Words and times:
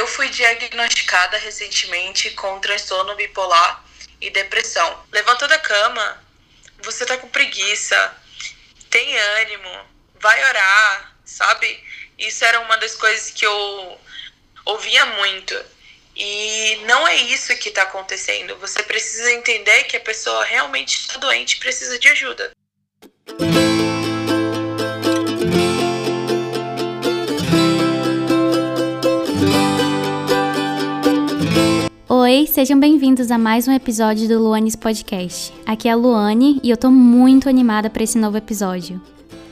Eu 0.00 0.06
fui 0.06 0.30
diagnosticada 0.30 1.36
recentemente 1.36 2.30
com 2.30 2.58
transtorno 2.58 3.14
bipolar 3.16 3.84
e 4.18 4.30
depressão. 4.30 5.04
Levantou 5.12 5.46
da 5.46 5.58
cama, 5.58 6.24
você 6.82 7.04
tá 7.04 7.18
com 7.18 7.28
preguiça, 7.28 8.16
tem 8.88 9.18
ânimo, 9.18 9.68
vai 10.18 10.42
orar, 10.42 11.14
sabe? 11.22 11.84
Isso 12.16 12.42
era 12.46 12.60
uma 12.60 12.78
das 12.78 12.94
coisas 12.94 13.30
que 13.30 13.44
eu 13.44 14.00
ouvia 14.64 15.04
muito. 15.04 15.54
E 16.16 16.80
não 16.86 17.06
é 17.06 17.16
isso 17.16 17.54
que 17.58 17.68
está 17.68 17.82
acontecendo. 17.82 18.56
Você 18.56 18.82
precisa 18.82 19.30
entender 19.32 19.84
que 19.84 19.98
a 19.98 20.00
pessoa 20.00 20.46
realmente 20.46 20.96
está 20.96 21.18
doente 21.18 21.58
e 21.58 21.60
precisa 21.60 21.98
de 21.98 22.08
ajuda. 22.08 22.52
Oi, 32.30 32.46
sejam 32.46 32.78
bem-vindos 32.78 33.32
a 33.32 33.36
mais 33.36 33.66
um 33.66 33.72
episódio 33.72 34.28
do 34.28 34.38
Luanes 34.38 34.76
Podcast. 34.76 35.52
Aqui 35.66 35.88
é 35.88 35.90
a 35.90 35.96
Luane 35.96 36.60
e 36.62 36.70
eu 36.70 36.76
tô 36.76 36.88
muito 36.88 37.48
animada 37.48 37.90
para 37.90 38.04
esse 38.04 38.16
novo 38.16 38.36
episódio. 38.36 39.02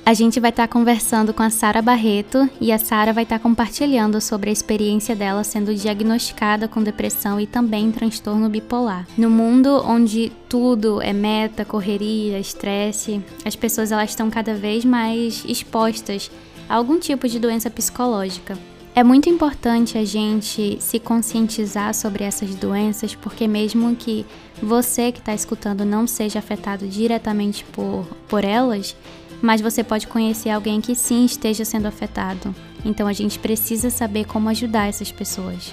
A 0.06 0.14
gente 0.14 0.38
vai 0.38 0.50
estar 0.50 0.68
tá 0.68 0.72
conversando 0.72 1.34
com 1.34 1.42
a 1.42 1.50
Sara 1.50 1.82
Barreto 1.82 2.48
e 2.60 2.70
a 2.70 2.78
Sara 2.78 3.12
vai 3.12 3.24
estar 3.24 3.40
tá 3.40 3.42
compartilhando 3.42 4.20
sobre 4.20 4.48
a 4.48 4.52
experiência 4.52 5.16
dela 5.16 5.42
sendo 5.42 5.74
diagnosticada 5.74 6.68
com 6.68 6.80
depressão 6.80 7.40
e 7.40 7.48
também 7.48 7.90
transtorno 7.90 8.48
bipolar. 8.48 9.08
No 9.18 9.28
mundo 9.28 9.82
onde 9.84 10.30
tudo 10.48 11.02
é 11.02 11.12
meta, 11.12 11.64
correria, 11.64 12.38
estresse, 12.38 13.20
as 13.44 13.56
pessoas 13.56 13.90
elas 13.90 14.10
estão 14.10 14.30
cada 14.30 14.54
vez 14.54 14.84
mais 14.84 15.44
expostas 15.48 16.30
a 16.68 16.76
algum 16.76 17.00
tipo 17.00 17.26
de 17.26 17.40
doença 17.40 17.68
psicológica. 17.68 18.56
É 18.98 19.04
muito 19.04 19.28
importante 19.28 19.96
a 19.96 20.04
gente 20.04 20.76
se 20.80 20.98
conscientizar 20.98 21.94
sobre 21.94 22.24
essas 22.24 22.52
doenças, 22.56 23.14
porque 23.14 23.46
mesmo 23.46 23.94
que 23.94 24.26
você 24.60 25.12
que 25.12 25.20
está 25.20 25.32
escutando 25.32 25.84
não 25.84 26.04
seja 26.04 26.40
afetado 26.40 26.84
diretamente 26.84 27.64
por, 27.66 28.04
por 28.26 28.42
elas, 28.42 28.96
mas 29.40 29.60
você 29.60 29.84
pode 29.84 30.08
conhecer 30.08 30.50
alguém 30.50 30.80
que 30.80 30.96
sim 30.96 31.24
esteja 31.24 31.64
sendo 31.64 31.86
afetado. 31.86 32.52
Então 32.84 33.06
a 33.06 33.12
gente 33.12 33.38
precisa 33.38 33.88
saber 33.88 34.24
como 34.24 34.48
ajudar 34.48 34.88
essas 34.88 35.12
pessoas. 35.12 35.72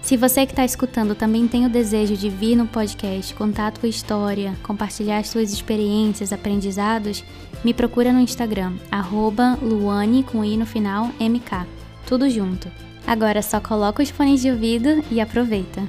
Se 0.00 0.16
você 0.16 0.46
que 0.46 0.52
está 0.52 0.64
escutando 0.64 1.14
também 1.14 1.46
tem 1.46 1.66
o 1.66 1.68
desejo 1.68 2.16
de 2.16 2.30
vir 2.30 2.56
no 2.56 2.66
podcast, 2.66 3.34
contar 3.34 3.66
a 3.66 3.72
tua 3.72 3.88
história, 3.90 4.56
compartilhar 4.62 5.18
as 5.18 5.30
tuas 5.30 5.52
experiências, 5.52 6.32
aprendizados, 6.32 7.22
me 7.62 7.74
procura 7.74 8.14
no 8.14 8.20
Instagram, 8.20 8.72
arroba 8.90 9.58
Luane 9.60 10.22
com 10.22 10.42
i 10.42 10.56
no 10.56 10.64
final, 10.64 11.10
MK. 11.20 11.81
Tudo 12.12 12.28
junto. 12.28 12.70
Agora 13.06 13.40
só 13.40 13.58
coloca 13.58 14.02
os 14.02 14.10
fones 14.10 14.42
de 14.42 14.50
ouvido 14.50 15.02
e 15.10 15.18
aproveita. 15.18 15.80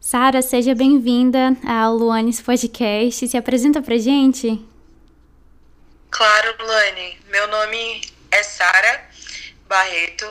Sara, 0.00 0.40
seja 0.40 0.74
bem-vinda 0.74 1.54
ao 1.68 1.92
Luanes 1.92 2.40
Podcast. 2.40 3.28
Se 3.28 3.36
apresenta 3.36 3.82
pra 3.82 3.98
gente. 3.98 4.58
Claro, 6.10 6.54
Lani. 6.58 7.18
Meu 7.28 7.46
nome 7.48 8.00
é 8.30 8.42
Sara 8.42 9.06
Barreto. 9.68 10.24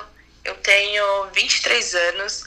Eu 0.44 0.56
tenho 0.56 1.28
23 1.36 1.94
anos. 1.94 2.44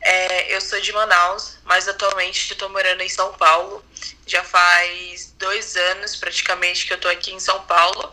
É, 0.00 0.52
eu 0.52 0.60
sou 0.60 0.80
de 0.80 0.92
Manaus, 0.92 1.58
mas 1.62 1.86
atualmente 1.86 2.50
estou 2.50 2.68
morando 2.70 3.02
em 3.02 3.08
São 3.08 3.34
Paulo. 3.34 3.84
Já 4.26 4.42
faz 4.42 5.32
dois 5.38 5.76
anos 5.76 6.16
praticamente 6.16 6.88
que 6.88 6.92
eu 6.92 6.96
estou 6.96 7.08
aqui 7.12 7.30
em 7.30 7.38
São 7.38 7.62
Paulo. 7.66 8.12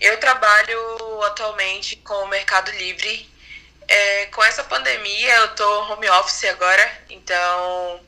Eu 0.00 0.18
trabalho 0.18 1.22
atualmente 1.24 1.96
com 1.96 2.14
o 2.14 2.28
Mercado 2.28 2.70
Livre. 2.72 3.28
É, 3.86 4.26
com 4.26 4.44
essa 4.44 4.62
pandemia, 4.64 5.34
eu 5.36 5.46
estou 5.46 5.90
home 5.90 6.08
office 6.10 6.44
agora, 6.44 7.02
então 7.08 8.00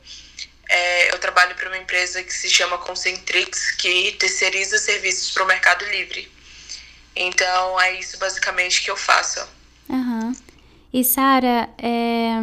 é, 0.69 1.11
eu 1.11 1.17
trabalho 1.19 1.55
para 1.55 1.67
uma 1.67 1.77
empresa 1.77 2.23
que 2.23 2.31
se 2.31 2.49
chama 2.49 2.77
Concentrix, 2.77 3.71
que 3.71 4.11
terceiriza 4.13 4.77
serviços 4.77 5.31
para 5.31 5.43
o 5.43 5.47
Mercado 5.47 5.83
Livre. 5.85 6.31
Então, 7.15 7.81
é 7.81 7.99
isso 7.99 8.17
basicamente 8.19 8.81
que 8.81 8.91
eu 8.91 8.95
faço. 8.95 9.45
Uhum. 9.89 10.33
E, 10.93 11.03
Sara, 11.03 11.67
é, 11.77 12.37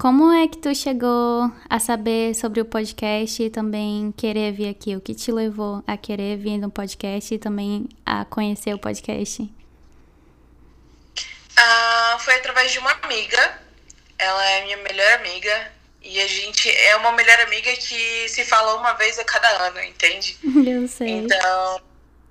como 0.00 0.32
é 0.32 0.48
que 0.48 0.56
tu 0.56 0.74
chegou 0.74 1.52
a 1.68 1.78
saber 1.78 2.34
sobre 2.34 2.58
o 2.58 2.64
podcast 2.64 3.42
e 3.42 3.50
também 3.50 4.10
querer 4.16 4.50
vir 4.50 4.70
aqui? 4.70 4.96
O 4.96 5.00
que 5.00 5.14
te 5.14 5.30
levou 5.30 5.84
a 5.86 5.94
querer 5.94 6.38
vir 6.38 6.56
no 6.56 6.70
podcast 6.70 7.34
e 7.34 7.38
também 7.38 7.86
a 8.06 8.24
conhecer 8.24 8.72
o 8.72 8.78
podcast? 8.78 9.46
Ah, 11.54 12.16
foi 12.18 12.34
através 12.36 12.72
de 12.72 12.78
uma 12.78 12.90
amiga. 13.02 13.60
Ela 14.18 14.50
é 14.52 14.64
minha 14.64 14.78
melhor 14.78 15.12
amiga. 15.18 15.72
E 16.00 16.18
a 16.18 16.26
gente 16.26 16.70
é 16.70 16.96
uma 16.96 17.12
melhor 17.12 17.38
amiga 17.40 17.70
que 17.76 18.26
se 18.30 18.42
fala 18.46 18.76
uma 18.76 18.94
vez 18.94 19.18
a 19.18 19.24
cada 19.24 19.48
ano, 19.66 19.82
entende? 19.84 20.38
Eu 20.66 20.88
sei. 20.88 21.10
Então, 21.10 21.82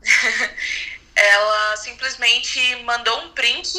ela 1.15 1.77
simplesmente 1.77 2.77
mandou 2.77 3.15
um 3.25 3.29
print 3.33 3.77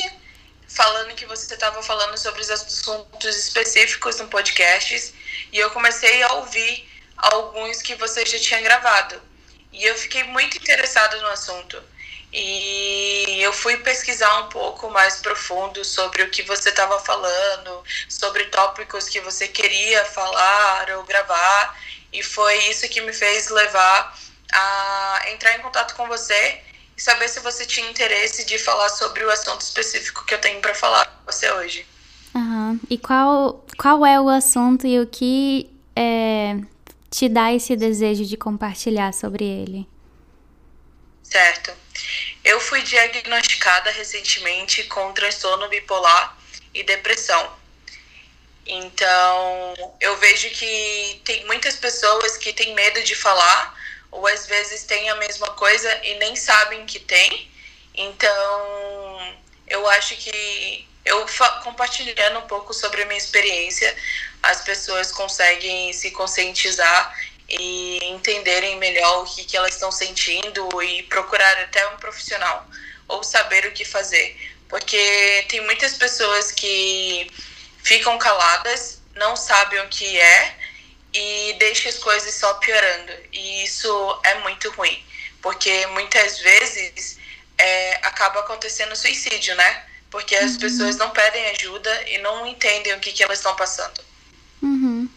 falando 0.70 1.14
que 1.14 1.26
você 1.26 1.52
estava 1.52 1.82
falando 1.82 2.16
sobre 2.16 2.40
os 2.40 2.50
assuntos 2.50 3.36
específicos 3.36 4.16
no 4.18 4.28
podcast 4.28 5.12
e 5.52 5.58
eu 5.58 5.70
comecei 5.70 6.22
a 6.22 6.34
ouvir 6.34 6.88
alguns 7.16 7.82
que 7.82 7.96
você 7.96 8.24
já 8.24 8.38
tinha 8.38 8.60
gravado. 8.60 9.20
E 9.72 9.84
eu 9.84 9.94
fiquei 9.96 10.22
muito 10.24 10.56
interessada 10.56 11.20
no 11.20 11.26
assunto. 11.28 11.82
E 12.32 13.38
eu 13.40 13.52
fui 13.52 13.76
pesquisar 13.78 14.42
um 14.42 14.48
pouco 14.48 14.88
mais 14.90 15.16
profundo 15.16 15.84
sobre 15.84 16.22
o 16.22 16.30
que 16.30 16.42
você 16.42 16.68
estava 16.68 17.00
falando, 17.00 17.82
sobre 18.08 18.44
tópicos 18.44 19.08
que 19.08 19.20
você 19.20 19.48
queria 19.48 20.04
falar 20.04 20.90
ou 20.90 21.02
gravar, 21.02 21.76
e 22.12 22.22
foi 22.22 22.56
isso 22.68 22.88
que 22.88 23.00
me 23.00 23.12
fez 23.12 23.48
levar 23.48 24.16
a 24.52 25.22
entrar 25.32 25.56
em 25.56 25.60
contato 25.60 25.96
com 25.96 26.06
você 26.06 26.60
e 27.00 27.02
saber 27.02 27.28
se 27.28 27.40
você 27.40 27.64
tinha 27.64 27.88
interesse 27.88 28.44
de 28.44 28.58
falar 28.58 28.90
sobre 28.90 29.24
o 29.24 29.30
assunto 29.30 29.62
específico 29.62 30.24
que 30.26 30.34
eu 30.34 30.38
tenho 30.38 30.60
para 30.60 30.74
falar 30.74 31.06
com 31.06 31.32
você 31.32 31.50
hoje. 31.50 31.86
Uhum. 32.34 32.78
E 32.90 32.98
qual, 32.98 33.64
qual 33.78 34.04
é 34.04 34.20
o 34.20 34.28
assunto 34.28 34.86
e 34.86 35.00
o 35.00 35.06
que 35.06 35.70
é, 35.96 36.56
te 37.10 37.26
dá 37.26 37.52
esse 37.52 37.74
desejo 37.74 38.26
de 38.26 38.36
compartilhar 38.36 39.14
sobre 39.14 39.44
ele? 39.44 39.88
Certo. 41.22 41.72
Eu 42.44 42.60
fui 42.60 42.82
diagnosticada 42.82 43.90
recentemente 43.92 44.84
com 44.84 45.12
transtorno 45.12 45.68
bipolar 45.70 46.36
e 46.74 46.82
depressão. 46.82 47.50
Então, 48.66 49.74
eu 50.00 50.16
vejo 50.18 50.50
que 50.50 51.22
tem 51.24 51.46
muitas 51.46 51.76
pessoas 51.76 52.36
que 52.36 52.52
têm 52.52 52.74
medo 52.74 53.02
de 53.02 53.14
falar, 53.14 53.79
ou 54.10 54.26
às 54.26 54.46
vezes 54.46 54.84
têm 54.84 55.08
a 55.10 55.14
mesma 55.16 55.48
coisa 55.52 56.04
e 56.04 56.14
nem 56.18 56.34
sabem 56.36 56.84
que 56.86 56.98
tem. 56.98 57.50
Então, 57.94 59.36
eu 59.66 59.88
acho 59.88 60.16
que 60.16 60.88
eu 61.04 61.26
compartilhando 61.64 62.40
um 62.40 62.46
pouco 62.46 62.72
sobre 62.74 63.02
a 63.02 63.06
minha 63.06 63.18
experiência, 63.18 63.94
as 64.42 64.62
pessoas 64.62 65.10
conseguem 65.12 65.92
se 65.92 66.10
conscientizar 66.10 67.16
e 67.48 67.98
entenderem 68.04 68.76
melhor 68.76 69.22
o 69.22 69.24
que, 69.24 69.44
que 69.44 69.56
elas 69.56 69.74
estão 69.74 69.90
sentindo 69.90 70.82
e 70.82 71.02
procurar 71.04 71.58
até 71.62 71.86
um 71.88 71.96
profissional 71.96 72.66
ou 73.08 73.24
saber 73.24 73.66
o 73.66 73.72
que 73.72 73.84
fazer. 73.84 74.36
Porque 74.68 75.44
tem 75.48 75.60
muitas 75.62 75.94
pessoas 75.94 76.52
que 76.52 77.28
ficam 77.82 78.16
caladas, 78.18 79.00
não 79.16 79.34
sabem 79.34 79.80
o 79.80 79.88
que 79.88 80.18
é 80.18 80.56
e 81.12 81.54
deixam 81.58 81.90
as 81.90 81.98
coisas 81.98 82.34
só 82.34 82.54
piorando. 82.54 83.12
E 83.32 83.64
isso 83.64 84.20
é 84.24 84.40
muito 84.40 84.70
ruim, 84.70 84.98
porque 85.42 85.86
muitas 85.88 86.38
vezes 86.38 87.18
é, 87.58 87.94
acaba 88.06 88.40
acontecendo 88.40 88.96
suicídio, 88.96 89.54
né? 89.56 89.84
Porque 90.10 90.34
as 90.34 90.54
uhum. 90.54 90.60
pessoas 90.60 90.96
não 90.96 91.10
pedem 91.10 91.46
ajuda 91.50 92.08
e 92.08 92.18
não 92.18 92.46
entendem 92.46 92.94
o 92.94 93.00
que, 93.00 93.12
que 93.12 93.22
elas 93.22 93.38
estão 93.38 93.54
passando. 93.54 94.00
Uhum. 94.62 95.08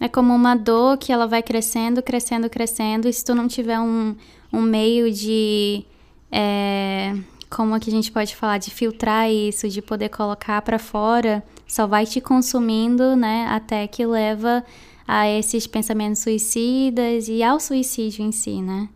É 0.00 0.08
como 0.08 0.34
uma 0.34 0.56
dor 0.56 0.98
que 0.98 1.12
ela 1.12 1.26
vai 1.26 1.42
crescendo, 1.42 2.02
crescendo, 2.02 2.50
crescendo. 2.50 3.08
E 3.08 3.12
se 3.12 3.24
tu 3.24 3.34
não 3.34 3.46
tiver 3.46 3.78
um, 3.78 4.16
um 4.52 4.60
meio 4.60 5.12
de. 5.12 5.84
É, 6.32 7.14
como 7.48 7.76
é 7.76 7.80
que 7.80 7.90
a 7.90 7.92
gente 7.92 8.10
pode 8.10 8.34
falar? 8.34 8.58
De 8.58 8.70
filtrar 8.70 9.30
isso, 9.30 9.68
de 9.68 9.80
poder 9.80 10.08
colocar 10.08 10.60
para 10.62 10.78
fora, 10.80 11.44
só 11.68 11.86
vai 11.86 12.04
te 12.04 12.20
consumindo, 12.20 13.14
né? 13.14 13.46
Até 13.50 13.86
que 13.86 14.04
leva 14.04 14.64
a 15.06 15.28
esses 15.28 15.66
pensamentos 15.66 16.22
suicidas 16.22 17.28
e 17.28 17.42
ao 17.42 17.60
suicídio 17.60 18.24
em 18.24 18.32
si, 18.32 18.62
né? 18.62 18.88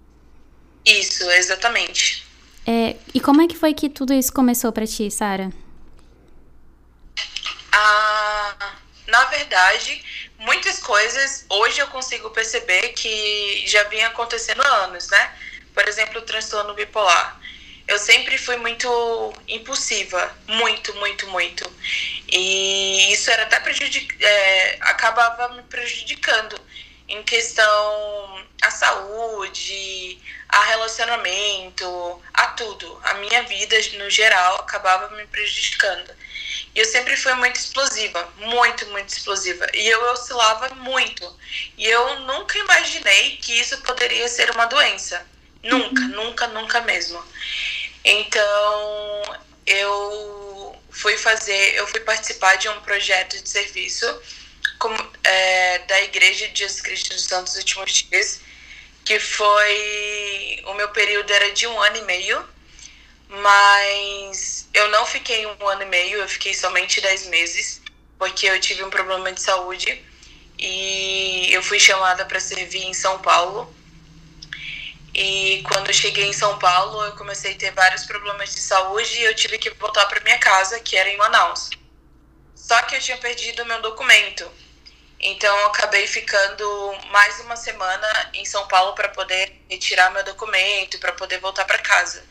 Isso, 0.84 1.28
exatamente. 1.30 2.26
É, 2.66 2.96
e 3.14 3.20
como 3.20 3.42
é 3.42 3.46
que 3.46 3.56
foi 3.56 3.74
que 3.74 3.88
tudo 3.88 4.12
isso 4.12 4.32
começou 4.32 4.72
para 4.72 4.86
ti, 4.86 5.10
Sara? 5.10 5.50
Ah, 7.72 8.74
na 9.06 9.24
verdade, 9.26 10.02
muitas 10.38 10.78
coisas 10.78 11.44
hoje 11.48 11.78
eu 11.80 11.86
consigo 11.88 12.30
perceber 12.30 12.88
que 12.88 13.64
já 13.66 13.84
vinha 13.84 14.08
acontecendo 14.08 14.62
há 14.62 14.84
anos, 14.84 15.08
né? 15.08 15.32
Por 15.74 15.86
exemplo, 15.88 16.20
o 16.20 16.22
transtorno 16.22 16.74
bipolar. 16.74 17.40
Eu 17.88 17.98
sempre 17.98 18.36
fui 18.36 18.56
muito 18.56 19.34
impulsiva, 19.48 20.36
muito, 20.46 20.94
muito, 20.96 21.26
muito. 21.28 21.72
E 22.28 23.12
isso 23.12 23.30
era 23.30 23.44
até 23.44 23.58
prejudic... 23.60 24.14
É, 24.22 24.76
acabava 24.82 25.54
me 25.54 25.62
prejudicando 25.62 26.60
em 27.08 27.22
questão 27.22 28.44
à 28.60 28.70
saúde, 28.70 30.18
a 30.50 30.64
relacionamento, 30.64 32.22
a 32.34 32.48
tudo. 32.48 33.00
A 33.04 33.14
minha 33.14 33.42
vida 33.44 33.76
no 33.96 34.10
geral 34.10 34.56
acabava 34.56 35.16
me 35.16 35.26
prejudicando. 35.26 36.10
E 36.74 36.80
eu 36.80 36.84
sempre 36.84 37.16
fui 37.16 37.32
muito 37.34 37.56
explosiva, 37.56 38.30
muito, 38.36 38.86
muito 38.88 39.08
explosiva. 39.08 39.66
E 39.72 39.88
eu 39.88 40.12
oscilava 40.12 40.74
muito. 40.74 41.38
E 41.78 41.86
eu 41.86 42.20
nunca 42.20 42.58
imaginei 42.58 43.38
que 43.38 43.58
isso 43.58 43.78
poderia 43.78 44.28
ser 44.28 44.50
uma 44.50 44.66
doença. 44.66 45.26
Nunca, 45.62 46.02
uhum. 46.02 46.08
nunca, 46.08 46.46
nunca 46.48 46.80
mesmo. 46.82 47.22
Então, 48.10 49.22
eu 49.66 50.74
fui 50.88 51.18
fazer, 51.18 51.74
eu 51.74 51.86
fui 51.86 52.00
participar 52.00 52.56
de 52.56 52.66
um 52.66 52.80
projeto 52.80 53.38
de 53.42 53.46
serviço 53.46 54.06
com, 54.78 54.88
é, 55.22 55.80
da 55.80 56.00
Igreja 56.04 56.48
de 56.48 56.60
Jesus 56.60 56.80
Cristo 56.80 57.10
dos 57.10 57.24
Santos 57.24 57.54
Últimos 57.56 57.92
Dias, 57.92 58.40
que 59.04 59.20
foi. 59.20 60.62
O 60.64 60.72
meu 60.72 60.88
período 60.88 61.30
era 61.30 61.52
de 61.52 61.66
um 61.66 61.78
ano 61.82 61.98
e 61.98 62.02
meio, 62.02 62.42
mas 63.28 64.66
eu 64.72 64.88
não 64.88 65.04
fiquei 65.04 65.44
um 65.44 65.68
ano 65.68 65.82
e 65.82 65.86
meio, 65.86 66.18
eu 66.18 66.28
fiquei 66.30 66.54
somente 66.54 67.02
dez 67.02 67.26
meses, 67.26 67.82
porque 68.18 68.46
eu 68.46 68.58
tive 68.58 68.82
um 68.84 68.88
problema 68.88 69.30
de 69.32 69.42
saúde 69.42 70.02
e 70.58 71.52
eu 71.52 71.62
fui 71.62 71.78
chamada 71.78 72.24
para 72.24 72.40
servir 72.40 72.84
em 72.84 72.94
São 72.94 73.18
Paulo 73.18 73.70
e 75.20 75.64
quando 75.64 75.88
eu 75.88 75.94
cheguei 75.94 76.26
em 76.26 76.32
São 76.32 76.60
Paulo, 76.60 77.02
eu 77.02 77.12
comecei 77.16 77.52
a 77.52 77.56
ter 77.56 77.72
vários 77.72 78.04
problemas 78.04 78.54
de 78.54 78.60
saúde 78.60 79.18
e 79.18 79.24
eu 79.24 79.34
tive 79.34 79.58
que 79.58 79.68
voltar 79.70 80.06
para 80.06 80.20
minha 80.20 80.38
casa, 80.38 80.78
que 80.78 80.96
era 80.96 81.08
em 81.08 81.16
Manaus. 81.16 81.70
Só 82.54 82.80
que 82.82 82.94
eu 82.94 83.00
tinha 83.00 83.16
perdido 83.16 83.66
meu 83.66 83.82
documento. 83.82 84.48
Então 85.18 85.52
eu 85.58 85.66
acabei 85.66 86.06
ficando 86.06 86.96
mais 87.10 87.40
uma 87.40 87.56
semana 87.56 88.30
em 88.32 88.44
São 88.44 88.68
Paulo 88.68 88.94
para 88.94 89.08
poder 89.08 89.60
retirar 89.68 90.12
meu 90.12 90.22
documento, 90.22 91.00
para 91.00 91.12
poder 91.12 91.40
voltar 91.40 91.64
para 91.64 91.78
casa. 91.78 92.24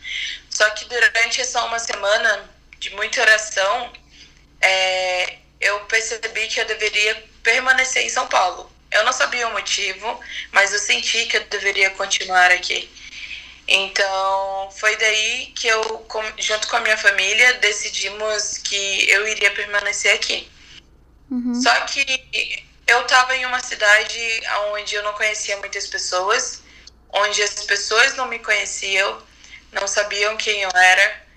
Só 0.49 0.69
que 0.69 0.85
durante 0.85 1.41
essa 1.41 1.61
uma 1.65 1.79
semana 1.79 2.49
de 2.79 2.89
muita 2.91 3.19
oração, 3.19 3.91
é, 4.61 5.39
eu 5.59 5.77
percebi 5.81 6.47
que 6.47 6.61
eu 6.61 6.65
deveria 6.65 7.21
permanecer 7.43 8.05
em 8.05 8.09
São 8.09 8.27
Paulo. 8.27 8.71
Eu 8.91 9.03
não 9.03 9.11
sabia 9.11 9.47
o 9.47 9.51
motivo, 9.51 10.19
mas 10.51 10.73
eu 10.73 10.79
senti 10.79 11.25
que 11.25 11.37
eu 11.37 11.43
deveria 11.45 11.89
continuar 11.91 12.51
aqui. 12.51 12.89
Então, 13.67 14.69
foi 14.71 14.95
daí 14.95 15.51
que 15.53 15.67
eu, 15.67 16.07
junto 16.37 16.67
com 16.69 16.77
a 16.77 16.81
minha 16.81 16.97
família, 16.97 17.55
decidimos 17.55 18.57
que 18.59 19.09
eu 19.09 19.27
iria 19.27 19.51
permanecer 19.51 20.13
aqui. 20.13 20.49
Uhum. 21.29 21.53
Só 21.61 21.73
que 21.81 22.65
eu 22.87 23.01
estava 23.01 23.35
em 23.35 23.45
uma 23.45 23.61
cidade 23.61 24.41
onde 24.71 24.95
eu 24.95 25.03
não 25.03 25.13
conhecia 25.13 25.57
muitas 25.57 25.85
pessoas, 25.87 26.63
onde 27.09 27.43
as 27.43 27.65
pessoas 27.65 28.15
não 28.15 28.27
me 28.27 28.39
conheciam, 28.39 29.21
não 29.73 29.85
sabiam 29.85 30.37
quem 30.37 30.61
eu 30.61 30.71
era, 30.73 31.27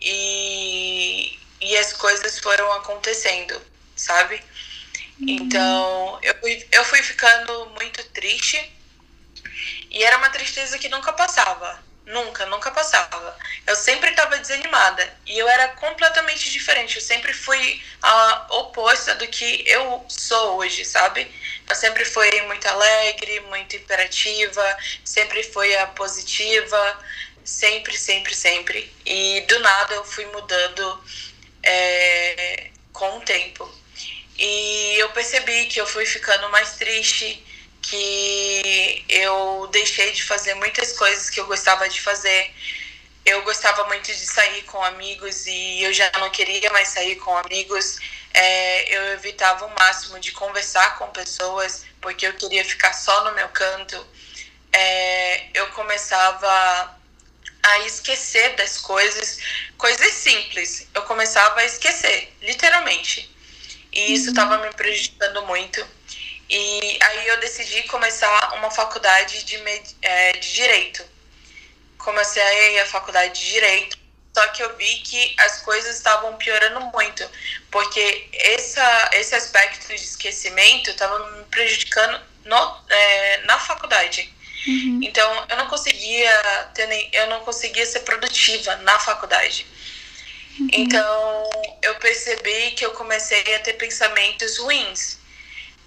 e, 0.00 1.38
e 1.60 1.76
as 1.76 1.92
coisas 1.92 2.38
foram 2.38 2.70
acontecendo, 2.72 3.60
sabe? 3.94 4.42
Então, 5.20 6.18
eu 6.22 6.34
fui, 6.40 6.68
eu 6.72 6.84
fui 6.84 7.02
ficando 7.02 7.66
muito 7.80 8.04
triste. 8.10 8.72
E 9.90 10.02
era 10.02 10.18
uma 10.18 10.30
tristeza 10.30 10.78
que 10.78 10.88
nunca 10.88 11.12
passava. 11.12 11.84
Nunca, 12.04 12.46
nunca 12.46 12.70
passava. 12.70 13.36
Eu 13.66 13.74
sempre 13.74 14.10
estava 14.10 14.38
desanimada. 14.38 15.16
E 15.26 15.38
eu 15.38 15.48
era 15.48 15.68
completamente 15.68 16.50
diferente. 16.50 16.96
Eu 16.96 17.02
sempre 17.02 17.32
fui 17.32 17.82
a 18.02 18.46
oposta 18.50 19.14
do 19.14 19.26
que 19.26 19.64
eu 19.66 20.04
sou 20.08 20.58
hoje, 20.58 20.84
sabe? 20.84 21.26
Eu 21.68 21.74
sempre 21.74 22.04
fui 22.04 22.42
muito 22.42 22.66
alegre, 22.68 23.40
muito 23.40 23.74
imperativa, 23.74 24.76
sempre 25.04 25.42
fui 25.42 25.74
a 25.76 25.86
positiva. 25.88 27.04
Sempre, 27.44 27.96
sempre, 27.96 28.34
sempre. 28.34 28.92
E 29.04 29.40
do 29.42 29.58
nada 29.60 29.94
eu 29.94 30.04
fui 30.04 30.26
mudando 30.26 31.04
é, 31.62 32.70
com 32.92 33.18
o 33.18 33.20
tempo. 33.20 33.72
E 34.38 34.96
eu 34.98 35.10
percebi 35.10 35.66
que 35.66 35.80
eu 35.80 35.86
fui 35.86 36.04
ficando 36.04 36.48
mais 36.50 36.72
triste, 36.72 37.42
que 37.82 39.04
eu 39.08 39.68
deixei 39.72 40.12
de 40.12 40.22
fazer 40.24 40.54
muitas 40.54 40.92
coisas 40.92 41.30
que 41.30 41.40
eu 41.40 41.46
gostava 41.46 41.88
de 41.88 42.00
fazer. 42.00 42.52
Eu 43.24 43.42
gostava 43.42 43.84
muito 43.86 44.06
de 44.06 44.26
sair 44.26 44.62
com 44.64 44.82
amigos 44.84 45.46
e 45.46 45.82
eu 45.82 45.92
já 45.92 46.10
não 46.18 46.30
queria 46.30 46.70
mais 46.70 46.88
sair 46.88 47.16
com 47.16 47.36
amigos. 47.36 47.98
É, 48.34 48.96
eu 48.96 49.02
evitava 49.14 49.66
o 49.66 49.74
máximo 49.74 50.20
de 50.20 50.32
conversar 50.32 50.98
com 50.98 51.06
pessoas 51.08 51.84
porque 52.00 52.26
eu 52.26 52.34
queria 52.34 52.64
ficar 52.64 52.92
só 52.92 53.24
no 53.24 53.34
meu 53.34 53.48
canto. 53.48 54.06
É, 54.72 55.46
eu 55.54 55.68
começava 55.68 56.96
a 57.62 57.78
esquecer 57.80 58.54
das 58.56 58.78
coisas, 58.78 59.38
coisas 59.76 60.12
simples. 60.12 60.86
Eu 60.94 61.02
começava 61.02 61.60
a 61.60 61.64
esquecer, 61.64 62.32
literalmente. 62.42 63.34
E 63.96 64.12
isso 64.12 64.28
estava 64.28 64.58
me 64.58 64.70
prejudicando 64.74 65.42
muito. 65.46 65.84
E 66.50 66.98
aí 67.02 67.28
eu 67.28 67.40
decidi 67.40 67.82
começar 67.84 68.52
uma 68.54 68.70
faculdade 68.70 69.42
de, 69.44 69.56
é, 70.02 70.32
de 70.32 70.52
Direito. 70.52 71.02
Comecei 71.96 72.78
a 72.78 72.86
faculdade 72.86 73.40
de 73.40 73.52
Direito, 73.52 73.98
só 74.36 74.46
que 74.48 74.62
eu 74.62 74.76
vi 74.76 74.98
que 74.98 75.34
as 75.38 75.62
coisas 75.62 75.96
estavam 75.96 76.36
piorando 76.36 76.80
muito, 76.92 77.28
porque 77.70 78.28
essa, 78.34 79.10
esse 79.14 79.34
aspecto 79.34 79.88
de 79.88 79.94
esquecimento 79.94 80.90
estava 80.90 81.30
me 81.30 81.44
prejudicando 81.44 82.20
no, 82.44 82.80
é, 82.90 83.38
na 83.46 83.58
faculdade. 83.58 84.30
Uhum. 84.68 85.00
Então 85.02 85.46
eu 85.48 85.56
não 85.56 85.68
conseguia 85.68 86.70
ter 86.74 86.86
nem, 86.86 87.08
eu 87.14 87.28
não 87.28 87.40
conseguia 87.40 87.86
ser 87.86 88.00
produtiva 88.00 88.76
na 88.76 88.98
faculdade. 88.98 89.66
Uhum. 90.58 90.68
Então, 90.72 91.50
eu 91.82 91.94
percebi 91.96 92.72
que 92.72 92.84
eu 92.84 92.92
comecei 92.92 93.54
a 93.54 93.60
ter 93.60 93.74
pensamentos 93.74 94.58
ruins, 94.58 95.18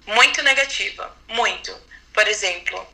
muito 0.06 0.42
negativa, 0.42 1.14
muito. 1.28 1.76
Por 2.12 2.26
exemplo, 2.26 2.86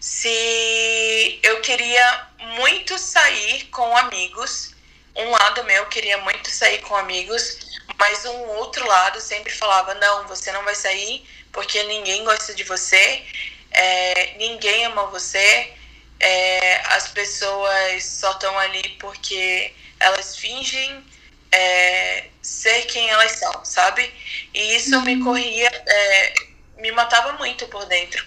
se 0.00 1.40
eu 1.42 1.60
queria 1.60 2.28
muito 2.56 2.98
sair 2.98 3.64
com 3.66 3.96
amigos, 3.96 4.74
um 5.14 5.30
lado 5.30 5.64
meu 5.64 5.86
queria 5.86 6.18
muito 6.18 6.50
sair 6.50 6.80
com 6.82 6.94
amigos, 6.96 7.58
mas 7.98 8.24
um 8.24 8.48
outro 8.58 8.86
lado 8.86 9.20
sempre 9.20 9.52
falava: 9.52 9.94
não, 9.94 10.26
você 10.28 10.52
não 10.52 10.64
vai 10.64 10.74
sair 10.74 11.26
porque 11.52 11.82
ninguém 11.84 12.22
gosta 12.24 12.54
de 12.54 12.64
você, 12.64 13.22
é, 13.70 14.34
ninguém 14.36 14.84
ama 14.84 15.06
você, 15.06 15.72
é, 16.20 16.82
as 16.88 17.08
pessoas 17.08 18.04
só 18.04 18.32
estão 18.32 18.58
ali 18.58 18.90
porque 19.00 19.72
elas 20.00 20.36
fingem 20.36 21.04
é, 21.52 22.28
ser 22.42 22.82
quem 22.86 23.08
elas 23.08 23.32
são, 23.32 23.64
sabe? 23.64 24.12
E 24.52 24.76
isso 24.76 24.94
uhum. 24.96 25.02
me 25.02 25.22
corria, 25.22 25.68
é, 25.68 26.34
me 26.78 26.92
matava 26.92 27.32
muito 27.32 27.66
por 27.68 27.84
dentro. 27.86 28.24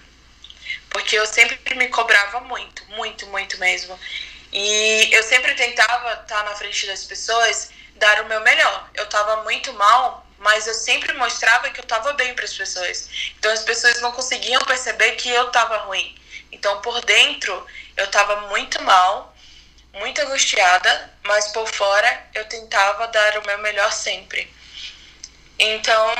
Porque 0.90 1.16
eu 1.16 1.26
sempre 1.26 1.76
me 1.76 1.88
cobrava 1.90 2.40
muito, 2.42 2.84
muito, 2.90 3.28
muito 3.28 3.58
mesmo. 3.60 4.00
E 4.52 5.10
eu 5.12 5.22
sempre 5.24 5.54
tentava 5.54 6.14
estar 6.14 6.44
na 6.44 6.56
frente 6.56 6.88
das 6.88 7.04
pessoas, 7.04 7.70
dar 7.96 8.22
o 8.22 8.28
meu 8.28 8.42
melhor. 8.42 8.90
Eu 8.96 9.04
estava 9.04 9.44
muito 9.44 9.72
mal, 9.74 10.26
mas 10.40 10.66
eu 10.66 10.74
sempre 10.74 11.14
mostrava 11.14 11.70
que 11.70 11.80
eu 11.80 11.84
estava 11.84 12.14
bem 12.14 12.34
para 12.34 12.46
as 12.46 12.54
pessoas. 12.54 13.10
Então 13.38 13.52
as 13.52 13.64
pessoas 13.64 14.02
não 14.02 14.12
conseguiam 14.12 14.62
perceber 14.64 15.12
que 15.12 15.30
eu 15.30 15.48
estava 15.48 15.78
ruim. 15.80 16.18
Então 16.52 16.82
por 16.82 17.00
dentro 17.06 17.66
eu 17.96 18.06
estava 18.06 18.48
muito 18.48 18.82
mal 18.82 19.36
muito 19.94 20.22
angustiada, 20.22 21.14
mas 21.24 21.48
por 21.50 21.68
fora 21.68 22.28
eu 22.34 22.46
tentava 22.46 23.08
dar 23.08 23.38
o 23.38 23.46
meu 23.46 23.58
melhor 23.60 23.92
sempre. 23.92 24.52
Então, 25.58 26.14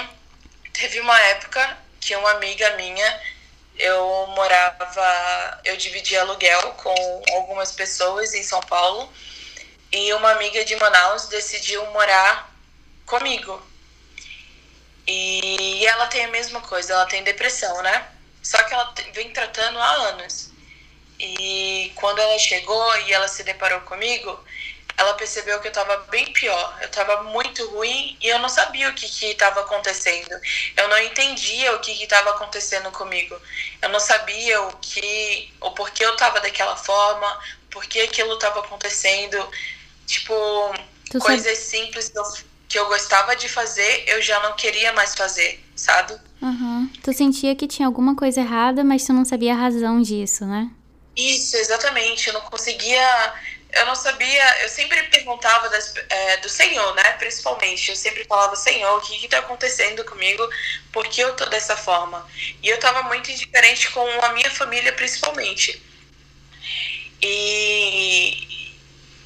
teve 0.74 1.00
uma 1.00 1.20
época 1.22 1.78
que 2.00 2.16
uma 2.16 2.32
amiga 2.32 2.76
minha, 2.76 3.22
eu 3.78 4.28
morava, 4.36 5.62
eu 5.64 5.78
dividia 5.78 6.22
aluguel 6.22 6.74
com 6.74 7.24
algumas 7.34 7.72
pessoas 7.72 8.34
em 8.34 8.44
São 8.44 8.60
Paulo, 8.62 9.12
e 9.92 10.14
uma 10.14 10.32
amiga 10.32 10.64
de 10.66 10.76
Manaus 10.76 11.28
decidiu 11.28 11.86
morar 11.88 12.54
comigo. 13.06 13.62
E 15.08 15.84
ela 15.88 16.06
tem 16.08 16.26
a 16.26 16.28
mesma 16.28 16.62
coisa, 16.62 16.94
ela 16.94 17.06
tem 17.06 17.24
depressão, 17.24 17.82
né? 17.82 18.08
Só 18.44 18.62
que 18.64 18.74
ela 18.74 18.94
vem 19.14 19.32
tratando 19.34 19.80
há 19.80 19.92
anos. 20.10 20.49
E 21.20 21.92
quando 21.96 22.20
ela 22.20 22.40
chegou 22.40 22.98
e 23.00 23.14
ela 23.14 23.28
se 23.28 23.44
deparou 23.44 23.82
comigo, 23.82 24.40
ela 25.00 25.14
percebeu 25.14 25.60
que 25.62 25.68
eu 25.68 25.72
estava 25.72 25.98
bem 26.10 26.32
pior. 26.34 26.78
Eu 26.82 26.88
estava 26.88 27.24
muito 27.24 27.66
ruim 27.70 28.18
e 28.22 28.28
eu 28.28 28.38
não 28.40 28.50
sabia 28.50 28.90
o 28.90 28.94
que 28.94 29.06
estava 29.06 29.62
acontecendo. 29.62 30.30
Eu 30.76 30.90
não 30.90 31.00
entendia 31.00 31.74
o 31.74 31.80
que 31.80 31.92
estava 32.04 32.32
acontecendo 32.32 32.92
comigo. 32.92 33.36
Eu 33.82 33.90
não 33.90 34.00
sabia 34.00 34.62
o 34.62 34.78
que, 34.78 35.54
o 35.62 35.72
porquê 35.72 36.04
eu 36.04 36.14
estava 36.14 36.42
daquela 36.42 36.76
forma, 36.76 37.40
por 37.72 37.86
que 37.86 38.02
aquilo 38.02 38.34
estava 38.34 38.60
acontecendo. 38.60 39.38
Tipo, 40.06 40.34
tu 41.10 41.20
coisas 41.20 41.58
sabe... 41.60 41.86
simples 41.86 42.10
que 42.10 42.20
eu, 42.20 42.24
que 42.68 42.80
eu 42.80 42.88
gostava 42.88 43.36
de 43.38 43.48
fazer, 43.48 44.04
eu 44.08 44.22
já 44.22 44.40
não 44.42 44.54
queria 44.54 44.92
mais 44.92 45.16
fazer, 45.16 45.64
sabe? 45.78 46.18
Uhum. 46.42 46.90
Tu 47.02 47.14
sentia 47.14 47.56
que 47.56 47.68
tinha 47.68 47.88
alguma 47.88 48.16
coisa 48.18 48.42
errada, 48.42 48.84
mas 48.84 49.06
tu 49.06 49.14
não 49.14 49.24
sabia 49.24 49.54
a 49.54 49.58
razão 49.58 50.02
disso, 50.02 50.46
né? 50.46 50.70
Isso, 51.16 51.58
exatamente. 51.58 52.28
Eu 52.28 52.34
não 52.34 52.42
conseguia 52.42 53.34
eu 53.72 53.86
não 53.86 53.96
sabia, 53.96 54.64
eu 54.64 54.70
sempre 54.70 55.04
perguntava 55.04 55.70
das, 55.70 55.94
é, 56.10 56.38
do 56.38 56.50
Senhor, 56.50 56.96
né? 56.96 57.12
Principalmente, 57.14 57.90
eu 57.90 57.96
sempre 57.96 58.24
falava, 58.26 58.56
Senhor, 58.56 58.98
o 58.98 59.02
que 59.02 59.24
está 59.24 59.40
acontecendo 59.40 60.04
comigo? 60.06 60.48
Por 60.92 61.08
que 61.08 61.22
eu 61.22 61.36
tô 61.36 61.46
dessa 61.46 61.78
forma? 61.78 62.28
E 62.64 62.68
eu 62.68 62.76
estava 62.76 63.04
muito 63.04 63.30
indiferente 63.30 63.92
com 63.92 64.06
a 64.24 64.34
minha 64.34 64.50
família, 64.50 64.92
principalmente. 64.94 65.82
E 67.22 68.76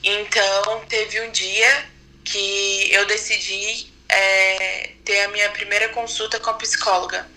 então 0.03 0.85
teve 0.89 1.21
um 1.21 1.31
dia 1.31 1.89
que 2.25 2.91
eu 2.91 3.05
decidi 3.05 3.93
é, 4.09 4.91
ter 5.05 5.21
a 5.21 5.27
minha 5.29 5.49
primeira 5.51 5.87
consulta 5.89 6.39
com 6.39 6.49
a 6.49 6.55
psicóloga. 6.55 7.29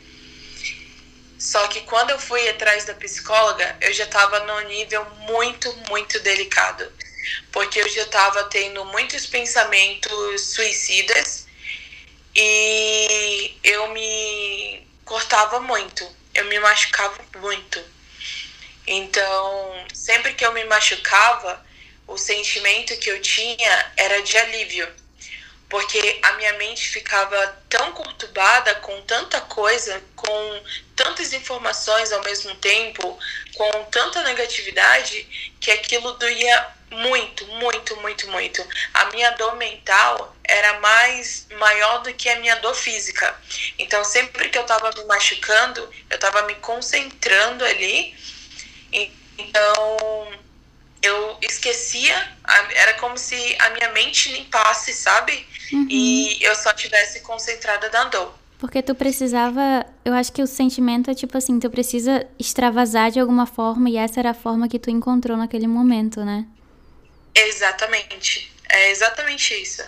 Só 1.38 1.66
que 1.68 1.82
quando 1.82 2.10
eu 2.10 2.18
fui 2.18 2.48
atrás 2.48 2.84
da 2.84 2.94
psicóloga, 2.94 3.76
eu 3.80 3.92
já 3.92 4.04
estava 4.04 4.40
num 4.40 4.68
nível 4.68 5.04
muito, 5.20 5.72
muito 5.88 6.18
delicado. 6.20 6.90
Porque 7.52 7.80
eu 7.80 7.88
já 7.88 8.02
estava 8.02 8.44
tendo 8.44 8.84
muitos 8.86 9.26
pensamentos 9.26 10.40
suicidas 10.54 11.46
e 12.34 13.56
eu 13.64 13.88
me 13.88 14.86
cortava 15.04 15.60
muito, 15.60 16.08
eu 16.34 16.44
me 16.46 16.58
machucava 16.60 17.18
muito. 17.36 17.82
Então, 18.86 19.86
sempre 19.92 20.34
que 20.34 20.44
eu 20.44 20.52
me 20.52 20.64
machucava, 20.64 21.64
o 22.06 22.16
sentimento 22.16 22.96
que 22.98 23.10
eu 23.10 23.20
tinha 23.20 23.92
era 23.96 24.22
de 24.22 24.36
alívio 24.38 25.05
porque 25.68 26.20
a 26.22 26.32
minha 26.34 26.52
mente 26.54 26.88
ficava 26.88 27.58
tão 27.68 27.92
conturbada 27.92 28.74
com 28.76 29.00
tanta 29.02 29.40
coisa, 29.40 30.02
com 30.14 30.62
tantas 30.94 31.32
informações 31.32 32.12
ao 32.12 32.22
mesmo 32.22 32.54
tempo, 32.56 33.18
com 33.54 33.84
tanta 33.84 34.22
negatividade, 34.22 35.52
que 35.60 35.70
aquilo 35.70 36.12
doía 36.12 36.76
muito, 36.90 37.44
muito, 37.46 37.96
muito, 37.96 38.28
muito. 38.30 38.64
A 38.94 39.06
minha 39.06 39.30
dor 39.32 39.56
mental 39.56 40.36
era 40.44 40.78
mais 40.80 41.46
maior 41.58 42.02
do 42.02 42.14
que 42.14 42.28
a 42.28 42.38
minha 42.38 42.56
dor 42.56 42.74
física. 42.74 43.34
Então, 43.78 44.04
sempre 44.04 44.48
que 44.48 44.58
eu 44.58 44.62
estava 44.62 44.90
me 44.92 45.04
machucando, 45.04 45.80
eu 46.08 46.14
estava 46.14 46.42
me 46.42 46.54
concentrando 46.56 47.64
ali. 47.64 48.14
Então, 49.36 50.32
eu 51.06 51.38
esquecia, 51.42 52.14
era 52.74 52.94
como 52.94 53.16
se 53.16 53.56
a 53.60 53.70
minha 53.70 53.90
mente 53.92 54.32
limpasse, 54.32 54.92
sabe? 54.92 55.46
Uhum. 55.72 55.86
E 55.90 56.38
eu 56.42 56.54
só 56.54 56.72
tivesse 56.72 57.20
concentrada 57.20 57.88
na 57.90 58.04
dor. 58.04 58.34
Porque 58.58 58.82
tu 58.82 58.94
precisava, 58.94 59.84
eu 60.04 60.14
acho 60.14 60.32
que 60.32 60.42
o 60.42 60.46
sentimento 60.46 61.10
é 61.10 61.14
tipo 61.14 61.36
assim, 61.36 61.60
tu 61.60 61.68
precisa 61.68 62.26
extravasar 62.38 63.10
de 63.10 63.20
alguma 63.20 63.46
forma 63.46 63.90
e 63.90 63.96
essa 63.96 64.20
era 64.20 64.30
a 64.30 64.34
forma 64.34 64.68
que 64.68 64.78
tu 64.78 64.90
encontrou 64.90 65.36
naquele 65.36 65.66
momento, 65.66 66.24
né? 66.24 66.46
Exatamente. 67.34 68.50
É 68.68 68.90
exatamente 68.90 69.54
isso. 69.54 69.82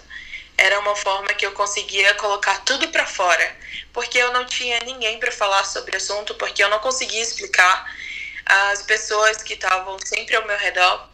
Era 0.56 0.78
uma 0.80 0.94
forma 0.94 1.28
que 1.28 1.46
eu 1.46 1.52
conseguia 1.52 2.14
colocar 2.14 2.62
tudo 2.64 2.88
para 2.88 3.06
fora, 3.06 3.56
porque 3.92 4.18
eu 4.18 4.32
não 4.32 4.44
tinha 4.44 4.78
ninguém 4.80 5.18
para 5.18 5.32
falar 5.32 5.64
sobre 5.64 5.94
o 5.94 5.96
assunto, 5.96 6.34
porque 6.34 6.62
eu 6.62 6.68
não 6.68 6.80
conseguia 6.80 7.22
explicar 7.22 7.86
as 8.48 8.82
pessoas 8.82 9.42
que 9.42 9.54
estavam 9.54 9.98
sempre 10.04 10.34
ao 10.36 10.46
meu 10.46 10.56
redor 10.56 11.08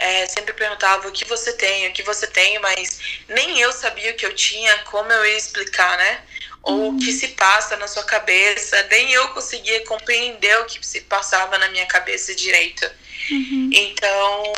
é, 0.00 0.26
sempre 0.26 0.54
perguntavam 0.54 1.10
o 1.10 1.12
que 1.12 1.26
você 1.26 1.52
tem, 1.52 1.86
o 1.86 1.92
que 1.92 2.02
você 2.02 2.26
tem, 2.26 2.58
mas 2.58 2.98
nem 3.28 3.60
eu 3.60 3.70
sabia 3.70 4.10
o 4.10 4.14
que 4.14 4.24
eu 4.24 4.34
tinha, 4.34 4.78
como 4.84 5.12
eu 5.12 5.26
ia 5.26 5.36
explicar, 5.36 5.96
né? 5.98 6.22
Ou 6.62 6.94
o 6.94 6.98
que 6.98 7.12
se 7.12 7.28
passa 7.28 7.76
na 7.76 7.86
sua 7.86 8.04
cabeça, 8.04 8.82
nem 8.90 9.12
eu 9.12 9.28
conseguia 9.28 9.84
compreender 9.84 10.58
o 10.60 10.64
que 10.64 10.84
se 10.86 11.02
passava 11.02 11.58
na 11.58 11.68
minha 11.68 11.86
cabeça 11.86 12.34
direito. 12.34 12.90
Uhum. 13.30 13.70
Então, 13.72 14.54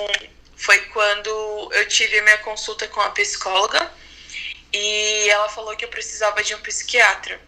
foi 0.57 0.79
quando 0.87 1.71
eu 1.73 1.89
tive 1.89 2.21
minha 2.21 2.39
consulta 2.39 2.87
com 2.87 3.01
a 3.01 3.11
psicóloga 3.11 3.93
e 4.73 5.29
ela 5.29 5.49
falou 5.49 5.77
que 5.77 5.85
eu 5.85 5.89
precisava 5.89 6.43
de 6.43 6.55
um 6.55 6.61
psiquiatra. 6.61 7.41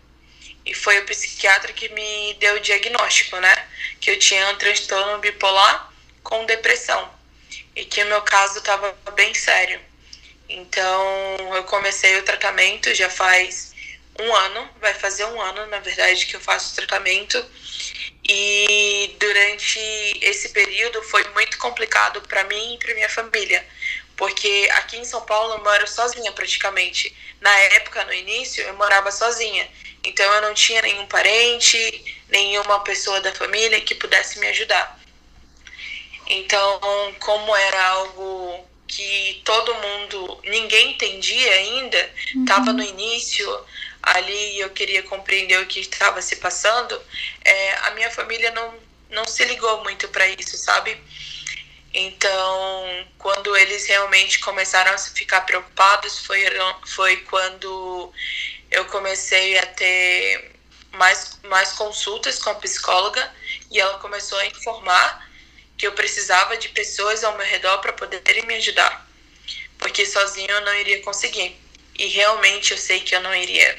E 0.65 0.75
foi 0.75 0.99
o 0.99 1.07
psiquiatra 1.07 1.73
que 1.73 1.89
me 1.91 2.35
deu 2.35 2.57
o 2.57 2.61
diagnóstico, 2.61 3.37
né? 3.39 3.69
Que 4.01 4.11
eu 4.11 4.19
tinha 4.19 4.49
um 4.49 4.57
transtorno 4.57 5.19
bipolar 5.19 5.93
com 6.23 6.47
depressão. 6.47 7.13
E 7.77 7.85
que 7.85 8.03
o 8.03 8.07
meu 8.07 8.23
caso 8.23 8.59
estava 8.59 8.93
bem 9.15 9.35
sério. 9.35 9.81
Então, 10.49 11.37
eu 11.55 11.65
comecei 11.65 12.17
o 12.19 12.23
tratamento 12.23 12.95
já 12.95 13.11
faz 13.11 13.75
um 14.19 14.35
ano, 14.35 14.71
vai 14.81 14.95
fazer 14.95 15.25
um 15.25 15.41
ano, 15.41 15.67
na 15.67 15.81
verdade, 15.81 16.27
que 16.27 16.37
eu 16.37 16.41
faço 16.41 16.73
o 16.73 16.77
tratamento. 16.77 17.45
E 18.27 19.15
durante 19.19 19.79
esse 20.23 20.51
período 20.51 21.03
foi 21.03 21.25
muito 21.31 21.59
complicado 21.59 22.21
para 22.23 22.45
mim 22.45 22.75
e 22.75 22.79
para 22.79 22.95
minha 22.95 23.09
família, 23.09 23.67
porque 24.17 24.69
aqui 24.73 24.97
em 24.97 25.05
São 25.05 25.21
Paulo 25.23 25.55
eu 25.55 25.65
moro 25.65 25.87
sozinha 25.87 26.33
praticamente. 26.33 27.15
Na 27.41 27.55
época, 27.59 28.05
no 28.05 28.15
início, 28.15 28.63
eu 28.65 28.75
morava 28.75 29.11
sozinha. 29.11 29.69
Então 30.05 30.31
eu 30.35 30.43
não 30.43 30.55
tinha 30.55 30.83
nenhum 30.83 31.07
parente, 31.07 32.19
nenhuma 32.29 32.81
pessoa 32.81 33.21
da 33.21 33.35
família 33.35 33.81
que 33.81 33.95
pudesse 33.95 34.39
me 34.39 34.47
ajudar. 34.49 35.01
Então, 36.27 36.81
como 37.21 37.55
era 37.55 37.89
algo 37.89 38.67
que 38.87 39.43
todo 39.45 39.75
mundo, 39.75 40.41
ninguém 40.45 40.93
entendia 40.93 41.53
ainda, 41.53 42.11
estava 42.37 42.71
uhum. 42.71 42.77
no 42.77 42.83
início 42.83 43.65
ali 44.05 44.61
eu 44.61 44.71
queria 44.71 45.03
compreender 45.03 45.59
o 45.59 45.67
que 45.67 45.81
estava 45.81 46.21
se 46.21 46.37
passando, 46.37 47.01
é, 47.43 47.75
a 47.87 47.91
minha 47.93 48.11
família 48.11 48.51
não, 48.51 48.75
não 49.11 49.27
se 49.27 49.45
ligou 49.45 49.83
muito 49.83 50.09
para 50.09 50.29
isso, 50.29 50.57
sabe? 50.59 51.01
Então, 51.93 53.07
quando 53.19 53.57
eles 53.57 53.87
realmente 53.87 54.41
começaram 54.41 54.93
a 54.93 54.99
ficar 54.99 55.43
preocupados, 55.43 56.19
foi, 56.27 56.45
foi 56.87 57.17
quando 57.19 58.13
eu 58.75 58.85
comecei 58.87 59.57
a 59.59 59.67
ter 59.67 60.53
mais, 60.93 61.39
mais 61.45 61.73
consultas 61.73 62.39
com 62.39 62.51
a 62.51 62.55
psicóloga 62.57 63.33
e 63.71 63.81
ela 63.81 63.99
começou 63.99 64.37
a 64.39 64.47
informar 64.47 65.31
que 65.79 65.87
eu 65.87 65.93
precisava 65.93 66.57
de 66.57 66.69
pessoas 66.71 67.23
ao 67.25 67.37
meu 67.37 67.47
redor 67.47 67.79
para 67.79 67.93
poderem 67.93 68.45
me 68.47 68.55
ajudar, 68.55 69.09
porque 69.79 70.05
sozinho 70.05 70.51
eu 70.51 70.61
não 70.63 70.75
iria 70.75 71.01
conseguir. 71.03 71.57
E 71.97 72.07
realmente 72.09 72.73
eu 72.73 72.79
sei 72.79 73.01
que 73.01 73.15
eu 73.15 73.21
não 73.21 73.35
iria, 73.35 73.79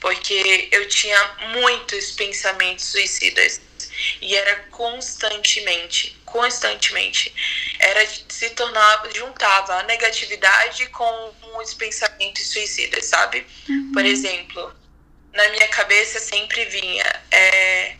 porque 0.00 0.68
eu 0.72 0.88
tinha 0.88 1.22
muitos 1.52 2.12
pensamentos 2.12 2.86
suicidas 2.86 3.60
e 4.20 4.34
era 4.34 4.56
constantemente, 4.70 6.18
constantemente. 6.36 7.32
Era 7.78 8.06
se 8.06 8.50
tornava, 8.50 9.10
juntava 9.14 9.80
a 9.80 9.82
negatividade 9.84 10.86
com 10.90 11.34
os 11.58 11.72
pensamentos 11.72 12.46
suicidas, 12.52 13.06
sabe? 13.06 13.46
Uhum. 13.68 13.92
Por 13.92 14.04
exemplo, 14.04 14.74
na 15.32 15.48
minha 15.48 15.68
cabeça 15.68 16.20
sempre 16.20 16.66
vinha 16.66 17.04
é, 17.30 17.96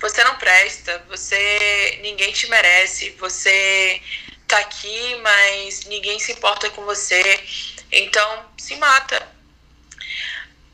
você 0.00 0.24
não 0.24 0.34
presta, 0.36 1.04
você 1.08 2.00
ninguém 2.02 2.32
te 2.32 2.48
merece, 2.48 3.10
você 3.20 4.00
tá 4.48 4.58
aqui, 4.58 5.14
mas 5.16 5.84
ninguém 5.84 6.18
se 6.18 6.32
importa 6.32 6.68
com 6.70 6.82
você, 6.84 7.22
então 7.92 8.46
se 8.58 8.74
mata. 8.76 9.28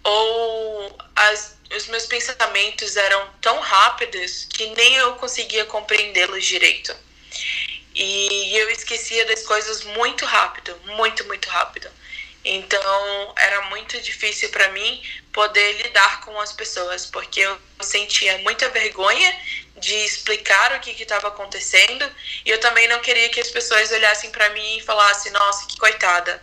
Ou 0.03 0.97
as, 1.15 1.56
os 1.75 1.87
meus 1.89 2.07
pensamentos 2.07 2.97
eram 2.97 3.29
tão 3.41 3.59
rápidos 3.61 4.47
que 4.51 4.67
nem 4.75 4.95
eu 4.97 5.15
conseguia 5.15 5.65
compreendê-los 5.65 6.45
direito. 6.45 6.95
E 7.95 8.57
eu 8.57 8.69
esquecia 8.71 9.25
das 9.27 9.43
coisas 9.43 9.83
muito 9.85 10.25
rápido, 10.25 10.79
muito, 10.85 11.25
muito 11.25 11.49
rápido. 11.49 11.89
Então 12.45 13.35
era 13.37 13.63
muito 13.63 14.01
difícil 14.01 14.51
para 14.51 14.69
mim 14.69 15.03
poder 15.33 15.83
lidar 15.83 16.21
com 16.21 16.39
as 16.41 16.53
pessoas, 16.53 17.07
porque 17.07 17.41
eu 17.41 17.59
sentia 17.81 18.39
muita 18.39 18.69
vergonha 18.69 19.37
de 19.79 19.95
explicar 19.95 20.73
o 20.73 20.81
que 20.81 20.91
estava 21.03 21.29
acontecendo 21.29 22.09
e 22.45 22.51
eu 22.51 22.61
também 22.61 22.87
não 22.89 23.01
queria 23.01 23.29
que 23.29 23.41
as 23.41 23.51
pessoas 23.51 23.91
olhassem 23.91 24.31
para 24.31 24.51
mim 24.51 24.79
e 24.79 24.83
falassem: 24.83 25.33
nossa, 25.33 25.67
que 25.67 25.77
coitada. 25.77 26.41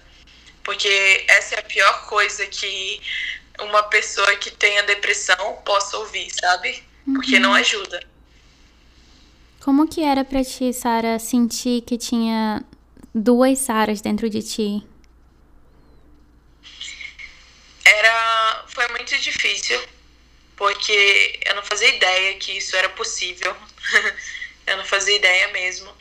Porque 0.64 1.24
essa 1.28 1.56
é 1.56 1.60
a 1.60 1.64
pior 1.64 2.06
coisa 2.08 2.46
que 2.48 3.02
uma 3.60 3.84
pessoa 3.84 4.36
que 4.38 4.52
tenha 4.52 4.84
depressão 4.84 5.62
possa 5.66 5.98
ouvir, 5.98 6.30
sabe? 6.32 6.84
Porque 7.06 7.36
uhum. 7.36 7.42
não 7.42 7.54
ajuda. 7.54 8.04
Como 9.64 9.88
que 9.88 10.02
era 10.02 10.26
para 10.26 10.44
ti, 10.44 10.74
Sara, 10.74 11.20
sentir 11.20 11.82
que 11.82 11.98
tinha 11.98 12.64
duas 13.14 13.60
Saras 13.60 14.02
dentro 14.02 14.30
de 14.30 14.42
ti? 14.42 14.84
Era, 17.86 18.66
foi 18.68 18.88
muito 18.90 19.18
difícil, 19.20 19.80
porque 20.56 21.40
eu 21.46 21.56
não 21.56 21.64
fazia 21.64 21.90
ideia 21.96 22.38
que 22.38 22.58
isso 22.58 22.76
era 22.76 22.90
possível. 22.90 23.56
eu 24.68 24.78
não 24.78 24.86
fazia 24.86 25.16
ideia 25.16 25.48
mesmo. 25.50 25.92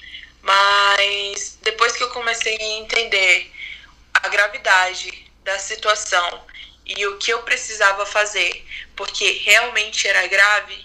Mas 0.43 1.59
depois 1.63 1.93
que 1.93 2.03
eu 2.03 2.11
comecei 2.11 2.57
a 2.57 2.79
entender 2.81 3.53
a 4.15 4.29
gravidade 4.29 5.31
da 5.45 5.59
situação 5.59 6.45
e 6.97 7.07
o 7.07 7.19
que 7.19 7.33
eu 7.33 7.43
precisava 7.43 8.05
fazer, 8.07 8.65
porque 8.97 9.43
realmente 9.45 10.07
era 10.07 10.27
grave, 10.27 10.85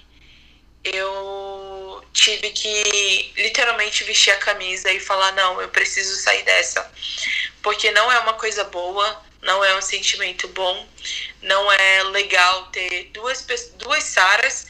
eu 0.84 2.04
tive 2.14 2.50
que 2.52 3.34
literalmente 3.36 4.04
vestir 4.04 4.32
a 4.32 4.38
camisa 4.38 4.92
e 4.92 5.00
falar: 5.00 5.32
não, 5.34 5.62
eu 5.62 5.70
preciso 5.70 6.16
sair 6.22 6.44
dessa. 6.44 6.92
Porque 7.62 7.92
não 7.92 8.12
é 8.12 8.20
uma 8.20 8.34
coisa 8.34 8.64
boa, 8.66 9.24
não 9.42 9.64
é 9.64 9.78
um 9.78 9.82
sentimento 9.82 10.48
bom, 10.50 10.88
não 11.42 11.72
é 11.72 12.04
legal 12.04 12.68
ter 12.68 13.06
duas, 13.14 13.46
duas 13.76 14.04
Saras, 14.04 14.68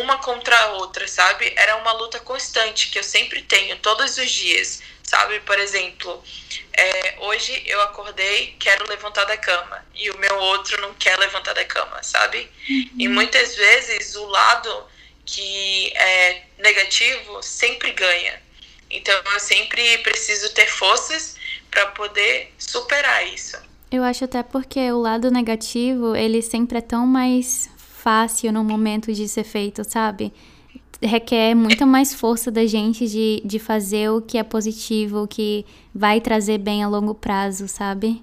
uma 0.00 0.18
contra 0.18 0.58
a 0.58 0.72
outra, 0.74 1.06
sabe? 1.06 1.52
Era 1.56 1.76
uma 1.76 1.92
luta 1.92 2.20
constante 2.20 2.90
que 2.90 2.98
eu 2.98 3.04
sempre 3.04 3.42
tenho, 3.42 3.76
todos 3.78 4.18
os 4.18 4.30
dias, 4.30 4.82
sabe? 5.10 5.40
Por 5.40 5.58
exemplo, 5.58 6.22
é, 6.72 7.16
hoje 7.18 7.60
eu 7.66 7.80
acordei, 7.82 8.54
quero 8.60 8.88
levantar 8.88 9.24
da 9.24 9.36
cama, 9.36 9.84
e 9.92 10.08
o 10.08 10.18
meu 10.18 10.36
outro 10.36 10.80
não 10.80 10.94
quer 10.94 11.18
levantar 11.18 11.52
da 11.52 11.64
cama, 11.64 12.00
sabe? 12.00 12.48
Uhum. 12.68 12.90
E 12.96 13.08
muitas 13.08 13.56
vezes 13.56 14.14
o 14.14 14.26
lado 14.26 14.84
que 15.26 15.92
é 15.96 16.42
negativo 16.58 17.42
sempre 17.42 17.90
ganha. 17.90 18.40
Então 18.88 19.20
eu 19.32 19.40
sempre 19.40 19.98
preciso 19.98 20.54
ter 20.54 20.68
forças 20.68 21.36
para 21.70 21.86
poder 21.86 22.52
superar 22.56 23.26
isso. 23.26 23.56
Eu 23.90 24.04
acho 24.04 24.24
até 24.24 24.44
porque 24.44 24.92
o 24.92 25.00
lado 25.00 25.28
negativo, 25.28 26.14
ele 26.14 26.40
sempre 26.40 26.78
é 26.78 26.80
tão 26.80 27.04
mais 27.04 27.68
fácil 27.76 28.52
no 28.52 28.62
momento 28.62 29.12
de 29.12 29.28
ser 29.28 29.42
feito, 29.44 29.82
sabe? 29.82 30.32
Requer 31.02 31.54
muita 31.54 31.86
mais 31.86 32.14
força 32.14 32.50
da 32.50 32.66
gente 32.66 33.06
de, 33.06 33.42
de 33.44 33.58
fazer 33.58 34.10
o 34.10 34.20
que 34.20 34.36
é 34.36 34.42
positivo, 34.42 35.22
o 35.22 35.28
que 35.28 35.64
vai 35.94 36.20
trazer 36.20 36.58
bem 36.58 36.82
a 36.82 36.88
longo 36.88 37.14
prazo, 37.14 37.66
sabe? 37.66 38.22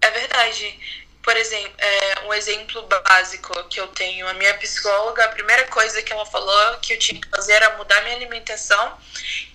É 0.00 0.10
verdade 0.10 0.78
por 1.26 1.36
exemplo, 1.36 1.72
é, 1.78 2.20
um 2.24 2.32
exemplo 2.32 2.82
básico 2.82 3.52
que 3.64 3.80
eu 3.80 3.88
tenho, 3.88 4.28
a 4.28 4.34
minha 4.34 4.54
psicóloga, 4.58 5.24
a 5.24 5.28
primeira 5.28 5.64
coisa 5.64 6.00
que 6.00 6.12
ela 6.12 6.24
falou 6.24 6.78
que 6.78 6.92
eu 6.92 6.98
tinha 7.00 7.20
que 7.20 7.28
fazer 7.28 7.54
era 7.54 7.76
mudar 7.76 8.00
minha 8.02 8.14
alimentação 8.14 8.96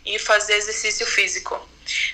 e 0.06 0.20
fazer 0.20 0.56
exercício 0.56 1.06
físico. 1.06 1.66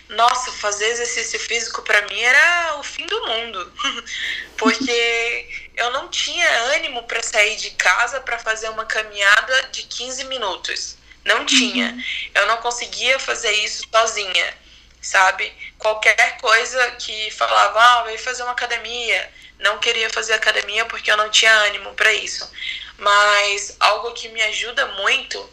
Nossa, 0.09 0.51
fazer 0.53 0.87
exercício 0.87 1.39
físico 1.39 1.81
para 1.81 2.01
mim 2.03 2.19
era 2.19 2.77
o 2.79 2.83
fim 2.83 3.05
do 3.05 3.27
mundo, 3.27 3.73
porque 4.57 5.69
eu 5.75 5.91
não 5.91 6.09
tinha 6.09 6.49
ânimo 6.75 7.03
para 7.03 7.21
sair 7.21 7.55
de 7.57 7.71
casa 7.71 8.21
para 8.21 8.39
fazer 8.39 8.69
uma 8.69 8.85
caminhada 8.85 9.63
de 9.71 9.83
15 9.83 10.23
minutos. 10.25 10.97
Não 11.25 11.45
tinha. 11.45 11.91
Uhum. 11.91 12.03
Eu 12.35 12.45
não 12.47 12.57
conseguia 12.57 13.19
fazer 13.19 13.51
isso 13.51 13.85
sozinha, 13.91 14.57
sabe? 15.01 15.53
Qualquer 15.77 16.37
coisa 16.37 16.91
que 16.91 17.29
falava, 17.31 17.79
ah, 17.79 18.03
vai 18.03 18.17
fazer 18.17 18.43
uma 18.43 18.53
academia, 18.53 19.29
não 19.59 19.77
queria 19.79 20.09
fazer 20.09 20.33
academia 20.33 20.85
porque 20.85 21.11
eu 21.11 21.17
não 21.17 21.29
tinha 21.29 21.51
ânimo 21.51 21.93
para 21.95 22.13
isso. 22.13 22.49
Mas 22.97 23.75
algo 23.79 24.13
que 24.13 24.29
me 24.29 24.41
ajuda 24.41 24.85
muito 24.93 25.49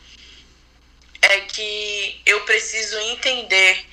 é 1.21 1.41
que 1.41 2.21
eu 2.25 2.41
preciso 2.43 2.99
entender 2.99 3.85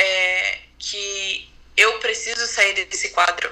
é, 0.00 0.58
que 0.78 1.52
eu 1.76 1.98
preciso 1.98 2.46
sair 2.46 2.84
desse 2.86 3.10
quadro. 3.10 3.50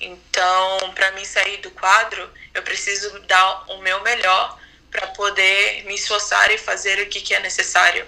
Então, 0.00 0.92
para 0.94 1.12
mim 1.12 1.24
sair 1.24 1.58
do 1.58 1.70
quadro, 1.72 2.30
eu 2.54 2.62
preciso 2.62 3.18
dar 3.20 3.64
o 3.70 3.78
meu 3.78 4.02
melhor 4.02 4.58
para 4.90 5.06
poder 5.08 5.84
me 5.84 5.94
esforçar 5.94 6.50
e 6.50 6.58
fazer 6.58 7.00
o 7.00 7.08
que, 7.08 7.20
que 7.20 7.34
é 7.34 7.40
necessário. 7.40 8.06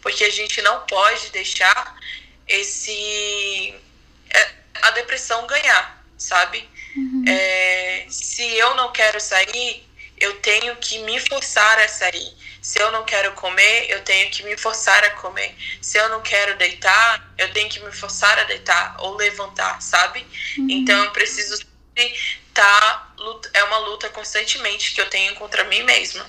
Porque 0.00 0.24
a 0.24 0.30
gente 0.30 0.62
não 0.62 0.80
pode 0.86 1.30
deixar 1.30 1.96
esse 2.46 3.74
é, 4.30 4.54
a 4.82 4.90
depressão 4.92 5.46
ganhar 5.46 5.98
sabe? 6.18 6.68
Uhum. 6.96 7.24
É, 7.26 8.06
se 8.10 8.42
eu 8.56 8.74
não 8.74 8.92
quero 8.92 9.20
sair, 9.20 9.87
eu 10.20 10.40
tenho 10.40 10.76
que 10.76 10.98
me 11.00 11.18
forçar 11.20 11.78
a 11.78 11.88
sair. 11.88 12.32
Se 12.60 12.80
eu 12.80 12.90
não 12.92 13.04
quero 13.04 13.32
comer, 13.32 13.86
eu 13.88 14.02
tenho 14.02 14.30
que 14.30 14.42
me 14.42 14.56
forçar 14.56 15.02
a 15.04 15.10
comer. 15.10 15.54
Se 15.80 15.98
eu 15.98 16.08
não 16.08 16.20
quero 16.20 16.56
deitar, 16.58 17.32
eu 17.38 17.52
tenho 17.52 17.68
que 17.68 17.80
me 17.80 17.92
forçar 17.92 18.38
a 18.38 18.44
deitar 18.44 18.96
ou 19.00 19.16
levantar, 19.16 19.80
sabe? 19.80 20.26
Uhum. 20.58 20.66
Então 20.68 21.04
eu 21.04 21.10
preciso 21.12 21.54
estar. 21.54 22.34
Tá, 22.54 23.14
é 23.54 23.64
uma 23.64 23.78
luta 23.78 24.08
constantemente 24.10 24.92
que 24.94 25.00
eu 25.00 25.08
tenho 25.08 25.34
contra 25.36 25.64
mim 25.64 25.82
mesma. 25.84 26.26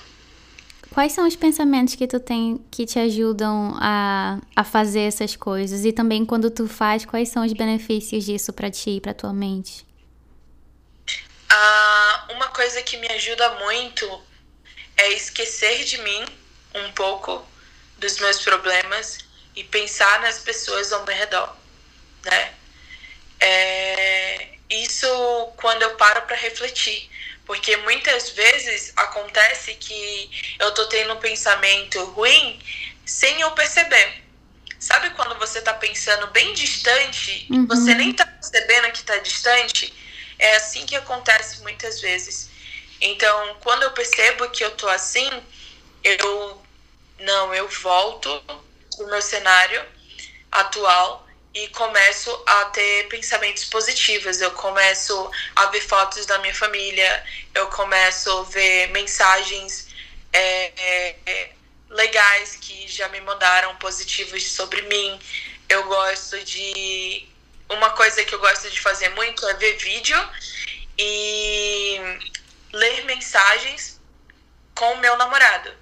Quais 0.92 1.12
são 1.12 1.26
os 1.26 1.36
pensamentos 1.36 1.94
que 1.94 2.06
tu 2.06 2.18
tem 2.18 2.64
que 2.70 2.84
te 2.84 2.98
ajudam 2.98 3.76
a, 3.80 4.40
a 4.56 4.64
fazer 4.64 5.02
essas 5.02 5.36
coisas? 5.36 5.84
E 5.84 5.92
também 5.92 6.24
quando 6.24 6.50
tu 6.50 6.66
faz, 6.66 7.04
quais 7.04 7.28
são 7.28 7.44
os 7.44 7.52
benefícios 7.52 8.24
disso 8.24 8.52
para 8.52 8.70
ti 8.70 8.90
e 8.90 9.00
para 9.00 9.14
tua 9.14 9.32
mente? 9.32 9.86
Ah, 11.50 12.28
uma 12.30 12.48
coisa 12.48 12.82
que 12.82 12.96
me 12.96 13.08
ajuda 13.08 13.48
muito 13.56 14.24
é 14.96 15.08
esquecer 15.10 15.84
de 15.84 15.98
mim 15.98 16.24
um 16.74 16.92
pouco 16.92 17.46
dos 17.98 18.18
meus 18.18 18.40
problemas 18.40 19.18
e 19.56 19.64
pensar 19.64 20.20
nas 20.20 20.38
pessoas 20.38 20.92
ao 20.92 21.04
meu 21.04 21.16
redor, 21.16 21.56
né? 22.24 22.54
É, 23.40 24.48
isso 24.68 25.06
quando 25.56 25.82
eu 25.82 25.96
paro 25.96 26.22
para 26.22 26.36
refletir 26.36 27.10
porque 27.50 27.76
muitas 27.78 28.30
vezes 28.30 28.92
acontece 28.94 29.74
que 29.74 30.54
eu 30.60 30.70
tô 30.70 30.86
tendo 30.86 31.14
um 31.14 31.16
pensamento 31.16 32.00
ruim 32.12 32.62
sem 33.04 33.40
eu 33.40 33.50
perceber. 33.50 34.22
Sabe 34.78 35.10
quando 35.10 35.36
você 35.36 35.60
tá 35.60 35.74
pensando 35.74 36.28
bem 36.28 36.54
distante 36.54 37.48
uhum. 37.50 37.64
e 37.64 37.66
você 37.66 37.92
nem 37.96 38.12
tá 38.12 38.24
percebendo 38.24 38.92
que 38.92 39.02
tá 39.02 39.16
distante? 39.16 39.92
É 40.40 40.56
assim 40.56 40.86
que 40.86 40.96
acontece 40.96 41.60
muitas 41.60 42.00
vezes. 42.00 42.48
Então, 43.00 43.56
quando 43.60 43.82
eu 43.82 43.92
percebo 43.92 44.48
que 44.50 44.64
eu 44.64 44.70
tô 44.72 44.88
assim, 44.88 45.30
eu 46.02 46.62
não, 47.20 47.54
eu 47.54 47.68
volto 47.68 48.42
pro 48.96 49.06
meu 49.06 49.20
cenário 49.20 49.84
atual 50.50 51.26
e 51.52 51.68
começo 51.68 52.30
a 52.46 52.64
ter 52.66 53.08
pensamentos 53.08 53.64
positivos. 53.66 54.40
Eu 54.40 54.50
começo 54.52 55.30
a 55.56 55.66
ver 55.66 55.82
fotos 55.82 56.24
da 56.24 56.38
minha 56.38 56.54
família, 56.54 57.24
eu 57.54 57.66
começo 57.68 58.30
a 58.30 58.42
ver 58.44 58.88
mensagens 58.88 59.88
é, 60.32 60.72
é, 61.26 61.50
legais 61.90 62.56
que 62.56 62.88
já 62.88 63.08
me 63.08 63.20
mandaram 63.20 63.76
positivos 63.76 64.42
sobre 64.52 64.82
mim. 64.82 65.20
Eu 65.68 65.84
gosto 65.84 66.42
de. 66.44 67.28
Uma 67.70 67.90
coisa 67.90 68.24
que 68.24 68.34
eu 68.34 68.38
gosto 68.38 68.70
de 68.70 68.80
fazer 68.80 69.08
muito 69.10 69.46
é 69.48 69.54
ver 69.54 69.76
vídeo 69.78 70.18
e 70.98 71.98
ler 72.72 73.04
mensagens 73.04 74.00
com 74.74 74.92
o 74.92 74.98
meu 74.98 75.16
namorado. 75.16 75.72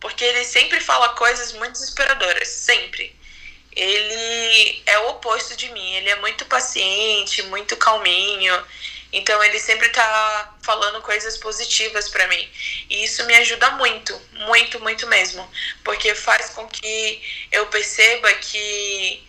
Porque 0.00 0.24
ele 0.24 0.44
sempre 0.44 0.80
fala 0.80 1.10
coisas 1.10 1.52
muito 1.52 1.72
desesperadoras, 1.72 2.48
sempre 2.48 3.20
ele 3.72 4.82
é 4.86 4.98
o 5.00 5.10
oposto 5.10 5.56
de 5.56 5.70
mim. 5.70 5.94
Ele 5.94 6.10
é 6.10 6.16
muito 6.16 6.44
paciente, 6.46 7.42
muito 7.44 7.76
calminho. 7.76 8.64
Então 9.12 9.42
ele 9.42 9.58
sempre 9.58 9.88
tá 9.88 10.54
falando 10.62 11.00
coisas 11.02 11.36
positivas 11.36 12.08
para 12.08 12.26
mim. 12.28 12.48
E 12.88 13.04
isso 13.04 13.24
me 13.24 13.34
ajuda 13.36 13.70
muito, 13.72 14.20
muito, 14.32 14.78
muito 14.80 15.06
mesmo, 15.08 15.48
porque 15.82 16.14
faz 16.14 16.50
com 16.50 16.68
que 16.68 17.20
eu 17.50 17.66
perceba 17.66 18.32
que 18.34 19.24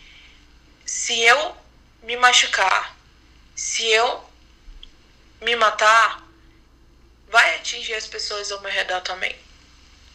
se 0.86 1.20
eu 1.20 1.56
me 2.02 2.16
machucar, 2.16 2.96
se 3.54 3.86
eu 3.86 4.24
me 5.40 5.56
matar, 5.56 6.22
vai 7.28 7.56
atingir 7.56 7.94
as 7.94 8.06
pessoas 8.06 8.50
ao 8.52 8.60
meu 8.60 8.70
redor 8.70 9.00
também. 9.00 9.36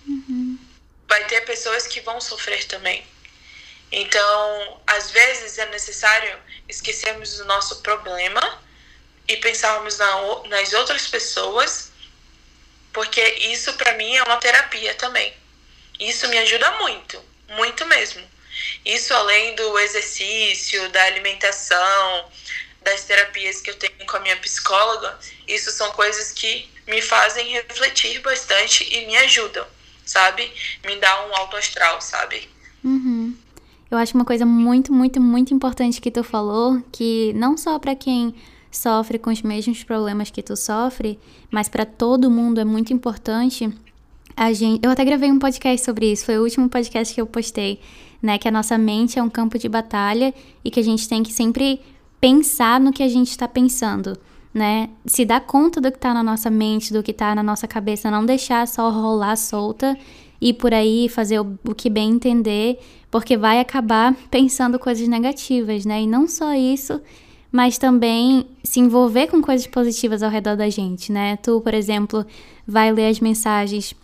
Uhum. 0.05 0.57
Vai 1.07 1.25
ter 1.25 1.41
pessoas 1.41 1.87
que 1.87 2.01
vão 2.01 2.19
sofrer 2.21 2.63
também. 2.65 3.05
Então, 3.91 4.81
às 4.85 5.11
vezes 5.11 5.57
é 5.57 5.65
necessário 5.67 6.37
esquecermos 6.67 7.37
do 7.37 7.45
nosso 7.45 7.81
problema 7.81 8.61
e 9.27 9.37
pensarmos 9.37 9.97
na, 9.97 10.43
nas 10.49 10.73
outras 10.73 11.07
pessoas, 11.07 11.91
porque 12.91 13.21
isso 13.21 13.73
para 13.73 13.93
mim 13.93 14.15
é 14.15 14.23
uma 14.23 14.37
terapia 14.37 14.93
também. 14.95 15.33
Isso 15.99 16.27
me 16.27 16.37
ajuda 16.37 16.71
muito, 16.79 17.23
muito 17.49 17.85
mesmo. 17.85 18.36
Isso 18.85 19.13
além 19.13 19.55
do 19.55 19.79
exercício, 19.79 20.89
da 20.89 21.03
alimentação, 21.03 22.25
das 22.83 23.03
terapias 23.03 23.61
que 23.61 23.69
eu 23.69 23.75
tenho 23.75 23.93
com 24.07 24.17
a 24.17 24.19
minha 24.21 24.37
psicóloga, 24.37 25.17
isso 25.47 25.71
são 25.71 25.91
coisas 25.91 26.31
que 26.31 26.69
me 26.87 27.01
fazem 27.01 27.51
refletir 27.51 28.21
bastante 28.21 28.87
e 28.89 29.05
me 29.05 29.17
ajudam, 29.17 29.65
sabe? 30.05 30.49
Me 30.85 30.95
dá 30.95 31.27
um 31.27 31.35
alto 31.35 31.57
astral, 31.57 31.99
sabe? 32.01 32.47
Uhum. 32.83 33.35
Eu 33.91 33.97
acho 33.97 34.15
uma 34.15 34.25
coisa 34.25 34.45
muito, 34.45 34.93
muito, 34.93 35.19
muito 35.19 35.53
importante 35.53 35.99
que 35.99 36.11
tu 36.11 36.23
falou, 36.23 36.81
que 36.91 37.33
não 37.33 37.57
só 37.57 37.77
para 37.79 37.95
quem 37.95 38.33
sofre 38.71 39.17
com 39.17 39.29
os 39.29 39.41
mesmos 39.41 39.83
problemas 39.83 40.29
que 40.29 40.43
tu 40.43 40.55
sofre, 40.55 41.19
mas 41.49 41.67
para 41.67 41.85
todo 41.85 42.31
mundo 42.31 42.59
é 42.59 42.65
muito 42.65 42.93
importante. 42.93 43.69
A 44.35 44.53
gente, 44.53 44.85
eu 44.85 44.91
até 44.91 45.03
gravei 45.03 45.31
um 45.31 45.39
podcast 45.39 45.83
sobre 45.83 46.11
isso, 46.11 46.25
foi 46.25 46.37
o 46.37 46.43
último 46.43 46.69
podcast 46.69 47.13
que 47.13 47.19
eu 47.19 47.25
postei 47.25 47.79
né? 48.21 48.37
Que 48.37 48.47
a 48.47 48.51
nossa 48.51 48.77
mente 48.77 49.19
é 49.19 49.23
um 49.23 49.29
campo 49.29 49.57
de 49.57 49.69
batalha 49.69 50.33
e 50.63 50.71
que 50.71 50.79
a 50.79 50.83
gente 50.83 51.07
tem 51.07 51.23
que 51.23 51.33
sempre 51.33 51.79
pensar 52.19 52.79
no 52.79 52.91
que 52.91 53.03
a 53.03 53.07
gente 53.07 53.29
está 53.29 53.47
pensando, 53.47 54.17
né? 54.53 54.89
Se 55.05 55.23
dar 55.23 55.41
conta 55.41 55.79
do 55.79 55.91
que 55.91 55.97
está 55.97 56.13
na 56.13 56.23
nossa 56.23 56.49
mente, 56.49 56.91
do 56.91 57.03
que 57.03 57.11
está 57.11 57.35
na 57.35 57.43
nossa 57.43 57.67
cabeça, 57.67 58.11
não 58.11 58.25
deixar 58.25 58.67
só 58.67 58.89
rolar 58.89 59.35
solta 59.35 59.97
e 60.41 60.53
por 60.53 60.73
aí 60.73 61.09
fazer 61.09 61.39
o, 61.39 61.57
o 61.67 61.75
que 61.75 61.89
bem 61.89 62.11
entender, 62.11 62.79
porque 63.09 63.37
vai 63.37 63.59
acabar 63.59 64.15
pensando 64.29 64.79
coisas 64.79 65.07
negativas, 65.07 65.85
né? 65.85 66.01
E 66.01 66.07
não 66.07 66.27
só 66.27 66.53
isso, 66.53 67.01
mas 67.51 67.77
também 67.77 68.45
se 68.63 68.79
envolver 68.79 69.27
com 69.27 69.41
coisas 69.41 69.67
positivas 69.67 70.21
ao 70.21 70.29
redor 70.29 70.55
da 70.55 70.69
gente, 70.69 71.11
né? 71.11 71.37
Tu, 71.37 71.59
por 71.61 71.73
exemplo, 71.73 72.25
vai 72.67 72.91
ler 72.91 73.09
as 73.09 73.19
mensagens 73.19 73.95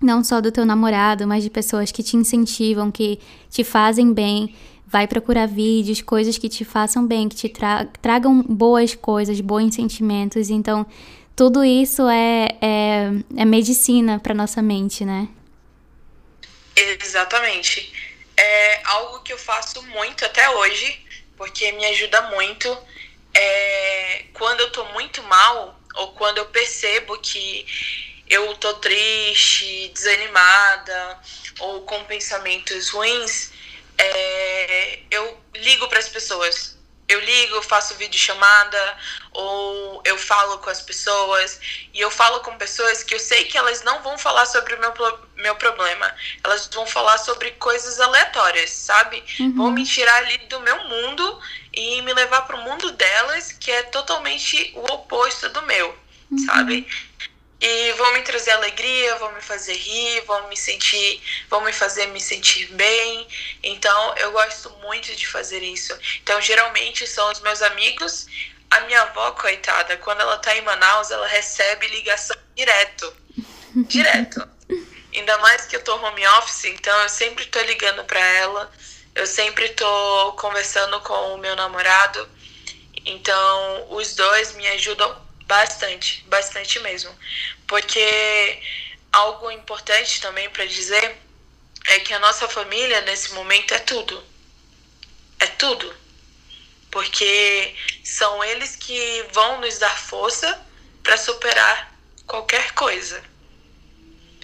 não 0.00 0.22
só 0.22 0.40
do 0.40 0.52
teu 0.52 0.64
namorado, 0.64 1.26
mas 1.26 1.42
de 1.42 1.50
pessoas 1.50 1.90
que 1.90 2.02
te 2.02 2.16
incentivam, 2.16 2.90
que 2.90 3.18
te 3.50 3.64
fazem 3.64 4.12
bem. 4.12 4.54
Vai 4.86 5.06
procurar 5.06 5.46
vídeos, 5.46 6.00
coisas 6.00 6.38
que 6.38 6.48
te 6.48 6.64
façam 6.64 7.06
bem, 7.06 7.28
que 7.28 7.34
te 7.34 7.48
tra 7.48 7.86
tragam 8.00 8.40
boas 8.42 8.94
coisas, 8.94 9.40
bons 9.40 9.74
sentimentos. 9.74 10.48
Então, 10.48 10.86
tudo 11.34 11.64
isso 11.64 12.08
é, 12.08 12.48
é, 12.60 13.10
é 13.36 13.44
medicina 13.44 14.18
para 14.18 14.32
nossa 14.32 14.62
mente, 14.62 15.04
né? 15.04 15.28
Exatamente. 16.76 17.92
É 18.36 18.80
algo 18.84 19.20
que 19.20 19.32
eu 19.32 19.38
faço 19.38 19.82
muito 19.82 20.24
até 20.24 20.48
hoje, 20.50 21.00
porque 21.36 21.72
me 21.72 21.84
ajuda 21.86 22.30
muito. 22.30 22.76
É, 23.34 24.24
quando 24.32 24.60
eu 24.60 24.70
tô 24.70 24.84
muito 24.92 25.22
mal, 25.24 25.78
ou 25.96 26.08
quando 26.12 26.38
eu 26.38 26.46
percebo 26.46 27.18
que 27.18 27.66
eu 28.28 28.54
tô 28.56 28.74
triste, 28.74 29.90
desanimada 29.94 31.18
ou 31.60 31.82
com 31.82 32.04
pensamentos 32.04 32.90
ruins, 32.90 33.52
é, 33.98 35.00
eu 35.10 35.40
ligo 35.54 35.88
para 35.88 35.98
as 35.98 36.08
pessoas. 36.08 36.76
Eu 37.08 37.20
ligo, 37.20 37.62
faço 37.62 37.94
vídeo 37.94 38.18
chamada 38.18 38.98
ou 39.32 40.02
eu 40.04 40.18
falo 40.18 40.58
com 40.58 40.68
as 40.68 40.80
pessoas 40.82 41.60
e 41.94 42.00
eu 42.00 42.10
falo 42.10 42.40
com 42.40 42.58
pessoas 42.58 43.04
que 43.04 43.14
eu 43.14 43.20
sei 43.20 43.44
que 43.44 43.56
elas 43.56 43.84
não 43.84 44.02
vão 44.02 44.18
falar 44.18 44.44
sobre 44.44 44.74
o 44.74 44.80
meu, 44.80 44.92
meu 45.36 45.54
problema. 45.54 46.12
Elas 46.42 46.68
vão 46.74 46.84
falar 46.84 47.18
sobre 47.18 47.52
coisas 47.52 48.00
aleatórias, 48.00 48.70
sabe? 48.70 49.22
Uhum. 49.38 49.54
Vão 49.54 49.70
me 49.70 49.84
tirar 49.84 50.16
ali 50.16 50.38
do 50.48 50.58
meu 50.60 50.82
mundo 50.82 51.40
e 51.72 52.02
me 52.02 52.12
levar 52.12 52.42
para 52.42 52.56
o 52.56 52.64
mundo 52.64 52.90
delas, 52.90 53.52
que 53.52 53.70
é 53.70 53.84
totalmente 53.84 54.72
o 54.74 54.92
oposto 54.92 55.48
do 55.50 55.62
meu, 55.62 55.96
uhum. 56.32 56.38
sabe? 56.38 56.88
E 57.60 57.92
vão 57.92 58.12
me 58.12 58.22
trazer 58.22 58.50
alegria, 58.50 59.16
vão 59.16 59.32
me 59.32 59.40
fazer 59.40 59.74
rir, 59.74 60.20
vão 60.26 60.48
me 60.48 60.56
sentir, 60.56 61.22
vão 61.48 61.62
me 61.62 61.72
fazer 61.72 62.06
me 62.08 62.20
sentir 62.20 62.66
bem. 62.74 63.26
Então, 63.62 64.14
eu 64.16 64.30
gosto 64.32 64.70
muito 64.82 65.14
de 65.16 65.26
fazer 65.26 65.62
isso. 65.62 65.96
Então, 66.22 66.40
geralmente 66.40 67.06
são 67.06 67.30
os 67.32 67.40
meus 67.40 67.62
amigos. 67.62 68.26
A 68.70 68.80
minha 68.80 69.00
avó, 69.02 69.30
coitada, 69.32 69.96
quando 69.96 70.20
ela 70.20 70.36
tá 70.38 70.54
em 70.56 70.62
Manaus, 70.62 71.10
ela 71.10 71.26
recebe 71.26 71.86
ligação 71.88 72.36
direto. 72.54 73.14
Direto. 73.88 74.48
Ainda 75.14 75.38
mais 75.38 75.66
que 75.66 75.76
eu 75.76 75.84
tô 75.84 75.96
home 75.96 76.26
office, 76.26 76.64
então 76.64 76.98
eu 77.02 77.08
sempre 77.08 77.44
tô 77.46 77.60
ligando 77.60 78.04
para 78.04 78.20
ela. 78.20 78.70
Eu 79.14 79.26
sempre 79.26 79.70
tô 79.70 80.32
conversando 80.32 81.00
com 81.00 81.34
o 81.34 81.38
meu 81.38 81.56
namorado. 81.56 82.28
Então, 83.04 83.86
os 83.90 84.14
dois 84.14 84.52
me 84.54 84.66
ajudam 84.68 85.25
Bastante, 85.46 86.24
bastante 86.28 86.78
mesmo. 86.80 87.16
Porque 87.66 88.60
algo 89.12 89.50
importante 89.50 90.20
também 90.20 90.50
para 90.50 90.66
dizer 90.66 91.16
é 91.86 92.00
que 92.00 92.12
a 92.12 92.18
nossa 92.18 92.48
família 92.48 93.00
nesse 93.02 93.32
momento 93.32 93.72
é 93.72 93.78
tudo. 93.78 94.22
É 95.38 95.46
tudo. 95.46 95.94
Porque 96.90 97.74
são 98.02 98.42
eles 98.42 98.76
que 98.76 99.24
vão 99.32 99.60
nos 99.60 99.78
dar 99.78 99.96
força 99.98 100.60
para 101.02 101.16
superar 101.16 101.94
qualquer 102.26 102.72
coisa. 102.72 103.22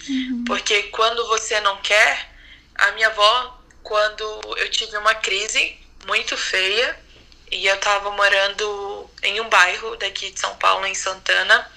Uhum. 0.07 0.43
Porque 0.45 0.83
quando 0.83 1.27
você 1.27 1.59
não 1.61 1.81
quer, 1.81 2.31
a 2.75 2.91
minha 2.93 3.07
avó, 3.07 3.61
quando 3.81 4.23
eu 4.57 4.69
tive 4.69 4.95
uma 4.97 5.15
crise 5.15 5.77
muito 6.05 6.37
feia, 6.37 7.02
e 7.51 7.65
eu 7.65 7.79
tava 7.79 8.11
morando 8.11 9.09
em 9.21 9.39
um 9.41 9.49
bairro 9.49 9.95
daqui 9.97 10.31
de 10.31 10.39
São 10.39 10.55
Paulo, 10.57 10.85
em 10.85 10.95
Santana, 10.95 11.71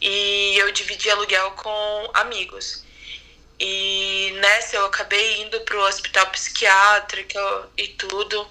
e 0.00 0.56
eu 0.58 0.70
dividi 0.72 1.10
aluguel 1.10 1.52
com 1.52 2.10
amigos. 2.14 2.84
E 3.60 4.32
nessa 4.40 4.76
eu 4.76 4.86
acabei 4.86 5.42
indo 5.42 5.60
pro 5.62 5.80
hospital 5.80 6.26
psiquiátrico 6.28 7.38
e 7.76 7.88
tudo. 7.88 8.48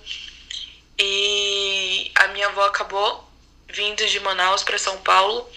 E 0.99 2.11
a 2.15 2.27
minha 2.29 2.47
avó 2.47 2.65
acabou 2.65 3.25
vindo 3.69 4.05
de 4.05 4.19
Manaus 4.19 4.63
para 4.63 4.77
São 4.77 4.97
Paulo 5.01 5.49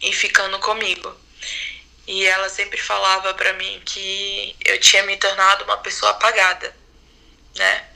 e 0.00 0.12
ficando 0.12 0.58
comigo. 0.58 1.14
E 2.06 2.24
ela 2.26 2.48
sempre 2.48 2.80
falava 2.80 3.32
para 3.34 3.52
mim 3.52 3.80
que 3.84 4.56
eu 4.64 4.80
tinha 4.80 5.04
me 5.04 5.16
tornado 5.16 5.64
uma 5.64 5.78
pessoa 5.78 6.10
apagada, 6.10 6.74
né? 7.54 7.91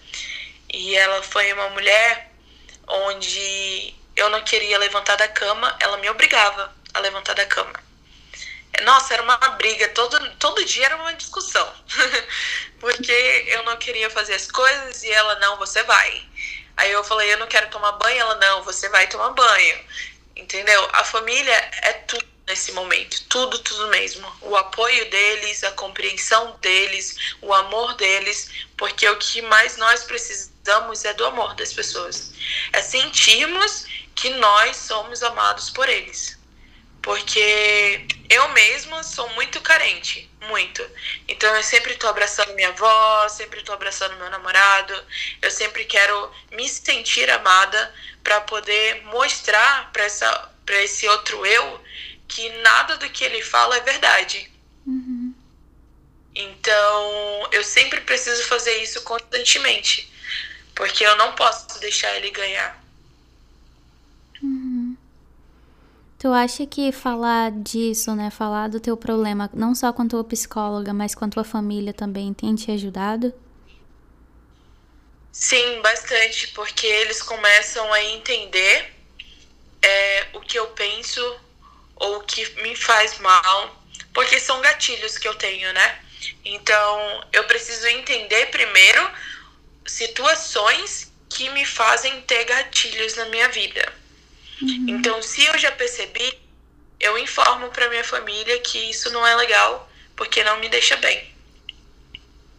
E 0.77 0.95
ela 0.95 1.23
foi 1.23 1.51
uma 1.55 1.71
mulher 1.71 2.31
onde 2.87 3.95
eu 4.15 4.29
não 4.29 4.43
queria 4.43 4.79
levantar 4.79 5.17
da 5.17 5.27
cama, 5.27 5.75
ela 5.81 5.97
me 5.97 6.11
obrigava 6.11 6.71
a 6.93 7.01
levantar 7.01 7.33
da 7.33 7.47
cama. 7.47 7.73
Nossa, 8.85 9.15
era 9.15 9.23
uma 9.23 9.39
briga, 9.57 9.89
todo, 9.89 10.19
todo 10.33 10.63
dia 10.67 10.85
era 10.85 10.97
uma 10.97 11.15
discussão. 11.15 11.67
Porque 12.79 13.45
eu 13.49 13.63
não 13.63 13.79
queria 13.79 14.11
fazer 14.11 14.35
as 14.35 14.51
coisas 14.51 15.03
e 15.03 15.11
ela, 15.11 15.37
não, 15.37 15.57
você 15.57 15.83
vai. 15.85 16.23
Aí 16.77 16.93
eu 16.93 17.03
falei, 17.03 17.33
eu 17.33 17.39
não 17.39 17.47
quero 17.47 17.71
tomar 17.71 17.93
banho, 17.93 18.21
ela, 18.21 18.35
não, 18.35 18.63
você 18.63 18.91
vai 18.91 19.07
tomar 19.07 19.31
banho. 19.31 19.79
Entendeu? 20.37 20.87
A 20.93 21.03
família 21.05 21.71
é 21.85 21.95
tudo 22.07 22.27
nesse 22.47 22.73
momento, 22.73 23.25
tudo, 23.31 23.59
tudo 23.61 23.89
mesmo. 23.89 24.31
O 24.43 24.55
apoio 24.55 25.09
deles, 25.09 25.65
a 25.65 25.73
compreensão 25.73 26.55
deles, 26.61 27.17
o 27.41 27.55
amor 27.55 27.95
deles, 27.95 28.51
porque 28.77 29.09
o 29.09 29.17
que 29.17 29.41
mais 29.41 29.79
nós 29.79 30.05
precisamos 30.05 30.56
precisamos 30.67 31.05
é 31.05 31.15
do 31.15 31.25
amor 31.25 31.55
das 31.55 31.73
pessoas. 31.73 32.33
É 32.73 32.83
sentirmos 32.83 33.87
que 34.15 34.31
nós 34.31 34.77
somos 34.77 35.23
amados 35.23 35.71
por 35.71 35.89
eles. 35.89 36.37
Porque 37.01 38.05
eu 38.29 38.49
mesma 38.49 39.05
sou 39.05 39.29
muito 39.35 39.61
carente, 39.61 40.29
muito. 40.49 40.85
Então 41.29 41.55
eu 41.55 41.63
sempre 41.63 41.95
tô 41.95 42.09
abraçando 42.09 42.53
minha 42.55 42.71
avó, 42.71 43.29
sempre 43.29 43.63
tô 43.63 43.73
abraçando 43.73 44.17
meu 44.17 44.29
namorado. 44.29 44.93
Eu 45.41 45.51
sempre 45.53 45.85
quero 45.85 46.33
me 46.51 46.69
sentir 46.69 47.31
amada 47.31 47.95
para 48.25 48.41
poder 48.41 49.03
mostrar 49.05 49.93
para 49.93 50.05
essa 50.05 50.53
para 50.67 50.83
esse 50.83 51.07
outro 51.07 51.47
eu 51.47 51.81
que 52.27 52.49
nada 52.59 52.97
do 52.97 53.09
que 53.09 53.23
ele 53.23 53.41
fala 53.41 53.77
é 53.77 53.81
verdade. 53.81 54.51
Uhum. 54.85 55.33
Então, 56.35 57.49
eu 57.53 57.63
sempre 57.63 58.01
preciso 58.01 58.43
fazer 58.49 58.83
isso 58.83 59.01
constantemente. 59.03 60.11
Porque 60.77 61.05
eu 61.05 61.17
não 61.17 61.35
posso 61.35 61.81
deixar 61.81 62.15
ele 62.17 62.31
ganhar. 62.31 62.81
Uhum. 64.43 64.97
Tu 66.19 66.29
acha 66.29 66.67
que 66.67 66.93
falar 66.93 67.51
disso, 67.51 68.15
né? 68.15 68.31
Falar 68.31 68.69
do 68.69 68.79
teu 68.79 68.97
problema, 68.97 69.51
não 69.55 69.75
só 69.75 69.93
com 69.93 70.03
a 70.03 70.09
tua 70.09 70.23
psicóloga, 70.23 70.93
mas 70.93 71.15
com 71.15 71.25
a 71.25 71.29
tua 71.29 71.45
família 71.45 71.95
também, 71.95 72.33
tem 72.35 72.55
te 72.55 72.71
ajudado? 72.71 73.33
Sim, 75.33 75.81
bastante, 75.83 76.49
porque 76.49 76.87
eles 76.87 77.23
começam 77.23 77.91
a 77.93 78.03
entender 78.03 78.95
é, 79.83 80.27
o 80.35 80.41
que 80.41 80.59
eu 80.59 80.67
penso 80.69 81.21
ou 81.97 82.19
o 82.19 82.23
que 82.23 82.63
me 82.63 82.77
faz 82.77 83.19
mal, 83.19 83.83
porque 84.13 84.39
são 84.39 84.61
gatilhos 84.61 85.17
que 85.17 85.29
eu 85.29 85.35
tenho, 85.35 85.73
né? 85.73 86.01
Então, 86.45 87.25
eu 87.33 87.45
preciso 87.45 87.87
entender 87.87 88.47
primeiro 88.47 89.11
situações 89.87 91.13
que 91.29 91.49
me 91.51 91.65
fazem 91.65 92.21
ter 92.23 92.45
gatilhos 92.45 93.15
na 93.17 93.27
minha 93.27 93.49
vida. 93.49 93.93
Uhum. 94.63 94.87
Então, 94.89 95.21
se 95.23 95.45
eu 95.45 95.59
já 95.59 95.71
percebi, 95.73 96.39
eu 96.99 97.19
informo 97.19 97.69
para 97.71 97.89
minha 97.89 98.05
família 98.05 98.59
que 98.61 98.79
isso 98.91 99.11
não 99.11 99.27
é 99.27 99.35
legal, 99.37 99.91
porque 100.15 100.43
não 100.45 100.59
me 100.59 100.69
deixa 100.69 100.97
bem. 100.97 101.35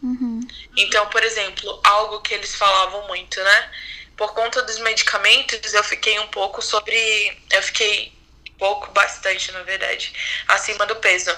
Uhum. 0.02 0.40
Então, 0.76 1.06
por 1.08 1.22
exemplo, 1.24 1.80
algo 1.82 2.20
que 2.20 2.34
eles 2.34 2.54
falavam 2.54 3.06
muito, 3.08 3.42
né? 3.42 3.70
Por 4.16 4.32
conta 4.32 4.62
dos 4.62 4.78
medicamentos, 4.78 5.74
eu 5.74 5.82
fiquei 5.82 6.18
um 6.20 6.28
pouco 6.28 6.62
sobre. 6.62 7.36
Eu 7.50 7.62
fiquei 7.62 8.12
pouco, 8.58 8.90
bastante, 8.92 9.50
na 9.52 9.62
verdade, 9.62 10.12
acima 10.48 10.86
do 10.86 10.96
peso. 10.96 11.30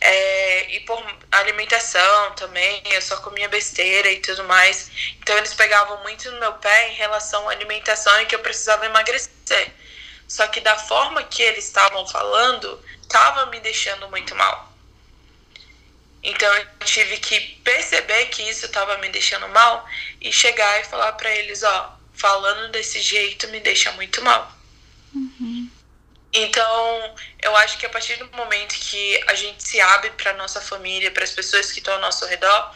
É, 0.00 0.76
e 0.76 0.80
por 0.80 1.04
alimentação 1.32 2.32
também, 2.34 2.82
eu 2.86 3.02
só 3.02 3.16
comia 3.16 3.48
besteira 3.48 4.10
e 4.10 4.20
tudo 4.20 4.44
mais. 4.44 4.90
Então 5.20 5.36
eles 5.36 5.54
pegavam 5.54 6.00
muito 6.02 6.30
no 6.30 6.38
meu 6.38 6.52
pé 6.54 6.90
em 6.90 6.94
relação 6.94 7.48
à 7.48 7.52
alimentação 7.52 8.20
e 8.20 8.26
que 8.26 8.34
eu 8.34 8.40
precisava 8.40 8.86
emagrecer. 8.86 9.72
Só 10.28 10.46
que 10.46 10.60
da 10.60 10.76
forma 10.76 11.22
que 11.24 11.42
eles 11.42 11.64
estavam 11.64 12.06
falando, 12.06 12.80
estava 13.02 13.46
me 13.46 13.58
deixando 13.60 14.08
muito 14.08 14.34
mal. 14.36 14.72
Então 16.22 16.52
eu 16.54 16.66
tive 16.84 17.16
que 17.18 17.40
perceber 17.64 18.26
que 18.26 18.42
isso 18.42 18.66
estava 18.66 18.98
me 18.98 19.08
deixando 19.08 19.48
mal 19.48 19.88
e 20.20 20.32
chegar 20.32 20.80
e 20.80 20.84
falar 20.84 21.12
para 21.12 21.34
eles, 21.34 21.62
ó, 21.62 21.98
falando 22.12 22.70
desse 22.70 23.00
jeito 23.00 23.48
me 23.48 23.60
deixa 23.60 23.90
muito 23.92 24.22
mal. 24.22 24.52
Uhum. 25.14 25.67
Então, 26.32 27.14
eu 27.42 27.56
acho 27.56 27.78
que 27.78 27.86
a 27.86 27.88
partir 27.88 28.16
do 28.16 28.36
momento 28.36 28.74
que 28.74 29.24
a 29.28 29.34
gente 29.34 29.62
se 29.62 29.80
abre 29.80 30.10
para 30.10 30.34
nossa 30.34 30.60
família, 30.60 31.10
para 31.10 31.24
as 31.24 31.32
pessoas 31.32 31.72
que 31.72 31.78
estão 31.78 31.94
ao 31.94 32.00
nosso 32.00 32.26
redor, 32.26 32.74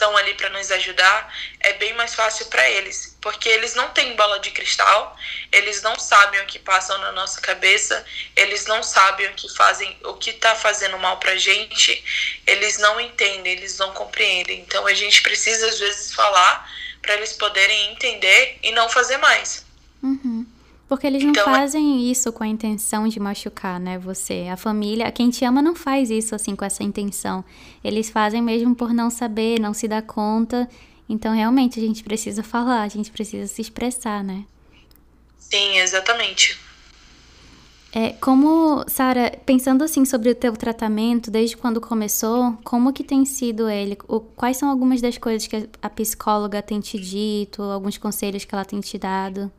estão 0.00 0.16
ali 0.16 0.32
para 0.32 0.48
nos 0.48 0.70
ajudar, 0.70 1.32
é 1.60 1.74
bem 1.74 1.92
mais 1.92 2.14
fácil 2.14 2.46
para 2.46 2.68
eles, 2.70 3.18
porque 3.20 3.48
eles 3.50 3.74
não 3.74 3.90
têm 3.90 4.16
bola 4.16 4.40
de 4.40 4.50
cristal, 4.50 5.14
eles 5.52 5.82
não 5.82 5.98
sabem 5.98 6.40
o 6.40 6.46
que 6.46 6.58
passam 6.58 6.96
na 6.98 7.12
nossa 7.12 7.38
cabeça, 7.40 8.02
eles 8.34 8.64
não 8.64 8.82
sabem 8.82 9.28
o 9.28 9.34
que 9.34 9.54
fazem, 9.54 9.94
o 10.04 10.14
que 10.14 10.30
está 10.30 10.54
fazendo 10.54 10.98
mal 10.98 11.18
para 11.18 11.36
gente, 11.36 12.02
eles 12.46 12.78
não 12.78 12.98
entendem, 12.98 13.52
eles 13.52 13.76
não 13.76 13.92
compreendem. 13.92 14.60
Então 14.60 14.86
a 14.86 14.94
gente 14.94 15.22
precisa 15.22 15.66
às 15.68 15.78
vezes 15.78 16.14
falar 16.14 16.66
para 17.02 17.14
eles 17.14 17.34
poderem 17.34 17.92
entender 17.92 18.58
e 18.62 18.72
não 18.72 18.88
fazer 18.88 19.18
mais. 19.18 19.66
Uhum. 20.02 20.46
Porque 20.90 21.06
eles 21.06 21.22
não 21.22 21.30
então, 21.30 21.44
fazem 21.44 22.10
isso 22.10 22.32
com 22.32 22.42
a 22.42 22.48
intenção 22.48 23.06
de 23.06 23.20
machucar, 23.20 23.78
né? 23.78 23.96
Você. 23.96 24.48
A 24.50 24.56
família, 24.56 25.08
quem 25.12 25.30
te 25.30 25.44
ama 25.44 25.62
não 25.62 25.72
faz 25.72 26.10
isso 26.10 26.34
assim 26.34 26.56
com 26.56 26.64
essa 26.64 26.82
intenção. 26.82 27.44
Eles 27.84 28.10
fazem 28.10 28.42
mesmo 28.42 28.74
por 28.74 28.92
não 28.92 29.08
saber, 29.08 29.60
não 29.60 29.72
se 29.72 29.86
dar 29.86 30.02
conta. 30.02 30.68
Então, 31.08 31.32
realmente, 31.32 31.78
a 31.78 31.82
gente 31.82 32.02
precisa 32.02 32.42
falar, 32.42 32.82
a 32.82 32.88
gente 32.88 33.12
precisa 33.12 33.46
se 33.46 33.62
expressar, 33.62 34.24
né? 34.24 34.44
Sim, 35.38 35.78
exatamente. 35.78 36.58
É, 37.92 38.14
como, 38.14 38.84
Sara, 38.88 39.38
pensando 39.46 39.84
assim 39.84 40.04
sobre 40.04 40.30
o 40.30 40.34
teu 40.34 40.56
tratamento, 40.56 41.30
desde 41.30 41.56
quando 41.56 41.80
começou, 41.80 42.58
como 42.64 42.92
que 42.92 43.04
tem 43.04 43.24
sido 43.24 43.70
ele? 43.70 43.96
O, 44.08 44.18
quais 44.18 44.56
são 44.56 44.68
algumas 44.68 45.00
das 45.00 45.16
coisas 45.16 45.46
que 45.46 45.68
a 45.80 45.88
psicóloga 45.88 46.60
tem 46.60 46.80
te 46.80 46.98
dito, 46.98 47.62
alguns 47.62 47.96
conselhos 47.96 48.44
que 48.44 48.52
ela 48.52 48.64
tem 48.64 48.80
te 48.80 48.98
dado? 48.98 49.52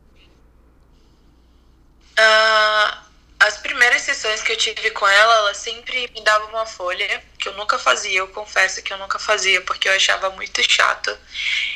Uh, 2.18 3.02
as 3.42 3.58
primeiras 3.58 4.02
sessões 4.02 4.40
que 4.40 4.52
eu 4.52 4.56
tive 4.56 4.92
com 4.92 5.06
ela, 5.06 5.34
ela 5.38 5.54
sempre 5.54 6.08
me 6.14 6.20
dava 6.20 6.46
uma 6.46 6.64
folha, 6.64 7.22
que 7.36 7.48
eu 7.48 7.52
nunca 7.54 7.76
fazia, 7.76 8.18
eu 8.18 8.28
confesso 8.28 8.80
que 8.82 8.92
eu 8.92 8.98
nunca 8.98 9.18
fazia, 9.18 9.60
porque 9.62 9.88
eu 9.88 9.92
achava 9.92 10.30
muito 10.30 10.62
chato. 10.62 11.16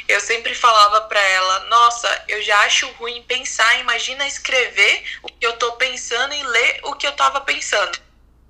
Eu 0.06 0.20
sempre 0.20 0.54
falava 0.54 1.00
para 1.02 1.20
ela: 1.20 1.60
Nossa, 1.68 2.24
eu 2.28 2.40
já 2.40 2.56
acho 2.60 2.88
ruim 2.92 3.20
pensar, 3.22 3.80
imagina 3.80 4.26
escrever 4.28 5.04
o 5.22 5.26
que 5.26 5.44
eu 5.44 5.54
tô 5.54 5.72
pensando 5.72 6.32
e 6.34 6.42
ler 6.44 6.80
o 6.84 6.94
que 6.94 7.06
eu 7.06 7.12
tava 7.12 7.40
pensando. 7.40 7.98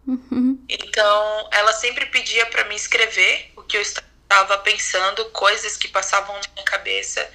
Uhum. 0.06 0.62
Então, 0.68 1.48
ela 1.52 1.72
sempre 1.72 2.04
pedia 2.06 2.44
para 2.46 2.64
mim 2.64 2.74
escrever 2.74 3.50
o 3.56 3.62
que 3.62 3.78
eu 3.78 3.82
estava 3.82 4.58
pensando, 4.58 5.24
coisas 5.30 5.78
que 5.78 5.88
passavam 5.88 6.34
na 6.36 6.48
minha 6.52 6.64
cabeça, 6.66 7.26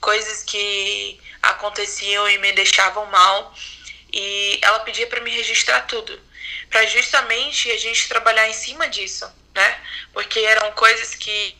coisas 0.00 0.44
que 0.44 1.20
aconteciam 1.42 2.28
e 2.30 2.38
me 2.38 2.52
deixavam 2.52 3.04
mal 3.06 3.52
e 4.14 4.60
ela 4.62 4.78
pedia 4.80 5.08
para 5.08 5.20
me 5.20 5.30
registrar 5.30 5.80
tudo, 5.82 6.18
para 6.70 6.86
justamente 6.86 7.68
a 7.72 7.76
gente 7.76 8.08
trabalhar 8.08 8.48
em 8.48 8.52
cima 8.52 8.88
disso, 8.88 9.28
né? 9.52 9.80
Porque 10.12 10.38
eram 10.38 10.70
coisas 10.70 11.16
que 11.16 11.56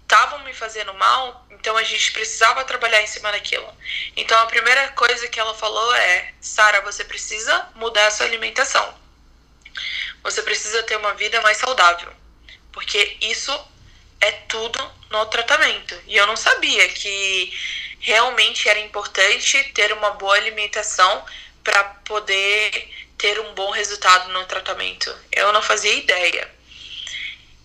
estavam 0.00 0.38
me 0.44 0.54
fazendo 0.54 0.94
mal, 0.94 1.44
então 1.50 1.76
a 1.76 1.82
gente 1.82 2.12
precisava 2.12 2.64
trabalhar 2.64 3.02
em 3.02 3.08
cima 3.08 3.32
daquilo. 3.32 3.68
Então 4.16 4.38
a 4.38 4.46
primeira 4.46 4.90
coisa 4.90 5.26
que 5.26 5.40
ela 5.40 5.52
falou 5.52 5.92
é: 5.96 6.32
Sara, 6.40 6.80
você 6.82 7.02
precisa 7.02 7.68
mudar 7.74 8.06
a 8.06 8.10
sua 8.12 8.26
alimentação. 8.26 8.96
Você 10.22 10.42
precisa 10.42 10.80
ter 10.84 10.96
uma 10.96 11.14
vida 11.14 11.40
mais 11.40 11.56
saudável, 11.56 12.12
porque 12.70 13.16
isso 13.20 13.52
é 14.20 14.30
tudo 14.46 14.78
no 15.10 15.26
tratamento. 15.26 16.00
E 16.06 16.16
eu 16.16 16.26
não 16.28 16.36
sabia 16.36 16.88
que 16.90 17.52
realmente 17.98 18.68
era 18.68 18.78
importante 18.78 19.64
ter 19.74 19.92
uma 19.92 20.10
boa 20.10 20.36
alimentação 20.36 21.24
para 21.64 21.82
poder 22.04 22.90
ter 23.16 23.40
um 23.40 23.54
bom 23.54 23.70
resultado 23.70 24.30
no 24.32 24.44
tratamento. 24.44 25.14
Eu 25.32 25.52
não 25.52 25.62
fazia 25.62 25.94
ideia. 25.94 26.48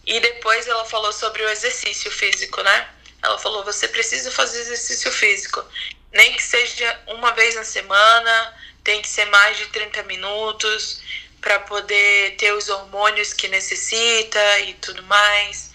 E 0.06 0.20
depois 0.22 0.68
ela 0.68 0.86
falou 0.86 1.12
sobre 1.12 1.44
o 1.44 1.50
exercício 1.50 2.10
físico, 2.10 2.64
né? 2.64 2.90
Ela 3.22 3.38
falou: 3.38 3.64
você 3.64 3.88
precisa 3.90 4.32
fazer 4.32 4.62
exercício 4.62 5.12
físico. 5.12 5.64
Nem 6.12 6.34
que 6.34 6.42
seja 6.42 7.00
uma 7.08 7.32
vez 7.34 7.56
na 7.56 7.64
semana, 7.64 8.58
tem 8.84 9.02
que 9.02 9.08
ser 9.08 9.26
mais 9.26 9.58
de 9.58 9.68
30 9.68 10.02
minutos 10.04 11.02
para 11.42 11.60
poder 11.60 12.36
ter 12.38 12.54
os 12.54 12.70
hormônios 12.70 13.34
que 13.34 13.48
necessita 13.48 14.60
e 14.62 14.74
tudo 14.76 15.04
mais. 15.04 15.72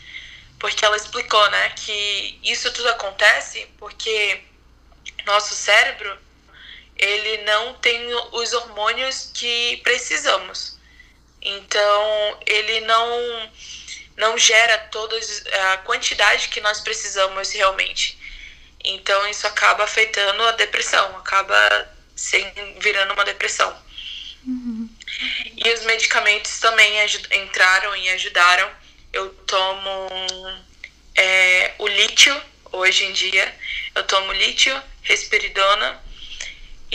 Porque 0.59 0.85
ela 0.85 0.97
explicou, 0.97 1.51
né, 1.51 1.71
que 1.77 2.39
isso 2.43 2.73
tudo 2.73 2.89
acontece 2.89 3.69
porque 3.79 4.43
nosso 5.27 5.55
cérebro 5.55 6.19
ele 6.97 7.39
não 7.45 7.75
tem 7.75 8.15
os 8.33 8.53
hormônios 8.53 9.31
que 9.35 9.79
precisamos. 9.79 10.79
Então, 11.43 12.39
ele 12.47 12.81
não 12.81 13.53
não 14.17 14.39
gera 14.39 14.79
toda 14.93 15.19
a 15.73 15.79
quantidade 15.79 16.49
que 16.49 16.61
nós 16.61 16.81
precisamos 16.81 17.51
realmente. 17.51 18.17
Então, 18.85 19.27
isso 19.29 19.45
acaba 19.47 19.83
afetando 19.83 20.43
a 20.45 20.53
depressão, 20.53 21.17
acaba 21.17 21.57
sem, 22.15 22.45
virando 22.79 23.13
uma 23.13 23.25
depressão. 23.25 23.77
Uhum. 24.47 24.89
E 25.57 25.69
os 25.73 25.85
medicamentos 25.85 26.61
também 26.61 26.95
entraram 27.33 27.97
e 27.97 28.09
ajudaram. 28.11 28.71
Eu 29.13 29.31
tomo 29.47 30.09
é, 31.17 31.75
o 31.79 31.89
lítio 31.89 32.41
hoje 32.71 33.05
em 33.05 33.13
dia. 33.13 33.53
Eu 33.97 34.05
tomo 34.05 34.33
lítio, 34.33 34.81
risperidona 35.03 36.05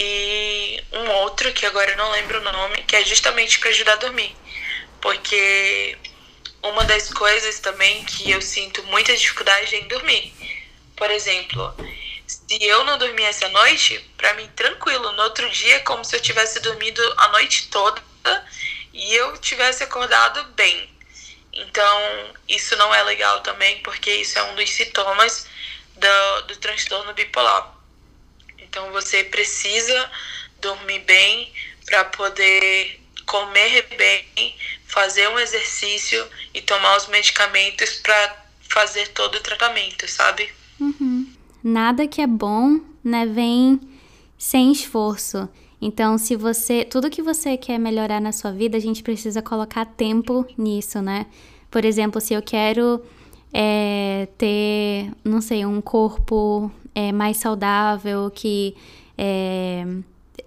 e 0.01 0.81
um 0.93 1.09
outro 1.09 1.51
que 1.51 1.65
agora 1.65 1.91
eu 1.91 1.97
não 1.97 2.09
lembro 2.11 2.39
o 2.39 2.43
nome, 2.43 2.83
que 2.83 2.95
é 2.95 3.03
justamente 3.03 3.59
para 3.59 3.69
ajudar 3.69 3.93
a 3.93 3.97
dormir. 3.97 4.33
Porque 5.01 5.97
uma 6.63 6.85
das 6.85 7.11
coisas 7.11 7.59
também 7.59 8.05
que 8.05 8.31
eu 8.31 8.41
sinto 8.41 8.81
muita 8.83 9.13
dificuldade 9.13 9.75
é 9.75 9.79
em 9.79 9.87
dormir. 9.89 10.33
Por 10.95 11.11
exemplo, 11.11 11.75
se 12.25 12.63
eu 12.63 12.85
não 12.85 12.97
dormir 12.97 13.25
essa 13.25 13.49
noite, 13.49 13.99
para 14.15 14.33
mim 14.35 14.47
tranquilo, 14.55 15.11
no 15.11 15.23
outro 15.23 15.49
dia 15.49 15.75
é 15.75 15.79
como 15.79 16.05
se 16.05 16.15
eu 16.15 16.21
tivesse 16.21 16.61
dormido 16.61 17.01
a 17.17 17.27
noite 17.29 17.67
toda 17.67 18.01
e 18.93 19.13
eu 19.15 19.37
tivesse 19.39 19.83
acordado 19.83 20.41
bem. 20.53 20.89
Então, 21.51 22.33
isso 22.47 22.73
não 22.77 22.95
é 22.95 23.03
legal 23.03 23.41
também, 23.41 23.81
porque 23.81 24.09
isso 24.11 24.39
é 24.39 24.43
um 24.43 24.55
dos 24.55 24.69
sintomas 24.69 25.45
do, 25.97 26.41
do 26.43 26.55
transtorno 26.55 27.13
bipolar. 27.13 27.78
Então 28.69 28.91
você 28.91 29.23
precisa 29.23 30.11
dormir 30.61 30.99
bem 30.99 31.51
para 31.85 32.05
poder 32.05 32.99
comer 33.25 33.87
bem, 33.97 34.55
fazer 34.87 35.27
um 35.29 35.39
exercício 35.39 36.25
e 36.53 36.61
tomar 36.61 36.97
os 36.97 37.07
medicamentos 37.07 37.95
para 37.95 38.45
fazer 38.61 39.07
todo 39.09 39.35
o 39.35 39.39
tratamento, 39.41 40.07
sabe? 40.07 40.49
Uhum. 40.79 41.31
Nada 41.63 42.07
que 42.07 42.21
é 42.21 42.27
bom, 42.27 42.79
né, 43.03 43.25
vem 43.25 43.79
sem 44.37 44.71
esforço. 44.71 45.49
Então, 45.81 46.17
se 46.17 46.35
você, 46.35 46.83
tudo 46.83 47.09
que 47.09 47.21
você 47.21 47.57
quer 47.57 47.77
melhorar 47.77 48.19
na 48.19 48.31
sua 48.31 48.51
vida, 48.51 48.77
a 48.77 48.81
gente 48.81 49.01
precisa 49.01 49.41
colocar 49.41 49.85
tempo 49.85 50.45
nisso, 50.57 51.01
né? 51.01 51.25
Por 51.71 51.85
exemplo, 51.85 52.19
se 52.19 52.33
eu 52.33 52.41
quero 52.41 53.01
é, 53.53 54.27
ter, 54.37 55.11
não 55.23 55.41
sei, 55.41 55.65
um 55.65 55.81
corpo 55.81 56.71
é, 56.93 57.11
mais 57.11 57.37
saudável, 57.37 58.29
que 58.29 58.75
é, 59.17 59.85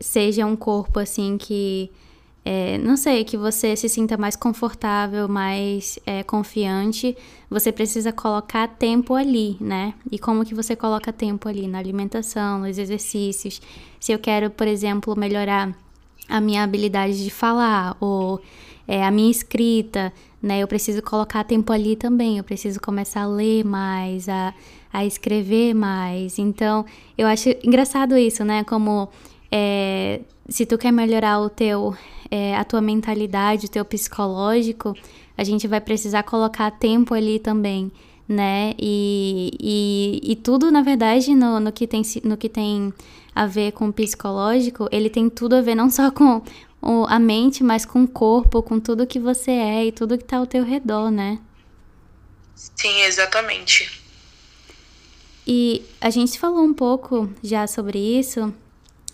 seja 0.00 0.46
um 0.46 0.56
corpo 0.56 0.98
assim 0.98 1.36
que, 1.38 1.90
é, 2.44 2.78
não 2.78 2.96
sei, 2.96 3.24
que 3.24 3.36
você 3.36 3.76
se 3.76 3.88
sinta 3.88 4.16
mais 4.16 4.36
confortável, 4.36 5.28
mais 5.28 5.98
é, 6.06 6.22
confiante, 6.22 7.16
você 7.48 7.70
precisa 7.70 8.12
colocar 8.12 8.66
tempo 8.66 9.14
ali, 9.14 9.56
né? 9.60 9.94
E 10.10 10.18
como 10.18 10.44
que 10.44 10.54
você 10.54 10.74
coloca 10.74 11.12
tempo 11.12 11.48
ali? 11.48 11.68
Na 11.68 11.78
alimentação, 11.78 12.60
nos 12.60 12.78
exercícios. 12.78 13.60
Se 14.00 14.12
eu 14.12 14.18
quero, 14.18 14.50
por 14.50 14.66
exemplo, 14.66 15.16
melhorar 15.18 15.76
a 16.28 16.40
minha 16.40 16.62
habilidade 16.62 17.22
de 17.22 17.30
falar 17.30 17.96
ou 18.00 18.40
é, 18.88 19.04
a 19.04 19.10
minha 19.10 19.30
escrita, 19.30 20.12
né? 20.42 20.60
Eu 20.60 20.66
preciso 20.66 21.02
colocar 21.02 21.44
tempo 21.44 21.72
ali 21.72 21.94
também, 21.94 22.38
eu 22.38 22.44
preciso 22.44 22.80
começar 22.80 23.22
a 23.22 23.26
ler 23.26 23.64
mais, 23.64 24.28
a, 24.28 24.52
a 24.92 25.04
escrever 25.04 25.74
mais. 25.74 26.38
Então, 26.38 26.84
eu 27.16 27.26
acho 27.26 27.48
engraçado 27.64 28.16
isso, 28.16 28.44
né? 28.44 28.62
Como 28.64 29.08
é, 29.50 30.20
se 30.48 30.66
tu 30.66 30.76
quer 30.76 30.92
melhorar 30.92 31.40
o 31.40 31.48
teu, 31.48 31.96
é, 32.30 32.56
a 32.56 32.64
tua 32.64 32.80
mentalidade, 32.80 33.66
o 33.66 33.68
teu 33.70 33.84
psicológico, 33.84 34.94
a 35.36 35.44
gente 35.44 35.66
vai 35.66 35.80
precisar 35.80 36.22
colocar 36.24 36.70
tempo 36.70 37.14
ali 37.14 37.38
também, 37.38 37.90
né? 38.28 38.74
E, 38.78 39.50
e, 39.60 40.32
e 40.32 40.36
tudo, 40.36 40.70
na 40.70 40.82
verdade, 40.82 41.34
no, 41.34 41.58
no, 41.58 41.72
que 41.72 41.86
tem, 41.86 42.02
no 42.24 42.36
que 42.36 42.48
tem 42.48 42.92
a 43.34 43.46
ver 43.46 43.72
com 43.72 43.88
o 43.88 43.92
psicológico, 43.92 44.88
ele 44.92 45.08
tem 45.08 45.30
tudo 45.30 45.56
a 45.56 45.62
ver 45.62 45.74
não 45.74 45.88
só 45.90 46.10
com 46.10 46.42
a 47.08 47.18
mente, 47.18 47.62
mas 47.62 47.86
com 47.86 48.02
o 48.02 48.08
corpo, 48.08 48.62
com 48.62 48.78
tudo 48.80 49.06
que 49.06 49.18
você 49.18 49.52
é 49.52 49.86
e 49.86 49.92
tudo 49.92 50.18
que 50.18 50.24
tá 50.24 50.38
ao 50.38 50.46
teu 50.46 50.64
redor, 50.64 51.10
né? 51.10 51.38
Sim, 52.54 53.02
exatamente. 53.02 54.01
E 55.46 55.82
a 56.00 56.10
gente 56.10 56.38
falou 56.38 56.62
um 56.62 56.74
pouco 56.74 57.28
já 57.42 57.66
sobre 57.66 57.98
isso, 57.98 58.52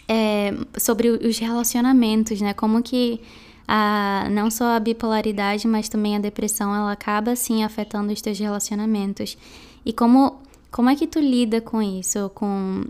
é, 0.07 0.53
sobre 0.77 1.09
os 1.09 1.39
relacionamentos, 1.39 2.41
né? 2.41 2.53
Como 2.53 2.83
que 2.83 3.21
a, 3.67 4.27
não 4.31 4.51
só 4.51 4.77
a 4.77 4.81
bipolaridade, 4.81 5.69
mas 5.69 5.89
também 5.89 6.17
a 6.17 6.19
depressão, 6.19 6.75
ela 6.75 6.93
acaba 6.93 7.33
assim 7.33 7.63
afetando 7.63 8.13
os 8.13 8.21
teus 8.21 8.39
relacionamentos. 8.39 9.37
E 9.85 9.93
como, 9.93 10.41
como 10.71 10.89
é 10.89 10.97
que 10.97 11.07
tu 11.07 11.21
lida 11.21 11.61
com 11.61 11.83
isso? 11.83 12.31
Com, 12.35 12.85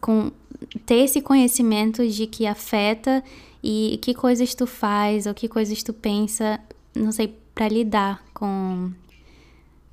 com 0.00 0.30
ter 0.84 1.04
esse 1.04 1.20
conhecimento 1.20 2.06
de 2.06 2.26
que 2.26 2.46
afeta 2.46 3.22
e 3.62 3.98
que 4.02 4.14
coisas 4.14 4.54
tu 4.54 4.66
faz 4.66 5.26
ou 5.26 5.34
que 5.34 5.48
coisas 5.48 5.82
tu 5.82 5.92
pensa, 5.92 6.60
não 6.94 7.12
sei, 7.12 7.34
para 7.54 7.68
lidar 7.68 8.22
com 8.32 8.90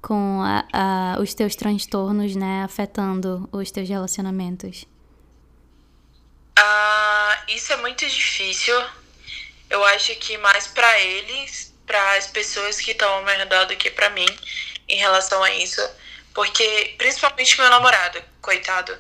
com 0.05 0.43
a, 0.43 0.63
a, 0.71 1.19
os 1.19 1.33
teus 1.33 1.55
transtornos, 1.55 2.35
né, 2.35 2.61
afetando 2.63 3.49
os 3.51 3.71
teus 3.71 3.89
relacionamentos? 3.89 4.85
Ah, 6.55 7.43
isso 7.47 7.73
é 7.73 7.77
muito 7.77 8.07
difícil. 8.07 8.79
Eu 9.67 9.83
acho 9.85 10.15
que 10.17 10.37
mais 10.37 10.67
para 10.67 10.99
eles, 11.01 11.73
para 11.87 12.17
as 12.17 12.27
pessoas 12.27 12.79
que 12.79 12.91
estão 12.91 13.11
ao 13.15 13.23
meu 13.23 13.35
redor 13.35 13.65
do 13.65 13.75
que 13.75 13.89
para 13.89 14.11
mim 14.11 14.27
em 14.87 14.97
relação 14.97 15.41
a 15.43 15.49
isso, 15.55 15.81
porque 16.35 16.93
principalmente 16.99 17.59
meu 17.59 17.69
namorado, 17.71 18.21
coitado. 18.43 18.95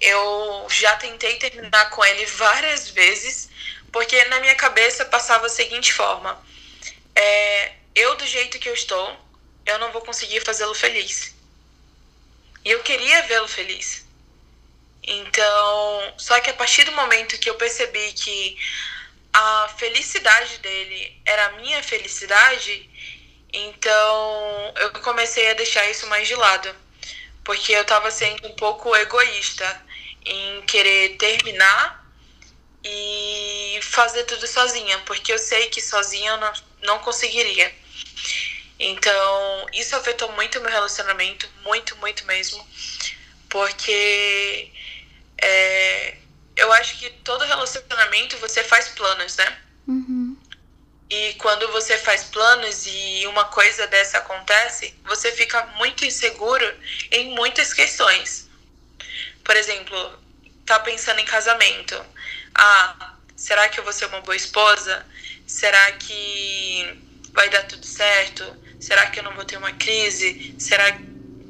Eu 0.00 0.66
já 0.70 0.96
tentei 0.96 1.36
terminar 1.36 1.90
com 1.90 2.02
ele 2.02 2.24
várias 2.24 2.88
vezes, 2.88 3.50
porque 3.92 4.24
na 4.26 4.40
minha 4.40 4.54
cabeça 4.54 5.04
passava 5.04 5.44
a 5.44 5.50
seguinte 5.50 5.92
forma: 5.92 6.40
é, 7.14 7.72
eu 7.94 8.16
do 8.16 8.26
jeito 8.26 8.58
que 8.58 8.68
eu 8.68 8.74
estou, 8.74 9.27
eu 9.70 9.78
não 9.78 9.92
vou 9.92 10.02
conseguir 10.02 10.40
fazê-lo 10.40 10.74
feliz. 10.74 11.34
E 12.64 12.70
eu 12.70 12.82
queria 12.82 13.22
vê-lo 13.22 13.48
feliz. 13.48 14.06
Então, 15.02 16.14
só 16.18 16.38
que 16.40 16.50
a 16.50 16.54
partir 16.54 16.84
do 16.84 16.92
momento 16.92 17.38
que 17.38 17.48
eu 17.48 17.54
percebi 17.54 18.12
que 18.12 18.58
a 19.32 19.68
felicidade 19.78 20.58
dele 20.58 21.20
era 21.24 21.46
a 21.46 21.52
minha 21.52 21.82
felicidade, 21.82 22.90
então 23.52 24.74
eu 24.76 24.90
comecei 25.00 25.50
a 25.50 25.54
deixar 25.54 25.88
isso 25.90 26.06
mais 26.08 26.28
de 26.28 26.34
lado. 26.34 26.74
Porque 27.44 27.72
eu 27.72 27.82
estava 27.82 28.10
sendo 28.10 28.46
um 28.48 28.54
pouco 28.56 28.94
egoísta 28.96 29.86
em 30.26 30.62
querer 30.62 31.16
terminar 31.16 32.06
e 32.84 33.80
fazer 33.82 34.24
tudo 34.24 34.46
sozinha, 34.46 34.98
porque 35.00 35.32
eu 35.32 35.38
sei 35.38 35.68
que 35.68 35.80
sozinha 35.80 36.32
eu 36.32 36.36
não, 36.36 36.52
não 36.82 36.98
conseguiria. 36.98 37.74
Então, 38.78 39.66
isso 39.72 39.96
afetou 39.96 40.30
muito 40.32 40.58
o 40.58 40.62
meu 40.62 40.70
relacionamento, 40.70 41.48
muito, 41.64 41.96
muito 41.96 42.24
mesmo. 42.26 42.64
Porque 43.48 44.70
é, 45.40 46.16
eu 46.56 46.72
acho 46.74 46.98
que 46.98 47.10
todo 47.24 47.44
relacionamento 47.44 48.36
você 48.38 48.62
faz 48.62 48.88
planos, 48.88 49.36
né? 49.36 49.58
Uhum. 49.86 50.36
E 51.10 51.34
quando 51.34 51.66
você 51.72 51.96
faz 51.96 52.24
planos 52.24 52.84
e 52.86 53.26
uma 53.26 53.46
coisa 53.46 53.86
dessa 53.86 54.18
acontece, 54.18 54.94
você 55.04 55.32
fica 55.32 55.64
muito 55.78 56.04
inseguro 56.04 56.66
em 57.10 57.34
muitas 57.34 57.72
questões. 57.72 58.48
Por 59.42 59.56
exemplo, 59.56 60.18
tá 60.66 60.78
pensando 60.80 61.20
em 61.20 61.24
casamento. 61.24 62.04
Ah, 62.54 63.14
será 63.34 63.68
que 63.70 63.80
eu 63.80 63.84
vou 63.84 63.92
ser 63.92 64.06
uma 64.06 64.20
boa 64.20 64.36
esposa? 64.36 65.06
Será 65.46 65.92
que 65.92 67.00
vai 67.32 67.48
dar 67.50 67.62
tudo 67.64 67.84
certo? 67.84 68.44
Será 68.80 69.06
que 69.06 69.20
eu 69.20 69.24
não 69.24 69.34
vou 69.34 69.44
ter 69.44 69.56
uma 69.56 69.72
crise? 69.72 70.54
Será 70.58 70.98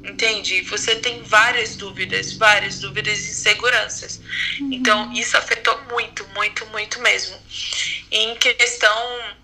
entende? 0.03 0.61
Você 0.61 0.95
tem 0.95 1.21
várias 1.23 1.75
dúvidas, 1.75 2.33
várias 2.33 2.79
dúvidas 2.79 3.19
e 3.19 3.29
inseguranças. 3.31 4.21
Uhum. 4.59 4.73
Então, 4.73 5.13
isso 5.13 5.37
afetou 5.37 5.79
muito, 5.83 6.27
muito, 6.29 6.65
muito 6.67 6.99
mesmo. 7.01 7.37
Em 8.11 8.35
questão 8.35 9.35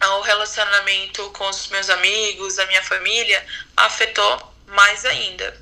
ao 0.00 0.22
relacionamento 0.22 1.28
com 1.30 1.48
os 1.48 1.68
meus 1.68 1.90
amigos, 1.90 2.58
a 2.58 2.66
minha 2.66 2.82
família, 2.82 3.44
afetou 3.76 4.54
mais 4.68 5.04
ainda. 5.04 5.60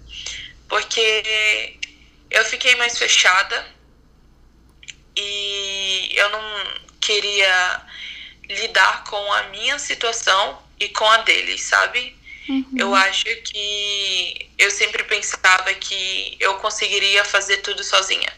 Porque 0.69 1.77
eu 2.31 2.45
fiquei 2.45 2.75
mais 2.77 2.97
fechada 2.99 3.67
e 5.17 6.11
eu 6.15 6.29
não 6.31 6.65
queria 7.01 7.83
lidar 8.49 9.05
com 9.05 9.33
a 9.33 9.43
minha 9.45 9.79
situação 9.79 10.63
e 10.81 10.89
com 10.89 11.05
a 11.05 11.19
deles, 11.19 11.63
sabe? 11.63 12.17
Uhum. 12.49 12.67
Eu 12.77 12.95
acho 12.95 13.25
que 13.25 14.51
eu 14.57 14.71
sempre 14.71 15.05
pensava 15.05 15.73
que 15.75 16.37
eu 16.41 16.55
conseguiria 16.57 17.25
fazer 17.25 17.59
tudo 17.59 17.85
sozinha. 17.85 18.33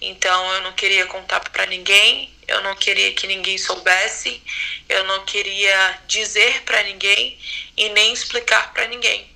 Então 0.00 0.52
eu 0.54 0.62
não 0.62 0.72
queria 0.72 1.06
contar 1.06 1.40
para 1.40 1.66
ninguém, 1.66 2.34
eu 2.48 2.60
não 2.62 2.74
queria 2.74 3.12
que 3.12 3.26
ninguém 3.26 3.56
soubesse, 3.56 4.42
eu 4.88 5.04
não 5.04 5.24
queria 5.24 6.00
dizer 6.08 6.62
para 6.62 6.82
ninguém 6.82 7.38
e 7.76 7.88
nem 7.90 8.12
explicar 8.12 8.72
para 8.72 8.88
ninguém. 8.88 9.30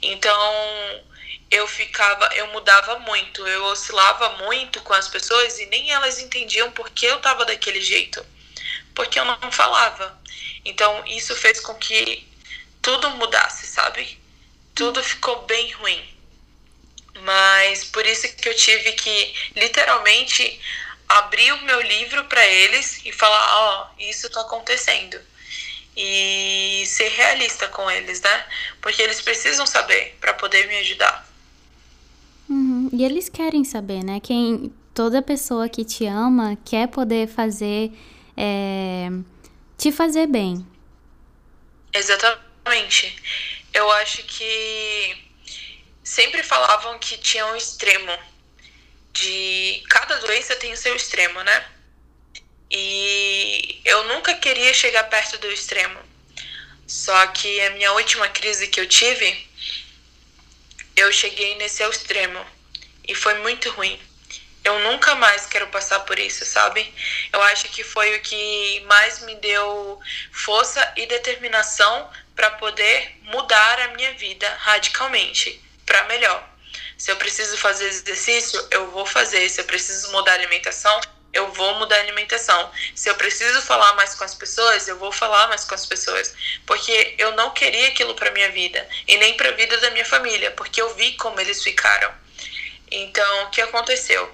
Então 0.00 1.02
eu 1.50 1.66
ficava, 1.66 2.32
eu 2.36 2.46
mudava 2.48 3.00
muito, 3.00 3.44
eu 3.46 3.64
oscilava 3.64 4.28
muito 4.44 4.80
com 4.82 4.94
as 4.94 5.08
pessoas 5.08 5.58
e 5.58 5.66
nem 5.66 5.90
elas 5.90 6.20
entendiam 6.20 6.70
por 6.70 6.88
que 6.90 7.06
eu 7.06 7.16
estava 7.16 7.44
daquele 7.44 7.80
jeito, 7.80 8.24
porque 9.00 9.18
eu 9.18 9.24
não 9.24 9.50
falava. 9.50 10.20
Então 10.62 11.02
isso 11.06 11.34
fez 11.34 11.58
com 11.60 11.74
que 11.74 12.26
tudo 12.82 13.08
mudasse, 13.12 13.66
sabe? 13.66 14.18
Tudo 14.74 15.02
ficou 15.02 15.42
bem 15.46 15.72
ruim. 15.72 16.02
Mas 17.22 17.84
por 17.84 18.04
isso 18.04 18.30
que 18.36 18.48
eu 18.48 18.54
tive 18.54 18.92
que 18.92 19.34
literalmente 19.56 20.60
abrir 21.08 21.50
o 21.52 21.62
meu 21.62 21.80
livro 21.80 22.24
para 22.24 22.46
eles 22.46 23.00
e 23.04 23.10
falar, 23.10 23.56
ó, 23.56 23.86
oh, 23.86 24.02
isso 24.02 24.28
tá 24.28 24.42
acontecendo. 24.42 25.18
E 25.96 26.84
ser 26.86 27.08
realista 27.08 27.68
com 27.68 27.90
eles, 27.90 28.20
né? 28.20 28.46
Porque 28.82 29.00
eles 29.00 29.20
precisam 29.22 29.66
saber 29.66 30.16
para 30.20 30.34
poder 30.34 30.68
me 30.68 30.76
ajudar. 30.76 31.26
Uhum. 32.48 32.90
E 32.92 33.02
eles 33.02 33.30
querem 33.30 33.64
saber, 33.64 34.04
né? 34.04 34.20
Quem 34.20 34.72
toda 34.94 35.22
pessoa 35.22 35.68
que 35.68 35.84
te 35.84 36.04
ama 36.06 36.58
quer 36.64 36.88
poder 36.88 37.28
fazer 37.28 37.92
é, 38.42 39.10
te 39.76 39.92
fazer 39.92 40.26
bem. 40.26 40.66
Exatamente. 41.92 43.14
Eu 43.74 43.90
acho 43.92 44.22
que 44.22 45.28
sempre 46.02 46.42
falavam 46.42 46.98
que 46.98 47.18
tinha 47.18 47.44
um 47.46 47.56
extremo. 47.56 48.18
De 49.12 49.82
cada 49.90 50.16
doença 50.20 50.56
tem 50.56 50.72
o 50.72 50.76
seu 50.76 50.96
extremo, 50.96 51.42
né? 51.42 51.66
E 52.70 53.80
eu 53.84 54.04
nunca 54.04 54.34
queria 54.34 54.72
chegar 54.72 55.04
perto 55.04 55.36
do 55.38 55.52
extremo. 55.52 56.00
Só 56.86 57.26
que 57.28 57.60
a 57.62 57.70
minha 57.70 57.92
última 57.92 58.28
crise 58.28 58.68
que 58.68 58.80
eu 58.80 58.88
tive, 58.88 59.46
eu 60.96 61.12
cheguei 61.12 61.56
nesse 61.56 61.82
extremo. 61.82 62.40
E 63.06 63.14
foi 63.14 63.34
muito 63.40 63.68
ruim. 63.70 64.00
Eu 64.62 64.78
nunca 64.80 65.14
mais 65.14 65.46
quero 65.46 65.66
passar 65.68 66.00
por 66.00 66.18
isso, 66.18 66.44
sabe? 66.44 66.92
Eu 67.32 67.42
acho 67.44 67.68
que 67.70 67.82
foi 67.82 68.16
o 68.16 68.20
que 68.20 68.80
mais 68.86 69.20
me 69.20 69.34
deu 69.36 69.98
força 70.32 70.92
e 70.96 71.06
determinação 71.06 72.10
para 72.36 72.50
poder 72.52 73.16
mudar 73.22 73.80
a 73.80 73.88
minha 73.88 74.12
vida 74.14 74.48
radicalmente 74.60 75.62
para 75.86 76.04
melhor. 76.04 76.48
Se 76.96 77.10
eu 77.10 77.16
preciso 77.16 77.56
fazer 77.56 77.86
exercício, 77.86 78.66
eu 78.70 78.90
vou 78.90 79.06
fazer. 79.06 79.48
Se 79.48 79.60
eu 79.60 79.64
preciso 79.64 80.12
mudar 80.12 80.32
a 80.32 80.34
alimentação, 80.34 81.00
eu 81.32 81.50
vou 81.52 81.74
mudar 81.76 81.96
a 81.96 82.00
alimentação. 82.00 82.70
Se 82.94 83.08
eu 83.08 83.14
preciso 83.14 83.62
falar 83.62 83.94
mais 83.94 84.14
com 84.14 84.24
as 84.24 84.34
pessoas, 84.34 84.86
eu 84.86 84.98
vou 84.98 85.10
falar 85.10 85.48
mais 85.48 85.64
com 85.64 85.74
as 85.74 85.86
pessoas, 85.86 86.34
porque 86.66 87.14
eu 87.18 87.32
não 87.32 87.50
queria 87.50 87.88
aquilo 87.88 88.14
para 88.14 88.30
minha 88.32 88.50
vida 88.50 88.86
e 89.08 89.16
nem 89.16 89.34
para 89.34 89.48
a 89.48 89.52
vida 89.52 89.76
da 89.78 89.90
minha 89.90 90.04
família, 90.04 90.50
porque 90.52 90.82
eu 90.82 90.94
vi 90.94 91.12
como 91.12 91.40
eles 91.40 91.62
ficaram. 91.62 92.12
Então, 92.90 93.44
o 93.44 93.50
que 93.50 93.60
aconteceu? 93.60 94.30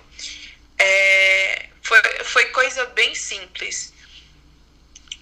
É, 0.78 1.68
foi, 1.82 2.02
foi 2.24 2.44
coisa 2.46 2.84
bem 2.86 3.14
simples. 3.14 3.92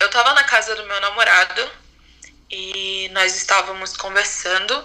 Eu 0.00 0.06
estava 0.06 0.34
na 0.34 0.44
casa 0.44 0.74
do 0.74 0.84
meu 0.86 1.00
namorado 1.00 1.70
e 2.50 3.08
nós 3.12 3.36
estávamos 3.36 3.96
conversando 3.96 4.84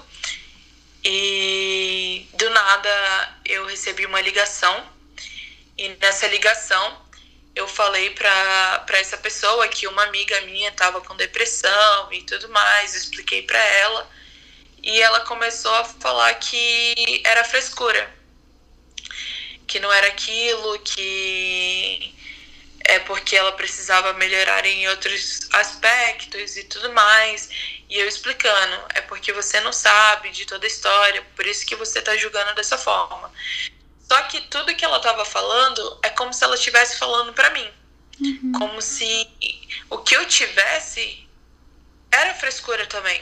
e 1.03 2.27
do 2.33 2.49
nada 2.49 3.39
eu 3.45 3.65
recebi 3.65 4.05
uma 4.05 4.21
ligação 4.21 4.87
e 5.77 5.89
nessa 6.01 6.27
ligação 6.27 7.09
eu 7.55 7.67
falei 7.67 8.11
para 8.11 8.85
essa 8.93 9.17
pessoa 9.17 9.67
que 9.67 9.87
uma 9.87 10.03
amiga 10.03 10.39
minha 10.41 10.69
estava 10.69 11.01
com 11.01 11.15
depressão 11.15 12.11
e 12.13 12.21
tudo 12.23 12.49
mais, 12.49 12.95
expliquei 12.95 13.41
para 13.41 13.59
ela 13.59 14.09
e 14.81 15.01
ela 15.01 15.21
começou 15.21 15.73
a 15.75 15.83
falar 15.83 16.33
que 16.35 17.21
era 17.25 17.43
frescura, 17.43 18.13
que 19.69 19.79
não 19.79 19.93
era 19.93 20.07
aquilo, 20.07 20.79
que 20.79 22.13
é 22.83 22.97
porque 22.99 23.35
ela 23.35 23.51
precisava 23.51 24.13
melhorar 24.13 24.65
em 24.65 24.87
outros 24.89 25.47
aspectos 25.53 26.57
e 26.57 26.63
tudo 26.63 26.91
mais. 26.91 27.49
E 27.87 27.97
eu 27.97 28.07
explicando, 28.07 28.83
é 28.95 29.01
porque 29.01 29.31
você 29.31 29.59
não 29.61 29.71
sabe 29.71 30.31
de 30.31 30.45
toda 30.45 30.65
a 30.65 30.67
história, 30.67 31.21
por 31.35 31.45
isso 31.45 31.65
que 31.65 31.75
você 31.75 32.01
tá 32.01 32.17
julgando 32.17 32.55
dessa 32.55 32.77
forma. 32.77 33.31
Só 34.07 34.19
que 34.23 34.41
tudo 34.41 34.75
que 34.75 34.83
ela 34.83 34.99
tava 34.99 35.23
falando 35.23 35.99
é 36.01 36.09
como 36.09 36.33
se 36.33 36.43
ela 36.43 36.55
estivesse 36.55 36.97
falando 36.97 37.31
para 37.31 37.51
mim. 37.51 37.69
Uhum. 38.19 38.51
Como 38.57 38.81
se 38.81 39.29
o 39.89 39.99
que 39.99 40.15
eu 40.15 40.25
tivesse 40.27 41.27
era 42.11 42.33
frescura 42.33 42.87
também. 42.87 43.21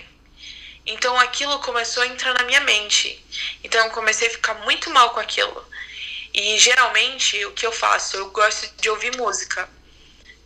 Então 0.86 1.20
aquilo 1.20 1.60
começou 1.60 2.04
a 2.04 2.08
entrar 2.08 2.34
na 2.34 2.43
minha 2.45 2.62
mente. 2.62 3.22
Então 3.66 3.86
eu 3.86 3.91
comecei 3.91 4.30
a 4.30 4.32
ficar 4.32 4.54
muito 4.64 4.89
mal 4.91 5.10
com 5.10 5.20
aquilo. 5.20 5.68
E 6.38 6.56
geralmente 6.60 7.44
o 7.46 7.52
que 7.54 7.66
eu 7.66 7.72
faço? 7.72 8.16
Eu 8.16 8.30
gosto 8.30 8.72
de 8.80 8.88
ouvir 8.92 9.18
música 9.18 9.68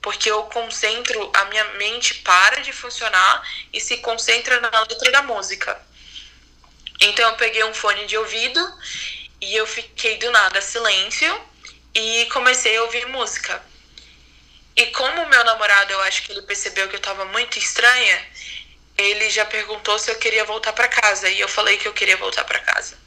porque 0.02 0.32
eu 0.32 0.44
concentro, 0.44 1.30
a 1.36 1.46
minha 1.46 1.66
mente 1.74 2.16
para 2.22 2.62
de 2.62 2.72
funcionar 2.72 3.46
e 3.74 3.82
se 3.82 3.98
concentra 3.98 4.62
na 4.62 4.80
letra 4.84 5.12
da 5.12 5.22
música. 5.22 5.78
Então 7.02 7.30
eu 7.30 7.36
peguei 7.36 7.62
um 7.66 7.74
fone 7.74 8.06
de 8.06 8.18
ouvido 8.18 8.60
e 9.42 9.54
eu 9.54 9.68
fiquei 9.68 10.18
do 10.18 10.32
nada 10.32 10.62
silêncio 10.62 11.30
e 11.94 12.26
comecei 12.32 12.78
a 12.78 12.84
ouvir 12.84 13.06
música. 13.08 13.62
E 14.78 14.86
como 14.88 15.24
o 15.24 15.30
meu 15.30 15.44
namorado, 15.44 15.92
eu 15.92 16.02
acho 16.04 16.24
que 16.24 16.32
ele 16.32 16.44
percebeu 16.44 16.88
que 16.88 16.96
eu 16.96 17.02
tava 17.02 17.26
muito 17.26 17.60
estranha, 17.60 18.28
ele 18.98 19.30
já 19.30 19.46
perguntou 19.46 20.00
se 20.00 20.10
eu 20.10 20.16
queria 20.16 20.46
voltar 20.46 20.72
para 20.72 20.88
casa 20.88 21.28
e 21.28 21.42
eu 21.42 21.50
falei 21.50 21.78
que 21.78 21.88
eu 21.90 21.94
queria 21.94 22.16
voltar 22.16 22.46
para 22.46 22.60
casa. 22.60 22.98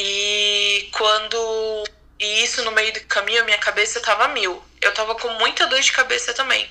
E 0.00 0.88
quando 0.92 1.84
e 2.20 2.44
isso 2.44 2.64
no 2.64 2.70
meio 2.70 2.92
do 2.92 3.00
caminho, 3.00 3.42
a 3.42 3.44
minha 3.44 3.58
cabeça 3.58 4.00
tava 4.00 4.28
mil. 4.28 4.62
Eu 4.80 4.94
tava 4.94 5.16
com 5.16 5.28
muita 5.30 5.66
dor 5.66 5.80
de 5.80 5.90
cabeça 5.90 6.32
também. 6.32 6.70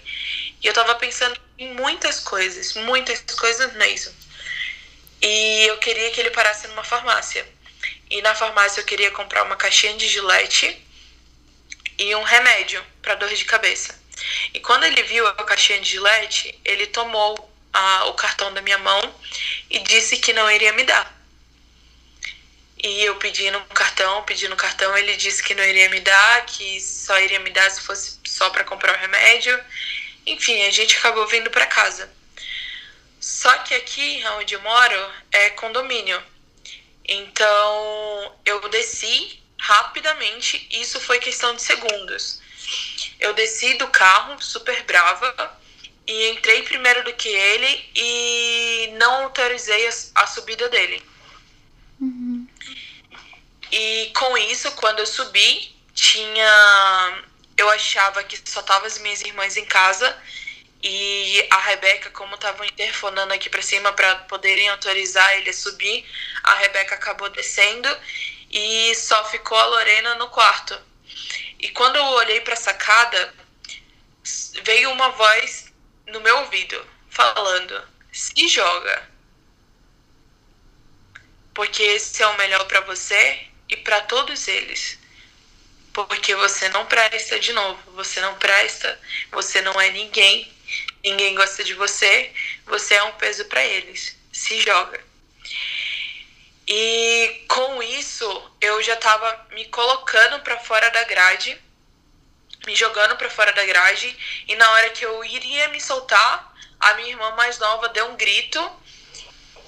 E 0.62 0.68
eu 0.68 0.74
tava 0.74 0.96
pensando 0.96 1.38
em 1.58 1.74
muitas 1.74 2.22
coisas, 2.22 2.74
muitas 2.76 3.20
coisas 3.36 3.74
mesmo. 3.74 4.14
E 5.22 5.66
eu 5.68 5.78
queria 5.78 6.10
que 6.12 6.22
ele 6.22 6.32
parasse 6.32 6.70
numa 6.70 6.86
farmácia. 6.86 7.46
E 8.10 8.22
na 8.22 8.34
farmácia 8.34 8.80
eu 8.80 8.86
queria 8.86 9.12
comprar 9.12 9.44
uma 9.44 9.58
caixinha 9.58 9.96
de 9.98 10.08
gilete 10.08 10.82
e 11.98 12.16
um 12.16 12.24
remédio 12.24 12.82
para 13.02 13.16
dor 13.16 13.34
de 13.34 13.44
cabeça. 13.44 13.98
E 14.54 14.62
quando 14.62 14.86
ele 14.86 15.04
viu 15.04 15.28
a 15.28 15.34
caixinha 15.44 15.82
de 15.82 15.90
gilete, 15.90 16.58
ele 16.64 16.88
tomou 16.88 17.54
a, 17.74 18.06
o 18.06 18.14
cartão 18.14 18.54
da 18.54 18.62
minha 18.62 18.78
mão 18.78 19.16
e 19.70 19.80
disse 19.80 20.16
que 20.16 20.32
não 20.32 20.50
iria 20.50 20.72
me 20.72 20.86
dar. 20.86 21.17
E 22.84 23.04
eu 23.04 23.16
pedi 23.16 23.50
no 23.50 23.60
cartão, 23.66 24.24
pedi 24.24 24.48
no 24.48 24.56
cartão, 24.56 24.96
ele 24.98 25.16
disse 25.16 25.42
que 25.42 25.56
não 25.56 25.64
iria 25.64 25.90
me 25.90 26.00
dar, 26.00 26.46
que 26.46 26.80
só 26.80 27.20
iria 27.20 27.40
me 27.40 27.50
dar 27.50 27.70
se 27.72 27.82
fosse 27.82 28.20
só 28.26 28.50
para 28.52 28.64
comprar 28.64 28.96
o 28.96 29.00
remédio. 29.00 29.60
Enfim, 30.26 30.64
a 30.66 30.72
gente 30.72 30.98
acabou 30.98 31.26
vindo 31.28 31.50
para 31.50 31.66
casa. 31.66 32.12
Só 33.20 33.52
que 33.60 33.74
aqui 33.74 34.24
onde 34.38 34.54
eu 34.54 34.62
moro 34.62 35.12
é 35.32 35.50
condomínio. 35.52 36.22
Então 37.04 38.36
eu 38.46 38.68
desci 38.70 39.42
rapidamente, 39.60 40.68
isso 40.70 41.00
foi 41.00 41.20
questão 41.20 41.56
de 41.56 41.64
segundos. 41.64 42.40
Eu 43.20 43.34
desci 43.34 43.74
do 43.76 43.88
carro, 43.88 44.40
super 44.42 44.84
brava, 44.84 45.58
e 46.06 46.30
entrei 46.30 46.64
primeiro 46.64 47.04
do 47.04 47.14
que 47.14 47.28
ele 47.28 47.90
e 47.96 48.90
não 48.98 49.24
autorizei 49.24 49.88
a, 49.88 49.92
a 50.24 50.28
subida 50.28 50.70
dele. 50.70 51.04
Uhum. 52.00 52.48
E 53.72 54.12
com 54.16 54.38
isso, 54.38 54.72
quando 54.74 55.00
eu 55.00 55.06
subi, 55.06 55.76
tinha. 55.94 57.24
Eu 57.58 57.70
achava 57.72 58.24
que 58.24 58.40
só 58.50 58.62
tava 58.62 58.86
as 58.86 59.00
minhas 59.00 59.22
irmãs 59.22 59.58
em 59.58 59.66
casa 59.66 60.16
e 60.82 61.48
a 61.50 61.58
Rebeca, 61.58 62.10
como 62.12 62.36
estavam 62.36 62.66
interfonando 62.66 63.34
aqui 63.34 63.50
para 63.50 63.62
cima 63.62 63.92
para 63.94 64.16
poderem 64.28 64.70
autorizar 64.70 65.38
ele 65.38 65.50
a 65.50 65.54
subir, 65.54 66.06
a 66.44 66.54
Rebeca 66.56 66.96
acabou 66.96 67.30
descendo 67.30 67.90
e 68.52 68.94
só 68.96 69.26
ficou 69.26 69.58
a 69.58 69.66
Lorena 69.66 70.16
no 70.16 70.30
quarto. 70.30 70.80
E 71.60 71.70
quando 71.70 71.96
eu 71.96 72.04
olhei 72.04 72.42
para 72.42 72.54
a 72.54 72.58
sacada, 72.58 73.34
veio 74.64 74.92
uma 74.92 75.10
voz 75.10 75.74
no 76.08 76.22
meu 76.22 76.38
ouvido 76.38 76.86
falando: 77.10 77.84
"Se 78.14 78.48
joga" 78.48 79.10
porque 81.58 81.82
esse 81.82 82.22
é 82.22 82.28
o 82.28 82.38
melhor 82.38 82.66
para 82.66 82.82
você 82.82 83.48
e 83.68 83.76
para 83.78 84.02
todos 84.02 84.48
eles. 84.48 85.00
Porque 85.92 86.36
você 86.36 86.70
não 86.70 86.86
presta 86.86 87.40
de 87.40 87.52
novo, 87.52 87.94
você 87.94 88.22
não 88.22 88.36
presta, 88.36 89.02
você 89.32 89.60
não 89.64 89.82
é 89.82 89.90
ninguém, 89.90 90.54
ninguém 91.04 91.34
gosta 91.34 91.64
de 91.64 91.74
você, 91.74 92.32
você 92.64 92.94
é 92.94 93.04
um 93.06 93.14
peso 93.14 93.44
para 93.46 93.66
eles. 93.66 94.16
Se 94.32 94.62
joga. 94.62 95.04
E 96.68 97.44
com 97.48 97.82
isso, 97.82 98.52
eu 98.62 98.84
já 98.84 98.94
estava 98.94 99.48
me 99.50 99.66
colocando 99.66 100.40
para 100.44 100.60
fora 100.60 100.92
da 100.92 101.06
grade, 101.06 101.60
me 102.68 102.76
jogando 102.76 103.16
para 103.16 103.32
fora 103.32 103.52
da 103.52 103.66
grade, 103.66 104.16
e 104.48 104.56
na 104.56 104.70
hora 104.74 104.92
que 104.92 105.04
eu 105.04 105.26
iria 105.26 105.70
me 105.70 105.82
soltar, 105.82 106.56
a 106.80 106.94
minha 106.94 107.10
irmã 107.10 107.32
mais 107.32 107.58
nova 107.58 107.90
deu 107.90 108.06
um 108.12 108.16
grito 108.16 108.60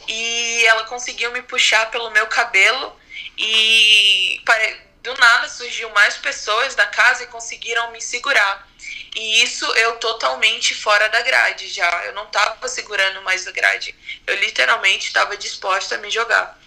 e 0.10 0.66
ela 0.66 0.86
conseguiu 0.86 1.32
me 1.32 1.44
puxar 1.44 1.92
pelo 1.92 2.10
meu 2.10 2.26
cabelo 2.26 3.00
e 3.38 4.42
do 5.04 5.14
nada 5.14 5.48
surgiu 5.48 5.88
mais 5.92 6.18
pessoas 6.18 6.74
da 6.74 6.88
casa 6.88 7.24
e 7.24 7.28
conseguiram 7.28 7.92
me 7.92 8.02
segurar. 8.02 8.68
E 9.16 9.44
isso 9.44 9.66
eu 9.76 9.98
totalmente 9.98 10.74
fora 10.74 11.08
da 11.10 11.22
grade 11.22 11.68
já. 11.68 12.06
Eu 12.06 12.14
não 12.14 12.26
estava 12.26 12.68
segurando 12.68 13.22
mais 13.22 13.48
a 13.48 13.52
grade. 13.52 13.96
Eu 14.26 14.36
literalmente 14.38 15.08
estava 15.08 15.38
disposta 15.38 15.96
a 15.96 15.98
me 16.00 16.10
jogar. 16.10 16.60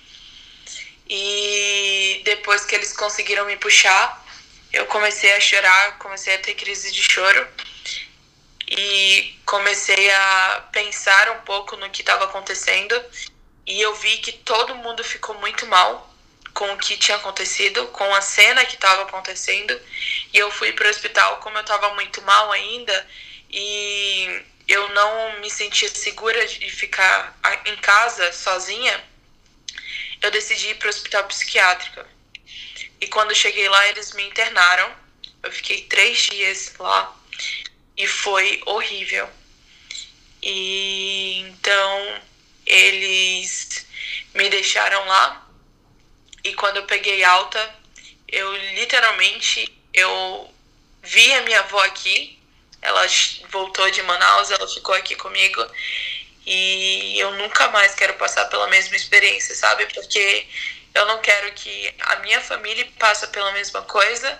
E 1.08 2.22
depois 2.24 2.64
que 2.64 2.76
eles 2.76 2.92
conseguiram 2.96 3.44
me 3.44 3.56
puxar, 3.56 4.24
eu 4.72 4.86
comecei 4.86 5.32
a 5.34 5.40
chorar, 5.40 5.98
comecei 5.98 6.36
a 6.36 6.38
ter 6.38 6.54
crise 6.54 6.92
de 6.92 7.02
choro. 7.02 7.46
E 8.74 9.38
comecei 9.44 10.10
a 10.10 10.68
pensar 10.72 11.30
um 11.32 11.40
pouco 11.42 11.76
no 11.76 11.90
que 11.90 12.00
estava 12.00 12.24
acontecendo 12.24 12.98
e 13.66 13.78
eu 13.82 13.94
vi 13.96 14.16
que 14.16 14.32
todo 14.32 14.74
mundo 14.76 15.04
ficou 15.04 15.34
muito 15.40 15.66
mal 15.66 16.10
com 16.54 16.72
o 16.72 16.78
que 16.78 16.96
tinha 16.96 17.18
acontecido, 17.18 17.86
com 17.88 18.14
a 18.14 18.22
cena 18.22 18.64
que 18.64 18.76
estava 18.76 19.02
acontecendo. 19.02 19.78
E 20.32 20.38
eu 20.38 20.50
fui 20.50 20.72
para 20.72 20.86
o 20.86 20.90
hospital, 20.90 21.36
como 21.40 21.58
eu 21.58 21.60
estava 21.60 21.92
muito 21.94 22.22
mal 22.22 22.50
ainda, 22.50 23.08
e 23.50 24.42
eu 24.66 24.88
não 24.90 25.40
me 25.40 25.50
sentia 25.50 25.88
segura 25.90 26.46
de 26.46 26.70
ficar 26.70 27.38
em 27.66 27.76
casa 27.76 28.32
sozinha, 28.32 29.04
eu 30.22 30.30
decidi 30.30 30.68
ir 30.68 30.76
para 30.76 30.86
o 30.86 30.90
hospital 30.90 31.24
psiquiátrico. 31.24 32.04
E 33.02 33.06
quando 33.08 33.34
cheguei 33.34 33.68
lá, 33.68 33.86
eles 33.88 34.12
me 34.14 34.22
internaram. 34.24 34.90
Eu 35.42 35.52
fiquei 35.52 35.82
três 35.82 36.18
dias 36.20 36.72
lá 36.78 37.21
e 37.96 38.06
foi 38.06 38.60
horrível. 38.66 39.28
E 40.42 41.38
então 41.40 42.20
eles 42.66 43.86
me 44.34 44.48
deixaram 44.48 45.04
lá 45.06 45.48
e 46.42 46.54
quando 46.54 46.78
eu 46.78 46.84
peguei 46.84 47.22
alta, 47.22 47.74
eu 48.26 48.52
literalmente 48.74 49.72
eu 49.94 50.52
vi 51.02 51.32
a 51.34 51.42
minha 51.42 51.60
avó 51.60 51.80
aqui. 51.84 52.38
Ela 52.80 53.06
voltou 53.50 53.88
de 53.92 54.02
Manaus, 54.02 54.50
ela 54.50 54.66
ficou 54.66 54.94
aqui 54.94 55.14
comigo 55.14 55.64
e 56.44 57.16
eu 57.18 57.30
nunca 57.32 57.68
mais 57.68 57.94
quero 57.94 58.14
passar 58.14 58.46
pela 58.46 58.66
mesma 58.66 58.96
experiência, 58.96 59.54
sabe? 59.54 59.86
Porque 59.86 60.48
eu 60.92 61.06
não 61.06 61.20
quero 61.20 61.52
que 61.52 61.94
a 62.00 62.16
minha 62.16 62.40
família 62.40 62.88
passe 62.98 63.26
pela 63.28 63.52
mesma 63.52 63.82
coisa, 63.82 64.36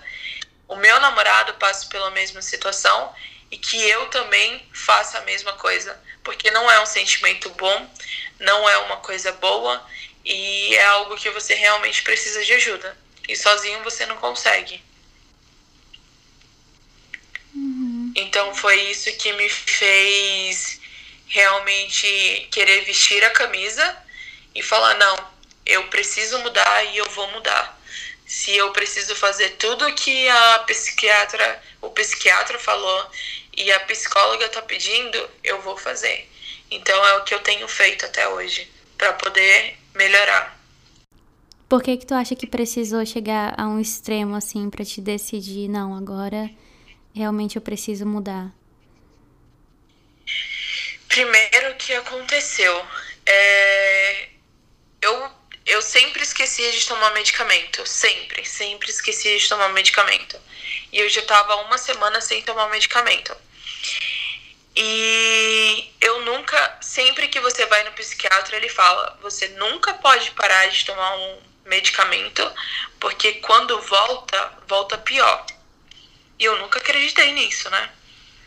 o 0.67 0.75
meu 0.75 0.99
namorado 0.99 1.53
passe 1.53 1.87
pela 1.87 2.11
mesma 2.11 2.41
situação 2.41 3.13
e 3.53 3.57
que 3.57 3.79
eu 3.87 4.07
também 4.07 4.67
faça 4.73 5.19
a 5.19 5.21
mesma 5.21 5.53
coisa, 5.53 5.95
porque 6.23 6.49
não 6.49 6.71
é 6.71 6.81
um 6.81 6.87
sentimento 6.87 7.51
bom, 7.51 7.87
não 8.39 8.67
é 8.67 8.79
uma 8.79 8.97
coisa 8.97 9.31
boa 9.33 9.87
e 10.25 10.75
é 10.75 10.85
algo 10.85 11.15
que 11.15 11.29
você 11.29 11.53
realmente 11.53 12.01
precisa 12.01 12.43
de 12.43 12.51
ajuda. 12.53 12.97
E 13.29 13.35
sozinho 13.35 13.83
você 13.83 14.07
não 14.07 14.17
consegue. 14.17 14.83
Uhum. 17.53 18.11
Então 18.15 18.55
foi 18.55 18.89
isso 18.89 19.15
que 19.17 19.31
me 19.33 19.47
fez 19.47 20.81
realmente 21.27 22.47
querer 22.51 22.83
vestir 22.85 23.23
a 23.23 23.29
camisa 23.29 23.97
e 24.55 24.63
falar: 24.63 24.95
não, 24.95 25.31
eu 25.63 25.87
preciso 25.89 26.39
mudar 26.39 26.85
e 26.85 26.97
eu 26.97 27.05
vou 27.11 27.29
mudar. 27.33 27.79
Se 28.25 28.55
eu 28.55 28.71
preciso 28.71 29.15
fazer 29.15 29.49
tudo 29.57 29.93
que 29.93 30.27
a 30.27 30.59
psiquiatra, 30.65 31.63
o 31.79 31.91
psiquiatra 31.91 32.57
falou 32.57 33.11
e 33.55 33.71
a 33.71 33.79
psicóloga 33.81 34.45
está 34.45 34.61
pedindo, 34.61 35.29
eu 35.43 35.61
vou 35.61 35.77
fazer. 35.77 36.29
Então 36.69 37.05
é 37.05 37.17
o 37.17 37.23
que 37.23 37.33
eu 37.33 37.39
tenho 37.39 37.67
feito 37.67 38.05
até 38.05 38.27
hoje 38.27 38.71
para 38.97 39.13
poder 39.13 39.77
melhorar. 39.93 40.59
Por 41.69 41.81
que 41.81 41.97
que 41.97 42.05
tu 42.05 42.13
acha 42.13 42.35
que 42.35 42.45
precisou 42.45 43.05
chegar 43.05 43.53
a 43.57 43.67
um 43.67 43.79
extremo 43.79 44.35
assim 44.35 44.69
para 44.69 44.85
te 44.85 45.01
decidir, 45.01 45.67
não, 45.67 45.95
agora 45.95 46.49
realmente 47.15 47.55
eu 47.55 47.61
preciso 47.61 48.05
mudar? 48.05 48.51
Primeiro, 51.07 51.71
o 51.71 51.75
que 51.75 51.93
aconteceu? 51.93 52.85
É... 53.25 54.29
Eu, 55.01 55.31
eu 55.65 55.81
sempre 55.81 56.23
esquecia 56.23 56.71
de 56.71 56.85
tomar 56.87 57.13
medicamento. 57.13 57.85
Sempre, 57.85 58.45
sempre 58.45 58.89
esquecia 58.89 59.37
de 59.37 59.47
tomar 59.47 59.69
medicamento. 59.69 60.39
E 60.91 60.99
eu 60.99 61.09
já 61.09 61.21
estava 61.21 61.55
uma 61.57 61.77
semana 61.77 62.21
sem 62.21 62.41
tomar 62.41 62.69
medicamento. 62.69 63.35
E 64.75 65.91
eu 66.01 66.21
nunca, 66.21 66.77
sempre 66.81 67.27
que 67.27 67.39
você 67.39 67.65
vai 67.67 67.83
no 67.83 67.91
psiquiatra, 67.91 68.57
ele 68.57 68.69
fala: 68.69 69.17
você 69.21 69.47
nunca 69.49 69.93
pode 69.93 70.31
parar 70.31 70.67
de 70.67 70.85
tomar 70.85 71.15
um 71.15 71.41
medicamento, 71.65 72.51
porque 72.99 73.33
quando 73.35 73.79
volta, 73.81 74.53
volta 74.67 74.97
pior. 74.97 75.45
E 76.39 76.45
eu 76.45 76.57
nunca 76.57 76.79
acreditei 76.79 77.31
nisso, 77.33 77.69
né? 77.69 77.91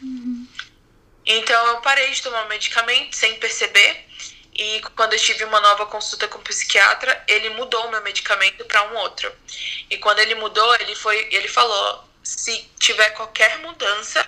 Uhum. 0.03 0.47
Então 1.25 1.67
eu 1.69 1.81
parei 1.81 2.11
de 2.11 2.23
tomar 2.23 2.47
medicamento 2.49 3.15
sem 3.17 3.39
perceber. 3.39 4.05
E 4.59 4.81
quando 4.97 5.13
eu 5.13 5.19
tive 5.19 5.45
uma 5.45 5.61
nova 5.61 5.85
consulta 5.87 6.27
com 6.29 6.39
o 6.39 6.43
psiquiatra, 6.43 7.23
ele 7.29 7.51
mudou 7.51 7.87
o 7.87 7.91
meu 7.91 8.03
medicamento 8.03 8.65
para 8.65 8.91
um 8.91 8.97
outro. 8.97 9.31
E 9.91 9.99
quando 9.99 10.19
ele 10.21 10.35
mudou, 10.35 10.75
ele 10.77 10.95
foi, 10.95 11.29
ele 11.31 11.47
falou: 11.47 12.06
se 12.27 12.69
tiver 12.81 13.11
qualquer 13.11 13.59
mudança, 13.59 14.27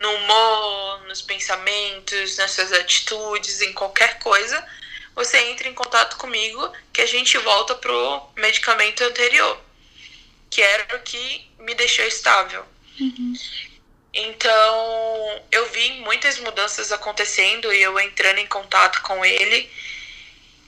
no 0.00 0.10
humor, 0.14 1.06
nos 1.06 1.22
pensamentos, 1.22 2.36
nas 2.36 2.50
suas 2.50 2.72
atitudes, 2.72 3.60
em 3.60 3.72
qualquer 3.72 4.18
coisa, 4.18 4.66
você 5.14 5.38
entra 5.50 5.68
em 5.68 5.74
contato 5.74 6.16
comigo 6.16 6.72
que 6.92 7.00
a 7.00 7.06
gente 7.06 7.38
volta 7.38 7.74
pro 7.76 8.28
medicamento 8.36 9.04
anterior, 9.04 9.60
que 10.50 10.60
era 10.60 10.96
o 10.96 11.00
que 11.00 11.48
me 11.60 11.74
deixou 11.74 12.04
estável. 12.04 12.64
Uhum. 12.98 13.34
Então, 14.12 15.42
eu 15.52 15.70
vi 15.70 15.92
muitas 16.00 16.40
mudanças 16.40 16.90
acontecendo 16.90 17.72
e 17.72 17.80
eu 17.80 17.98
entrando 18.00 18.38
em 18.38 18.46
contato 18.46 19.02
com 19.02 19.24
ele. 19.24 19.70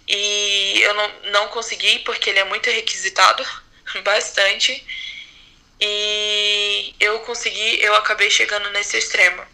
E 0.07 0.81
eu 0.81 0.95
não, 0.95 1.13
não 1.33 1.49
consegui 1.49 2.01
porque 2.01 2.31
ele 2.31 2.39
é 2.39 2.45
muito 2.45 2.71
requisitado, 2.71 3.45
bastante. 4.05 4.85
E 5.85 6.95
eu 7.01 7.19
consegui, 7.21 7.83
eu 7.83 7.93
acabei 7.97 8.31
chegando 8.31 8.71
nesse 8.71 8.97
extremo. 8.97 9.45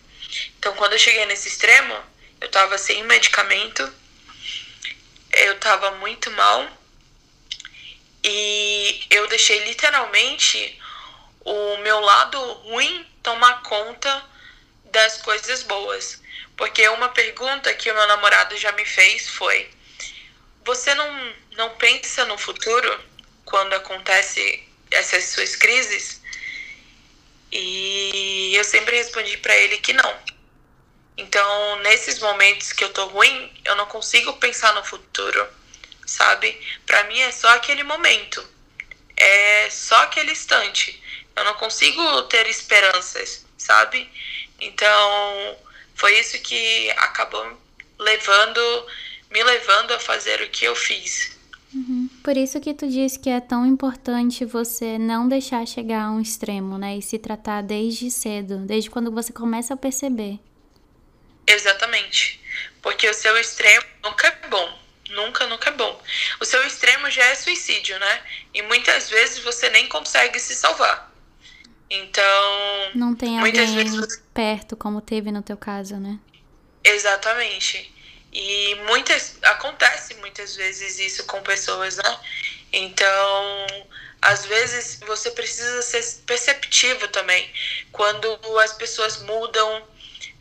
Então, 0.58 0.74
quando 0.74 0.92
eu 0.92 0.98
cheguei 0.98 1.24
nesse 1.24 1.48
extremo, 1.48 1.98
eu 2.38 2.50
tava 2.50 2.76
sem 2.76 3.02
medicamento, 3.04 3.90
eu 5.32 5.58
tava 5.58 5.92
muito 5.92 6.30
mal 6.32 6.68
e 8.22 9.06
eu 9.08 9.26
deixei 9.28 9.64
literalmente 9.64 10.78
o 11.46 11.78
meu 11.78 11.98
lado 11.98 12.38
ruim 12.38 13.06
tomar 13.22 13.62
conta 13.62 14.22
das 14.84 15.22
coisas 15.22 15.62
boas. 15.62 16.20
Porque 16.58 16.86
uma 16.90 17.08
pergunta 17.08 17.72
que 17.72 17.90
o 17.90 17.94
meu 17.94 18.06
namorado 18.06 18.54
já 18.58 18.70
me 18.72 18.84
fez 18.84 19.30
foi: 19.30 19.70
Você 20.62 20.94
não, 20.94 21.34
não 21.52 21.70
pensa 21.76 22.26
no 22.26 22.36
futuro 22.36 23.02
quando 23.46 23.72
acontece 23.72 24.67
essas 24.90 25.24
suas 25.24 25.56
crises? 25.56 26.20
E 27.50 28.52
eu 28.54 28.64
sempre 28.64 28.96
respondi 28.96 29.36
para 29.38 29.56
ele 29.56 29.78
que 29.78 29.92
não. 29.92 30.18
Então, 31.16 31.76
nesses 31.80 32.18
momentos 32.20 32.72
que 32.72 32.84
eu 32.84 32.92
tô 32.92 33.06
ruim, 33.06 33.52
eu 33.64 33.74
não 33.74 33.86
consigo 33.86 34.34
pensar 34.34 34.72
no 34.74 34.84
futuro, 34.84 35.48
sabe? 36.06 36.60
Para 36.86 37.04
mim 37.04 37.18
é 37.20 37.32
só 37.32 37.48
aquele 37.54 37.82
momento. 37.82 38.46
É 39.16 39.68
só 39.70 39.96
aquele 40.02 40.30
instante. 40.30 41.02
Eu 41.34 41.44
não 41.44 41.54
consigo 41.54 42.22
ter 42.24 42.46
esperanças, 42.46 43.44
sabe? 43.56 44.08
Então, 44.60 45.58
foi 45.94 46.18
isso 46.18 46.38
que 46.40 46.90
acabou 46.92 47.60
levando, 47.98 48.86
me 49.30 49.42
levando 49.42 49.92
a 49.92 49.98
fazer 49.98 50.40
o 50.42 50.50
que 50.50 50.64
eu 50.64 50.76
fiz. 50.76 51.36
Uhum. 51.74 52.08
Por 52.22 52.36
isso 52.36 52.60
que 52.60 52.72
tu 52.72 52.88
diz 52.88 53.16
que 53.16 53.28
é 53.28 53.40
tão 53.40 53.66
importante 53.66 54.44
você 54.44 54.98
não 54.98 55.28
deixar 55.28 55.66
chegar 55.66 56.04
a 56.04 56.10
um 56.10 56.20
extremo, 56.20 56.78
né? 56.78 56.96
E 56.96 57.02
se 57.02 57.18
tratar 57.18 57.62
desde 57.62 58.10
cedo, 58.10 58.58
desde 58.58 58.90
quando 58.90 59.10
você 59.10 59.32
começa 59.32 59.74
a 59.74 59.76
perceber. 59.76 60.38
Exatamente. 61.46 62.40
Porque 62.80 63.08
o 63.08 63.14
seu 63.14 63.36
extremo 63.36 63.84
nunca 64.02 64.28
é 64.28 64.48
bom. 64.48 64.78
Nunca, 65.10 65.46
nunca 65.46 65.70
é 65.70 65.72
bom. 65.72 66.02
O 66.40 66.44
seu 66.44 66.66
extremo 66.66 67.10
já 67.10 67.24
é 67.24 67.34
suicídio, 67.34 67.98
né? 67.98 68.22
E 68.52 68.62
muitas 68.62 69.08
vezes 69.08 69.38
você 69.38 69.70
nem 69.70 69.88
consegue 69.88 70.38
se 70.38 70.54
salvar. 70.54 71.12
Então. 71.90 72.90
Não 72.94 73.14
tem 73.14 73.38
alguém 73.38 73.74
vezes... 73.74 74.22
perto, 74.34 74.76
como 74.76 75.00
teve 75.00 75.32
no 75.32 75.42
teu 75.42 75.56
caso, 75.56 75.96
né? 75.96 76.18
Exatamente. 76.84 77.92
E 78.40 78.76
muitas 78.86 79.36
acontece 79.42 80.14
muitas 80.14 80.54
vezes 80.54 81.00
isso 81.00 81.24
com 81.24 81.42
pessoas, 81.42 81.96
né? 81.96 82.20
Então, 82.72 83.66
às 84.22 84.46
vezes 84.46 85.00
você 85.04 85.32
precisa 85.32 85.82
ser 85.82 86.04
perceptivo 86.24 87.08
também. 87.08 87.52
Quando 87.90 88.38
as 88.60 88.72
pessoas 88.74 89.20
mudam, 89.22 89.84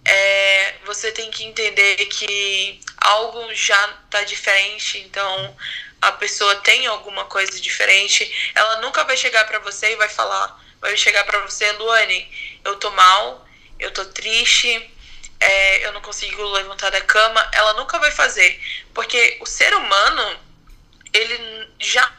é, 0.05 0.75
você 0.85 1.11
tem 1.11 1.31
que 1.31 1.43
entender 1.43 2.05
que 2.05 2.79
algo 2.97 3.51
já 3.55 3.87
tá 4.11 4.21
diferente, 4.23 4.99
então 4.99 5.57
a 5.99 6.11
pessoa 6.11 6.55
tem 6.57 6.85
alguma 6.85 7.25
coisa 7.25 7.59
diferente. 7.59 8.51
Ela 8.53 8.79
nunca 8.79 9.05
vai 9.05 9.17
chegar 9.17 9.45
para 9.47 9.57
você 9.57 9.93
e 9.93 9.95
vai 9.95 10.07
falar, 10.07 10.63
vai 10.79 10.95
chegar 10.95 11.23
para 11.23 11.39
você, 11.39 11.71
Luane, 11.71 12.59
eu 12.63 12.75
tô 12.75 12.91
mal, 12.91 13.43
eu 13.79 13.89
tô 13.89 14.05
triste, 14.05 14.87
é, 15.39 15.85
eu 15.85 15.93
não 15.93 16.01
consigo 16.01 16.41
levantar 16.49 16.89
da 16.89 17.01
cama, 17.01 17.49
ela 17.53 17.73
nunca 17.73 17.99
vai 17.99 18.11
fazer. 18.11 18.59
Porque 18.93 19.38
o 19.41 19.45
ser 19.45 19.73
humano, 19.75 20.39
ele 21.13 21.69
já 21.79 22.11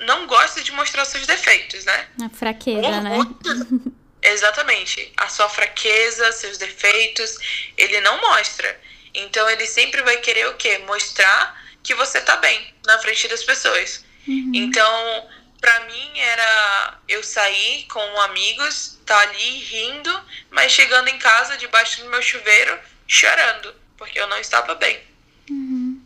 não 0.00 0.26
gosta 0.26 0.62
de 0.62 0.72
mostrar 0.72 1.04
seus 1.04 1.26
defeitos, 1.26 1.84
né? 1.84 2.08
A 2.24 2.28
fraqueza, 2.28 3.00
né? 3.00 3.18
Exatamente. 4.22 5.12
A 5.16 5.28
sua 5.28 5.48
fraqueza, 5.48 6.32
seus 6.32 6.58
defeitos, 6.58 7.38
ele 7.76 8.00
não 8.00 8.20
mostra. 8.20 8.80
Então 9.14 9.48
ele 9.48 9.66
sempre 9.66 10.02
vai 10.02 10.18
querer 10.18 10.48
o 10.48 10.54
quê? 10.54 10.78
Mostrar 10.78 11.64
que 11.82 11.94
você 11.94 12.20
tá 12.20 12.36
bem 12.36 12.74
na 12.84 12.98
frente 12.98 13.28
das 13.28 13.44
pessoas. 13.44 14.04
Uhum. 14.26 14.50
Então, 14.52 15.28
para 15.66 15.80
mim 15.86 16.18
era 16.20 16.98
eu 17.08 17.24
sair 17.24 17.86
com 17.88 18.20
amigos, 18.20 19.00
tá 19.04 19.18
ali 19.18 19.58
rindo, 19.58 20.22
mas 20.48 20.70
chegando 20.70 21.08
em 21.08 21.18
casa 21.18 21.56
debaixo 21.56 22.04
do 22.04 22.08
meu 22.08 22.22
chuveiro 22.22 22.78
chorando, 23.04 23.74
porque 23.96 24.16
eu 24.16 24.28
não 24.28 24.38
estava 24.38 24.76
bem. 24.76 25.02
Uhum. 25.50 26.00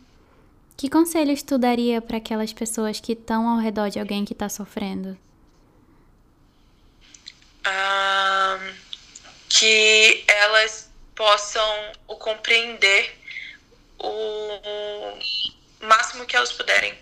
Que 0.75 0.89
conselhos 0.89 1.43
tu 1.43 1.59
daria 1.59 2.01
para 2.01 2.17
aquelas 2.17 2.51
pessoas 2.51 2.99
que 2.99 3.11
estão 3.11 3.47
ao 3.47 3.59
redor 3.59 3.89
de 3.89 3.99
alguém 3.99 4.25
que 4.25 4.33
está 4.33 4.49
sofrendo? 4.49 5.15
Que 9.47 10.23
elas 10.27 10.91
possam 11.13 11.91
o 12.07 12.15
compreender 12.15 13.15
o 13.99 15.19
máximo 15.81 16.25
que 16.25 16.35
elas 16.35 16.51
puderem, 16.51 16.97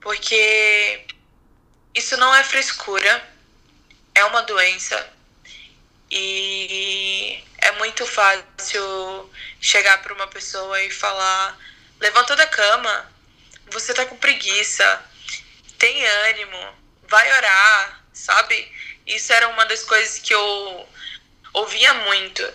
porque 0.00 1.04
isso 1.94 2.16
não 2.16 2.34
é 2.34 2.44
frescura, 2.44 3.28
é 4.14 4.24
uma 4.24 4.42
doença 4.42 5.18
e 6.10 7.42
é 7.58 7.72
muito 7.72 8.06
fácil 8.06 9.30
chegar 9.60 10.02
para 10.02 10.14
uma 10.14 10.26
pessoa 10.26 10.82
e 10.82 10.90
falar: 10.90 11.58
levanta 12.00 12.34
da 12.36 12.46
cama, 12.46 13.12
você 13.70 13.92
tá 13.92 14.06
com 14.06 14.16
preguiça, 14.16 15.04
tem 15.78 16.06
ânimo, 16.06 16.58
vai 17.06 17.30
orar, 17.32 18.04
sabe? 18.12 18.72
Isso 19.06 19.32
era 19.32 19.48
uma 19.48 19.64
das 19.66 19.82
coisas 19.84 20.18
que 20.18 20.34
eu 20.34 20.88
ouvia 21.52 21.94
muito. 21.94 22.48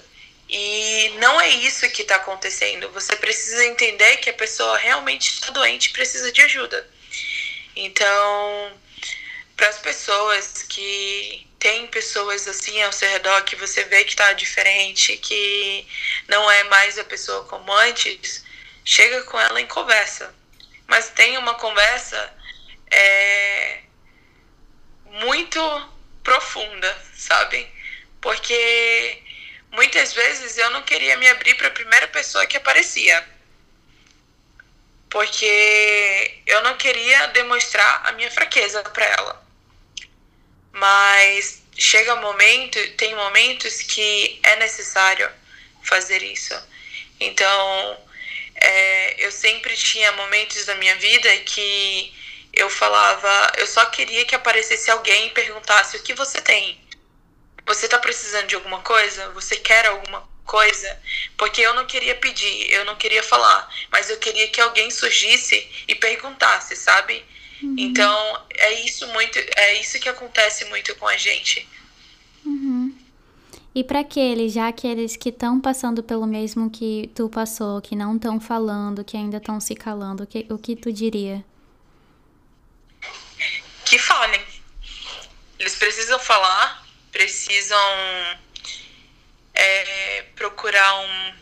E 0.50 1.10
não 1.18 1.42
é 1.42 1.50
isso 1.50 1.90
que 1.90 2.04
está 2.04 2.18
acontecendo. 2.18 2.90
Você 2.92 3.16
precisa 3.16 3.66
entender 3.66 4.18
que 4.18 4.30
a 4.30 4.34
pessoa 4.34 4.78
realmente 4.78 5.30
está 5.30 5.52
doente 5.52 5.90
e 5.90 5.94
precisa 5.94 6.32
de 6.32 6.42
ajuda. 6.42 6.88
Então, 7.76 8.80
para 9.64 9.70
as 9.70 9.80
pessoas 9.80 10.64
que 10.64 11.48
tem 11.58 11.88
pessoas 11.88 12.46
assim 12.50 12.84
ao 12.84 12.92
seu 12.92 13.10
redor 13.10 13.44
que 13.44 13.56
você 13.56 13.86
vê 13.86 14.04
que 14.04 14.10
está 14.10 14.34
diferente, 14.34 15.16
que 15.16 15.88
não 16.28 16.52
é 16.52 16.66
mais 16.66 17.00
a 17.00 17.04
pessoa 17.06 17.46
como 17.46 17.72
antes, 17.72 18.44
chega 18.84 19.24
com 19.24 19.40
ela 19.40 19.62
em 19.62 19.68
conversa. 19.68 20.36
Mas 20.86 21.12
tem 21.12 21.38
uma 21.38 21.54
conversa 21.54 22.36
é, 22.92 23.84
muito 25.06 25.62
profunda, 26.22 27.02
sabe? 27.16 27.66
Porque 28.20 29.24
muitas 29.72 30.12
vezes 30.12 30.58
eu 30.58 30.72
não 30.72 30.82
queria 30.82 31.16
me 31.16 31.30
abrir 31.30 31.56
para 31.56 31.70
a 31.70 31.72
primeira 31.72 32.10
pessoa 32.10 32.46
que 32.46 32.58
aparecia 32.58 33.26
porque 35.10 36.42
eu 36.48 36.64
não 36.64 36.76
queria 36.76 37.28
demonstrar 37.28 38.02
a 38.08 38.12
minha 38.14 38.32
fraqueza 38.32 38.82
para 38.82 39.06
ela. 39.06 39.43
Mas 40.74 41.64
chega 41.78 42.16
momento, 42.18 42.80
tem 42.98 43.16
momentos 43.16 43.82
que 43.82 44.40
é 44.44 44.56
necessário 44.58 45.30
fazer 45.84 46.22
isso. 46.22 46.54
Então, 47.20 47.98
é, 48.56 49.26
eu 49.26 49.32
sempre 49.32 49.76
tinha 49.76 50.12
momentos 50.14 50.66
da 50.66 50.76
minha 50.76 50.96
vida 50.96 51.30
que 51.40 52.14
eu 52.52 52.70
falava, 52.70 53.52
eu 53.58 53.66
só 53.66 53.86
queria 53.86 54.26
que 54.26 54.36
aparecesse 54.36 54.92
alguém 54.92 55.28
e 55.28 55.32
perguntasse 55.32 55.98
o 55.98 56.04
que 56.04 56.14
você 56.14 56.40
tem. 56.42 56.80
Você 57.66 57.88
tá 57.88 57.98
precisando 57.98 58.48
de 58.48 58.56
alguma 58.56 58.82
coisa? 58.82 59.30
Você 59.32 59.58
quer 59.58 59.86
alguma 59.88 60.28
coisa? 60.46 61.02
Porque 61.38 61.62
eu 61.62 61.74
não 61.74 61.86
queria 61.86 62.16
pedir, 62.16 62.72
eu 62.72 62.86
não 62.86 62.96
queria 62.96 63.24
falar, 63.24 63.68
mas 63.92 64.10
eu 64.10 64.18
queria 64.18 64.48
que 64.50 64.62
alguém 64.62 64.92
surgisse 64.92 65.68
e 65.88 65.96
perguntasse, 65.96 66.76
sabe? 66.76 67.26
Uhum. 67.64 67.76
Então, 67.78 68.42
é 68.56 68.86
isso 68.86 69.08
muito, 69.08 69.40
é 69.56 69.80
isso 69.80 70.00
que 70.00 70.10
acontece 70.10 70.66
muito 70.66 70.94
com 70.96 71.08
a 71.08 71.16
gente. 71.16 71.68
Uhum. 72.46 72.94
E 73.74 73.84
para 73.84 74.02
aqueles, 74.02 74.54
já 74.54 74.68
aqueles 74.68 75.16
que 75.16 75.30
estão 75.30 75.60
passando 75.60 76.04
pelo 76.04 76.28
mesmo 76.28 76.70
que 76.70 77.10
tu 77.16 77.30
passou, 77.30 77.82
que 77.82 77.96
não 77.96 78.18
estão 78.18 78.40
falando, 78.40 79.04
que 79.04 79.18
ainda 79.18 79.38
estão 79.38 79.60
se 79.60 79.74
calando, 79.74 80.24
o 80.24 80.28
que, 80.28 80.46
o 80.50 80.58
que 80.58 80.76
tu 80.76 80.92
diria? 80.92 81.44
Que 83.86 83.98
falem. 83.98 84.42
Eles 85.58 85.76
precisam 85.76 86.20
falar, 86.20 86.86
precisam 87.12 87.80
é, 89.54 90.24
procurar 90.36 91.00
um, 91.00 91.34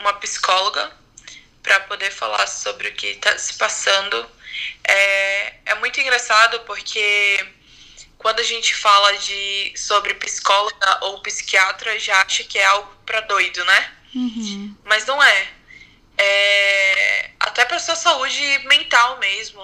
uma 0.00 0.14
psicóloga 0.14 0.92
para 1.66 1.80
poder 1.80 2.12
falar 2.12 2.46
sobre 2.46 2.88
o 2.88 2.94
que 2.94 3.08
está 3.08 3.36
se 3.36 3.54
passando 3.54 4.30
é, 4.84 5.54
é 5.66 5.74
muito 5.74 6.00
engraçado 6.00 6.60
porque 6.60 7.44
quando 8.16 8.38
a 8.38 8.44
gente 8.44 8.72
fala 8.76 9.16
de 9.18 9.72
sobre 9.76 10.14
psicóloga 10.14 10.98
ou 11.02 11.20
psiquiatra, 11.22 11.98
já 11.98 12.22
acha 12.22 12.44
que 12.44 12.56
é 12.56 12.64
algo 12.64 12.90
para 13.04 13.20
doido, 13.22 13.64
né? 13.64 13.92
Uhum. 14.14 14.76
Mas 14.84 15.04
não 15.06 15.20
é. 15.20 15.48
é 16.18 17.30
até 17.40 17.64
para 17.64 17.80
sua 17.80 17.96
saúde 17.96 18.60
mental 18.66 19.18
mesmo. 19.18 19.60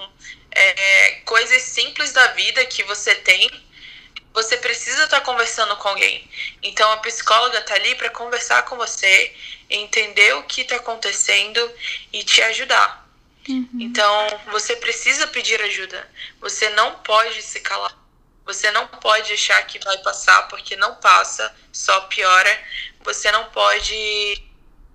É, 0.51 1.11
coisas 1.25 1.61
simples 1.63 2.11
da 2.11 2.27
vida 2.27 2.63
que 2.65 2.83
você 2.83 3.15
tem, 3.15 3.49
você 4.33 4.57
precisa 4.57 5.05
estar 5.05 5.19
tá 5.19 5.25
conversando 5.25 5.75
com 5.77 5.87
alguém. 5.87 6.29
Então 6.61 6.91
a 6.91 6.97
psicóloga 6.97 7.61
tá 7.61 7.75
ali 7.75 7.95
para 7.95 8.09
conversar 8.09 8.63
com 8.63 8.75
você, 8.75 9.33
entender 9.75 10.35
o 10.35 10.43
que 10.43 10.61
está 10.61 10.75
acontecendo 10.75 11.71
e 12.11 12.23
te 12.23 12.41
ajudar. 12.43 13.03
Uhum. 13.47 13.69
Então, 13.79 14.27
você 14.51 14.75
precisa 14.75 15.27
pedir 15.27 15.61
ajuda. 15.61 16.09
Você 16.39 16.69
não 16.69 16.95
pode 16.99 17.41
se 17.41 17.59
calar. 17.59 17.97
Você 18.45 18.71
não 18.71 18.87
pode 18.87 19.33
achar 19.33 19.65
que 19.65 19.79
vai 19.79 19.97
passar, 19.99 20.47
porque 20.47 20.75
não 20.75 20.95
passa, 20.95 21.53
só 21.71 22.01
piora. 22.01 22.63
Você 23.03 23.31
não 23.31 23.45
pode 23.45 24.43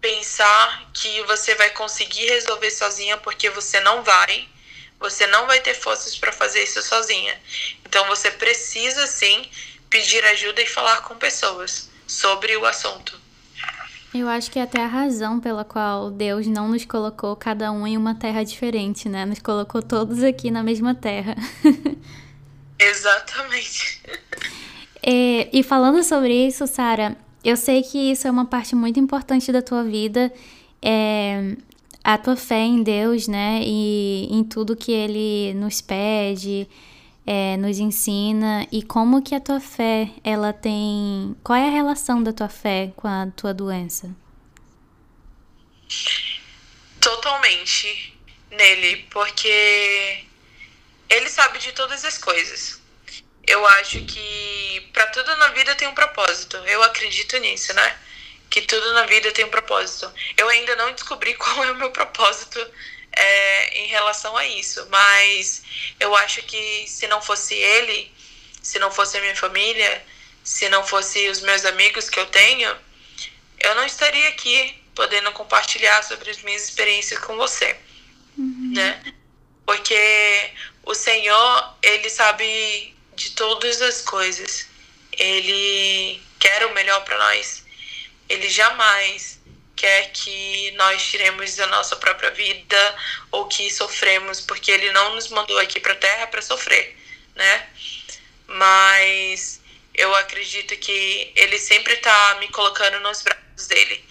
pensar 0.01 0.91
que 0.95 1.22
você 1.22 1.55
vai 1.55 1.70
conseguir 1.70 2.26
resolver 2.26 2.70
sozinha, 2.70 3.16
porque 3.16 3.51
você 3.51 3.81
não 3.81 4.03
vai. 4.03 4.49
Você 5.01 5.26
não 5.26 5.47
vai 5.47 5.61
ter 5.61 5.74
forças 5.74 6.16
para 6.16 6.33
fazer 6.33 6.62
isso 6.62 6.83
sozinha. 6.83 7.41
Então, 7.85 8.07
você 8.07 8.31
precisa 8.31 9.07
sim 9.07 9.51
pedir 9.91 10.24
ajuda 10.24 10.62
e 10.62 10.66
falar 10.66 11.03
com 11.03 11.16
pessoas 11.16 11.91
sobre 12.07 12.57
o 12.57 12.66
assunto. 12.66 13.17
Eu 14.14 14.26
acho 14.28 14.50
que 14.50 14.59
é 14.59 14.62
até 14.62 14.82
a 14.82 14.86
razão 14.86 15.38
pela 15.38 15.64
qual 15.64 16.11
Deus 16.11 16.46
não 16.46 16.68
nos 16.68 16.84
colocou 16.84 17.36
cada 17.36 17.70
um 17.70 17.86
em 17.86 17.96
uma 17.96 18.14
terra 18.14 18.42
diferente, 18.42 19.09
né? 19.09 19.26
Nos 19.26 19.38
colocou 19.38 19.82
todos 19.82 20.22
aqui 20.22 20.50
na 20.50 20.62
mesma 20.62 20.94
terra. 20.94 21.36
Exatamente. 22.78 24.02
É, 25.02 25.48
e 25.52 25.62
falando 25.62 26.02
sobre 26.02 26.46
isso, 26.46 26.66
Sara, 26.66 27.16
eu 27.44 27.56
sei 27.56 27.82
que 27.82 28.12
isso 28.12 28.26
é 28.26 28.30
uma 28.30 28.46
parte 28.46 28.74
muito 28.74 28.98
importante 28.98 29.52
da 29.52 29.61
tua 29.61 29.84
vida, 29.84 30.32
é, 30.80 31.56
a 32.02 32.16
tua 32.16 32.36
fé 32.36 32.61
em 32.61 32.82
Deus, 32.82 33.28
né? 33.28 33.61
E 33.62 34.28
em 34.30 34.42
tudo 34.42 34.74
que 34.76 34.90
Ele 34.90 35.52
nos 35.54 35.80
pede, 35.82 36.66
é, 37.31 37.59
nos 37.59 37.79
ensina 37.79 38.66
e 38.72 38.83
como 38.83 39.22
que 39.22 39.35
a 39.35 39.41
tua 39.41 39.61
fé 39.61 40.09
ela 40.24 40.51
tem 40.51 41.37
qual 41.45 41.59
é 41.59 41.68
a 41.68 41.70
relação 41.70 42.22
da 42.22 42.33
tua 42.33 42.49
fé 42.49 42.91
com 42.97 43.07
a 43.07 43.26
tua 43.37 43.53
doença? 43.53 44.16
Totalmente 46.99 48.18
nele 48.51 49.07
porque 49.11 50.24
ele 51.11 51.29
sabe 51.29 51.59
de 51.59 51.72
todas 51.72 52.03
as 52.03 52.16
coisas. 52.16 52.81
Eu 53.47 53.66
acho 53.66 54.03
que 54.07 54.89
para 54.95 55.07
tudo 55.09 55.37
na 55.37 55.49
vida 55.49 55.74
tem 55.74 55.87
um 55.87 55.95
propósito. 55.95 56.57
Eu 56.57 56.83
acredito 56.83 57.37
nisso 57.41 57.74
né? 57.74 57.99
Que 58.49 58.62
tudo 58.62 58.95
na 58.95 59.05
vida 59.05 59.31
tem 59.33 59.45
um 59.45 59.51
propósito. 59.51 60.11
Eu 60.35 60.49
ainda 60.49 60.74
não 60.76 60.93
descobri 60.93 61.35
qual 61.37 61.62
é 61.62 61.72
o 61.72 61.76
meu 61.76 61.91
propósito 61.91 62.59
é, 63.18 63.78
em 63.80 63.86
relação 63.88 64.36
a 64.36 64.46
isso. 64.46 64.86
Mas 64.88 65.62
eu 65.98 66.14
acho 66.16 66.42
que 66.42 66.86
se 66.86 67.06
não 67.08 67.20
fosse 67.20 67.54
ele, 67.54 68.10
se 68.62 68.78
não 68.78 68.90
fosse 68.90 69.18
a 69.18 69.20
minha 69.20 69.36
família, 69.36 70.04
se 70.44 70.68
não 70.68 70.86
fosse 70.86 71.28
os 71.28 71.40
meus 71.40 71.64
amigos 71.64 72.08
que 72.08 72.20
eu 72.20 72.26
tenho, 72.26 72.74
eu 73.60 73.74
não 73.74 73.84
estaria 73.84 74.28
aqui 74.28 74.82
podendo 74.94 75.30
compartilhar 75.32 76.02
sobre 76.02 76.30
as 76.30 76.42
minhas 76.42 76.64
experiências 76.64 77.20
com 77.20 77.36
você, 77.36 77.76
uhum. 78.36 78.72
né? 78.74 79.14
Porque 79.66 80.50
o 80.84 80.94
Senhor, 80.94 81.76
ele 81.82 82.08
sabe 82.08 82.94
de 83.14 83.30
todas 83.32 83.82
as 83.82 84.00
coisas. 84.00 84.66
Ele 85.12 86.22
quer 86.38 86.64
o 86.66 86.72
melhor 86.72 87.04
para 87.04 87.18
nós. 87.18 87.64
Ele 88.28 88.48
jamais 88.48 89.38
quer 89.79 90.11
que 90.12 90.72
nós 90.72 91.03
tiremos 91.03 91.55
da 91.55 91.66
nossa 91.68 91.97
própria 91.97 92.31
vida 92.33 92.97
ou 93.31 93.47
que 93.47 93.70
sofremos, 93.70 94.41
porque 94.41 94.70
ele 94.70 94.91
não 94.91 95.14
nos 95.14 95.29
mandou 95.29 95.59
aqui 95.59 95.79
para 95.79 95.93
a 95.93 95.97
terra 95.97 96.26
para 96.26 96.43
sofrer, 96.43 96.97
né? 97.37 97.68
Mas 98.47 99.61
eu 99.95 100.14
acredito 100.16 100.76
que 100.76 101.33
ele 101.37 101.59
sempre 101.59 101.95
está 101.95 102.37
me 102.41 102.49
colocando 102.49 102.99
nos 103.01 103.22
braços 103.22 103.66
dele, 103.68 104.05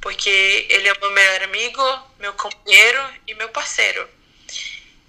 porque 0.00 0.66
ele 0.68 0.88
é 0.88 0.98
meu 0.98 1.10
melhor 1.12 1.42
amigo, 1.44 1.82
meu 2.18 2.32
companheiro 2.34 3.14
e 3.26 3.34
meu 3.34 3.48
parceiro. 3.50 4.08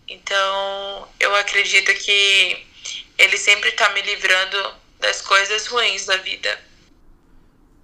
Então, 0.08 1.10
eu 1.20 1.36
acredito 1.36 1.92
que 1.96 2.68
ele 3.18 3.38
sempre 3.38 3.70
está 3.70 3.90
me 3.90 4.02
livrando 4.04 4.76
das 5.00 5.22
coisas 5.22 5.66
ruins 5.66 6.06
da 6.06 6.18
vida. 6.18 6.64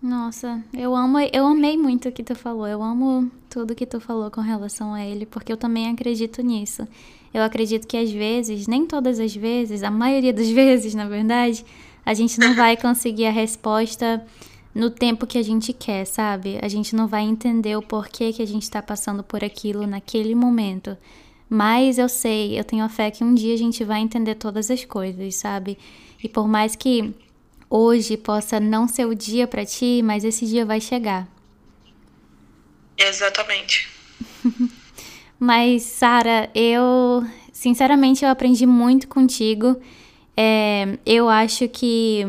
Nossa, 0.02 0.64
eu 0.74 0.96
amo, 0.96 1.20
eu 1.20 1.46
amei 1.46 1.78
muito 1.78 2.10
o 2.10 2.12
que 2.12 2.24
tu 2.24 2.34
falou. 2.34 2.68
Eu 2.68 2.82
amo 2.82 3.30
tudo 3.48 3.76
que 3.76 3.86
tu 3.86 4.00
falou 4.00 4.32
com 4.32 4.42
relação 4.42 4.96
a 4.96 5.06
ele, 5.06 5.28
porque 5.28 5.54
eu 5.54 5.58
também 5.58 5.90
acredito 5.90 6.42
nisso. 6.42 6.88
Eu 7.32 7.44
acredito 7.44 7.88
que 7.88 7.96
às 7.96 8.12
vezes, 8.12 8.66
nem 8.66 8.88
todas 8.88 9.20
as 9.20 9.36
vezes, 9.36 9.84
a 9.84 9.92
maioria 9.92 10.34
das 10.34 10.50
vezes, 10.52 10.96
na 10.96 11.08
verdade, 11.08 11.64
a 12.04 12.16
gente 12.16 12.40
não 12.40 12.56
vai 12.56 12.76
conseguir 12.76 13.28
a 13.28 13.32
resposta 13.32 14.26
no 14.74 14.90
tempo 14.90 15.28
que 15.28 15.38
a 15.38 15.44
gente 15.44 15.72
quer, 15.72 16.06
sabe? 16.06 16.58
A 16.64 16.68
gente 16.68 16.96
não 16.96 17.08
vai 17.08 17.22
entender 17.22 17.78
o 17.78 17.82
porquê 17.82 18.34
que 18.34 18.42
a 18.42 18.48
gente 18.48 18.64
está 18.64 18.82
passando 18.82 19.22
por 19.22 19.44
aquilo 19.44 19.86
naquele 19.86 20.34
momento. 20.34 20.98
Mas 21.48 22.00
eu 22.00 22.10
sei, 22.10 22.58
eu 22.58 22.64
tenho 22.64 22.84
a 22.84 22.90
fé 22.90 23.12
que 23.12 23.24
um 23.24 23.36
dia 23.36 23.54
a 23.54 23.58
gente 23.58 23.84
vai 23.84 24.00
entender 24.00 24.34
todas 24.36 24.72
as 24.72 24.84
coisas, 24.84 25.36
sabe? 25.36 25.78
E 26.24 26.28
por 26.28 26.48
mais 26.48 26.76
que 26.76 27.14
hoje 27.72 28.18
possa 28.18 28.60
não 28.60 28.86
ser 28.86 29.06
o 29.06 29.16
dia 29.16 29.48
para 29.48 29.66
ti, 29.66 30.02
mas 30.04 30.26
esse 30.26 30.46
dia 30.46 30.66
vai 30.66 30.82
chegar. 30.82 31.26
Exatamente. 32.98 33.90
mas, 35.40 35.84
Sara, 35.84 36.50
eu 36.54 37.26
sinceramente 37.54 38.26
eu 38.26 38.30
aprendi 38.30 38.66
muito 38.66 39.08
contigo. 39.08 39.78
É, 40.36 40.98
eu 41.06 41.30
acho 41.30 41.70
que 41.70 42.26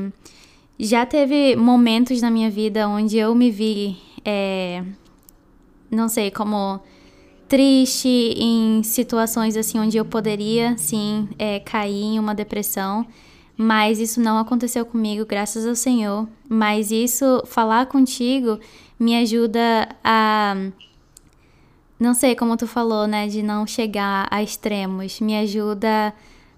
já 0.79 1.05
teve 1.05 1.57
momentos 1.57 2.23
na 2.23 2.31
minha 2.31 2.51
vida 2.51 2.89
onde 2.89 3.19
eu 3.19 3.35
me 3.35 3.51
vi, 3.51 3.97
é, 4.25 4.85
não 5.91 6.09
sei, 6.09 6.31
como 6.31 6.81
triste 7.49 8.09
em 8.09 8.83
situações 8.83 9.57
assim 9.57 9.79
onde 9.79 9.97
eu 9.97 10.05
poderia, 10.05 10.77
sim, 10.79 11.29
é, 11.39 11.61
cair 11.61 12.15
em 12.15 12.19
uma 12.19 12.35
depressão. 12.35 13.07
Mas 13.57 13.99
isso 13.99 14.21
não 14.21 14.39
aconteceu 14.39 14.85
comigo, 14.85 15.27
graças 15.27 15.67
ao 15.67 15.75
Senhor. 15.75 16.27
Mas 16.49 16.91
isso, 16.91 17.43
falar 17.47 17.87
contigo, 17.87 18.59
me 18.99 19.17
ajuda 19.17 19.89
a. 20.03 20.55
Não 21.99 22.15
sei 22.15 22.35
como 22.35 22.57
tu 22.57 22.67
falou, 22.67 23.07
né? 23.07 23.29
De 23.29 23.43
não 23.43 23.67
chegar 23.67 24.27
a 24.31 24.43
extremos. 24.43 25.21
Me 25.21 25.37
ajuda 25.37 26.13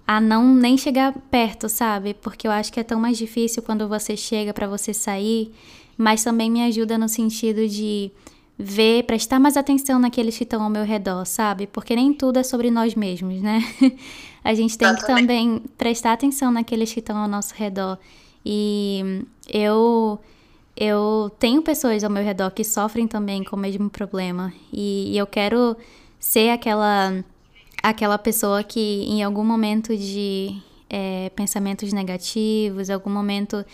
a 0.07 0.21
não 0.21 0.55
nem 0.55 0.77
chegar 0.77 1.13
perto, 1.29 1.67
sabe? 1.67 2.13
Porque 2.13 2.47
eu 2.47 2.51
acho 2.51 2.71
que 2.71 2.79
é 2.79 2.83
tão 2.83 2.99
mais 2.99 3.17
difícil 3.17 3.61
quando 3.61 3.87
você 3.87 4.15
chega 4.15 4.53
para 4.53 4.67
você 4.67 4.93
sair. 4.93 5.51
Mas 5.97 6.23
também 6.23 6.49
me 6.49 6.63
ajuda 6.63 6.97
no 6.97 7.07
sentido 7.07 7.67
de 7.67 8.11
ver, 8.57 9.03
prestar 9.03 9.39
mais 9.39 9.57
atenção 9.57 9.99
naqueles 9.99 10.37
que 10.37 10.43
estão 10.43 10.63
ao 10.63 10.69
meu 10.69 10.83
redor, 10.83 11.25
sabe? 11.25 11.67
Porque 11.67 11.95
nem 11.95 12.13
tudo 12.13 12.39
é 12.39 12.43
sobre 12.43 12.71
nós 12.71 12.95
mesmos, 12.95 13.41
né? 13.41 13.59
A 14.43 14.53
gente 14.53 14.77
tem 14.77 14.93
que 14.95 15.05
também 15.05 15.61
prestar 15.77 16.13
atenção 16.13 16.51
naqueles 16.51 16.93
que 16.93 16.99
estão 16.99 17.17
ao 17.17 17.27
nosso 17.27 17.53
redor 17.55 17.97
E 18.45 19.23
eu 19.51 20.19
eu 20.77 21.31
tenho 21.39 21.61
pessoas 21.61 22.03
ao 22.03 22.09
meu 22.09 22.23
redor 22.23 22.51
que 22.51 22.63
sofrem 22.63 23.07
também 23.07 23.43
com 23.43 23.55
o 23.55 23.59
mesmo 23.59 23.89
problema 23.89 24.53
e, 24.73 25.13
e 25.13 25.17
eu 25.17 25.25
quero 25.25 25.75
ser 26.19 26.49
aquela 26.49 27.23
aquela 27.81 28.17
pessoa 28.17 28.61
que 28.63 29.05
em 29.07 29.23
algum 29.23 29.43
momento 29.43 29.95
de 29.95 30.61
é, 30.89 31.29
pensamentos 31.35 31.93
negativos, 31.93 32.89
algum 32.89 33.09
momento 33.09 33.65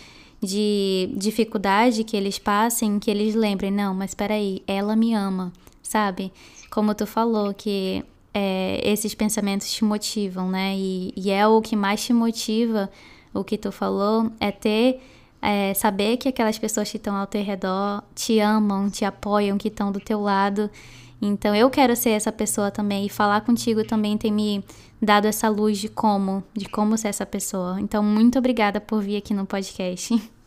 de 0.42 1.10
dificuldade 1.16 2.04
que 2.04 2.18
eles 2.18 2.40
passem, 2.40 3.00
que 3.00 3.12
eles 3.12 3.36
lembrem, 3.36 3.72
não, 3.72 3.94
mas 3.94 4.12
espera 4.12 4.34
aí, 4.34 4.64
ela 4.66 4.96
me 4.96 5.14
ama, 5.14 5.54
sabe? 5.84 6.34
Como 6.70 6.96
tu 6.96 7.06
falou, 7.06 7.54
que 7.54 8.04
é, 8.34 8.82
esses 8.84 9.14
pensamentos 9.14 9.72
te 9.72 9.84
motivam, 9.84 10.50
né? 10.50 10.76
E, 10.76 11.14
e, 11.16 11.30
é 11.30 11.46
o 11.46 11.62
que 11.62 11.76
mais 11.76 12.04
te 12.04 12.12
motiva, 12.12 12.90
o 13.34 13.44
que 13.44 13.58
tu 13.58 13.72
falou, 13.72 14.32
é 14.40 14.52
ter, 14.52 15.00
é, 15.42 15.74
saber 15.76 16.18
que 16.18 16.28
aquelas 16.28 16.58
pessoas 16.58 16.90
que 16.90 16.98
estão 16.98 17.16
ao 17.16 17.28
teu 17.28 17.44
redor 17.44 18.04
te 18.16 18.40
amam, 18.40 18.90
te 18.90 19.06
apoiam, 19.06 19.58
que 19.58 19.68
estão 19.68 19.92
do 19.92 20.00
teu 20.00 20.22
lado. 20.22 20.70
Então 21.22 21.56
eu 21.56 21.70
quero 21.70 21.96
ser 21.96 22.12
essa 22.12 22.32
pessoa 22.32 22.72
também 22.72 23.06
e 23.06 23.10
falar 23.10 23.42
contigo 23.42 23.84
também 23.84 24.18
tem 24.18 24.32
me 24.32 24.64
dado 25.02 25.28
essa 25.28 25.48
luz 25.50 25.78
de 25.78 25.88
como, 25.88 26.44
de 26.54 26.68
como 26.68 26.98
ser 26.98 27.10
essa 27.10 27.26
pessoa. 27.26 27.80
Então 27.80 28.02
muito 28.04 28.40
obrigada 28.40 28.82
por 28.82 29.02
vir 29.02 29.18
aqui 29.18 29.34
no 29.34 29.46
podcast. 29.46 30.14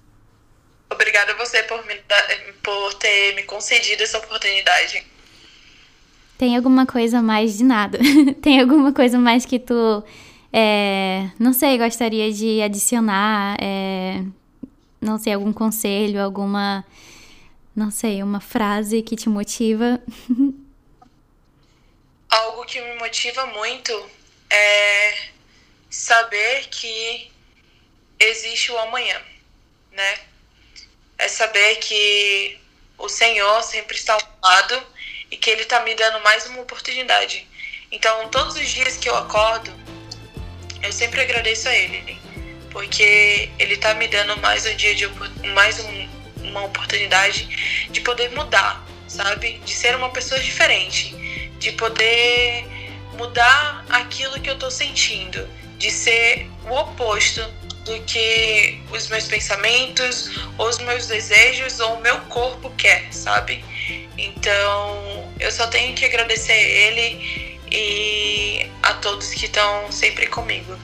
Obrigada 0.91 1.33
a 1.33 1.37
você 1.37 1.61
por, 1.65 1.85
me, 1.87 1.95
por 2.63 2.95
ter 2.95 3.35
me 3.35 3.43
concedido 3.45 4.03
essa 4.03 4.19
oportunidade. 4.19 5.05
Tem 6.39 6.57
alguma 6.57 6.87
coisa 6.87 7.21
mais 7.21 7.59
de 7.59 7.65
nada? 7.65 7.99
Tem 8.41 8.61
alguma 8.61 8.93
coisa 8.93 9.19
mais 9.19 9.45
que 9.45 9.59
tu, 9.59 10.05
é, 10.53 11.31
não 11.39 11.53
sei, 11.53 11.79
gostaria 11.79 12.33
de 12.33 12.61
adicionar? 12.63 13.57
É, 13.61 14.23
não 15.01 15.19
sei, 15.19 15.33
algum 15.33 15.53
conselho, 15.53 16.23
alguma, 16.23 16.85
não 17.75 17.91
sei, 17.91 18.23
uma 18.23 18.41
frase 18.41 19.03
que 19.03 19.17
te 19.17 19.29
motiva? 19.29 20.01
Algo 22.35 22.65
que 22.65 22.81
me 22.81 22.95
motiva 22.97 23.47
muito 23.47 24.11
é 24.51 25.15
saber 25.89 26.67
que 26.67 27.31
existe 28.19 28.73
o 28.73 28.79
amanhã, 28.79 29.23
né? 29.93 30.19
É 31.17 31.29
saber 31.29 31.77
que 31.77 32.59
o 32.99 33.09
Senhor 33.09 33.63
sempre 33.63 33.97
está 33.97 34.15
ao 34.15 34.39
lado 34.43 34.85
e 35.31 35.37
que 35.37 35.49
Ele 35.49 35.63
está 35.63 35.79
me 35.85 35.95
dando 35.95 36.21
mais 36.25 36.45
uma 36.47 36.63
oportunidade. 36.63 37.47
Então, 37.93 38.29
todos 38.31 38.57
os 38.57 38.69
dias 38.69 38.97
que 38.97 39.09
eu 39.09 39.15
acordo, 39.15 39.73
eu 40.83 40.91
sempre 40.91 41.21
agradeço 41.21 41.69
a 41.69 41.73
Ele, 41.73 42.21
porque 42.73 43.49
Ele 43.61 43.75
está 43.75 43.95
me 43.95 44.09
dando 44.09 44.37
mais 44.39 44.67
um 44.67 44.75
dia 44.75 44.97
de 44.97 45.07
mais 45.55 45.79
um, 45.79 46.09
uma 46.39 46.65
oportunidade 46.65 47.47
de 47.91 48.01
poder 48.01 48.33
mudar, 48.33 48.85
sabe? 49.07 49.59
De 49.59 49.73
ser 49.73 49.95
uma 49.95 50.11
pessoa 50.11 50.41
diferente 50.41 51.23
de 51.65 51.73
poder 51.73 52.67
mudar 53.17 53.85
aquilo 53.89 54.39
que 54.39 54.51
eu 54.51 54.59
tô 54.59 54.71
sentindo, 54.71 55.49
de 55.79 55.91
ser 55.91 56.47
o 56.69 56.75
oposto 56.75 57.41
do 57.87 57.99
que 58.01 58.81
os 58.93 59.09
meus 59.09 59.27
pensamentos, 59.27 60.31
os 60.59 60.79
meus 60.81 61.07
desejos 61.07 61.81
ou 61.81 61.95
o 61.95 62.03
meu 62.03 62.19
corpo 62.23 62.71
quer, 62.77 63.11
sabe? 63.11 63.65
Então, 64.19 65.33
eu 65.41 65.51
só 65.51 65.67
tenho 65.69 65.95
que 65.95 66.05
agradecer 66.05 66.53
a 66.53 66.57
ele 66.57 67.59
e 67.73 68.67
a 68.83 68.95
todos 68.95 69.33
que 69.33 69.47
estão 69.47 69.91
sempre 69.91 70.27
comigo. 70.27 70.77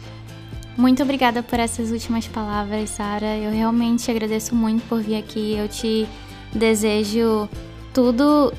Muito 0.79 1.03
obrigada 1.03 1.43
por 1.43 1.61
essas 1.61 1.91
últimas 1.91 2.27
palavras, 2.27 2.89
Sara. 2.89 3.37
Eu 3.37 3.53
realmente 3.53 4.11
agradeço 4.11 4.55
muito 4.55 4.83
por 4.89 5.03
vir 5.03 5.19
aqui. 5.19 5.57
Eu 5.57 5.69
te 5.69 6.09
desejo 6.55 7.49
tudo 7.93 8.53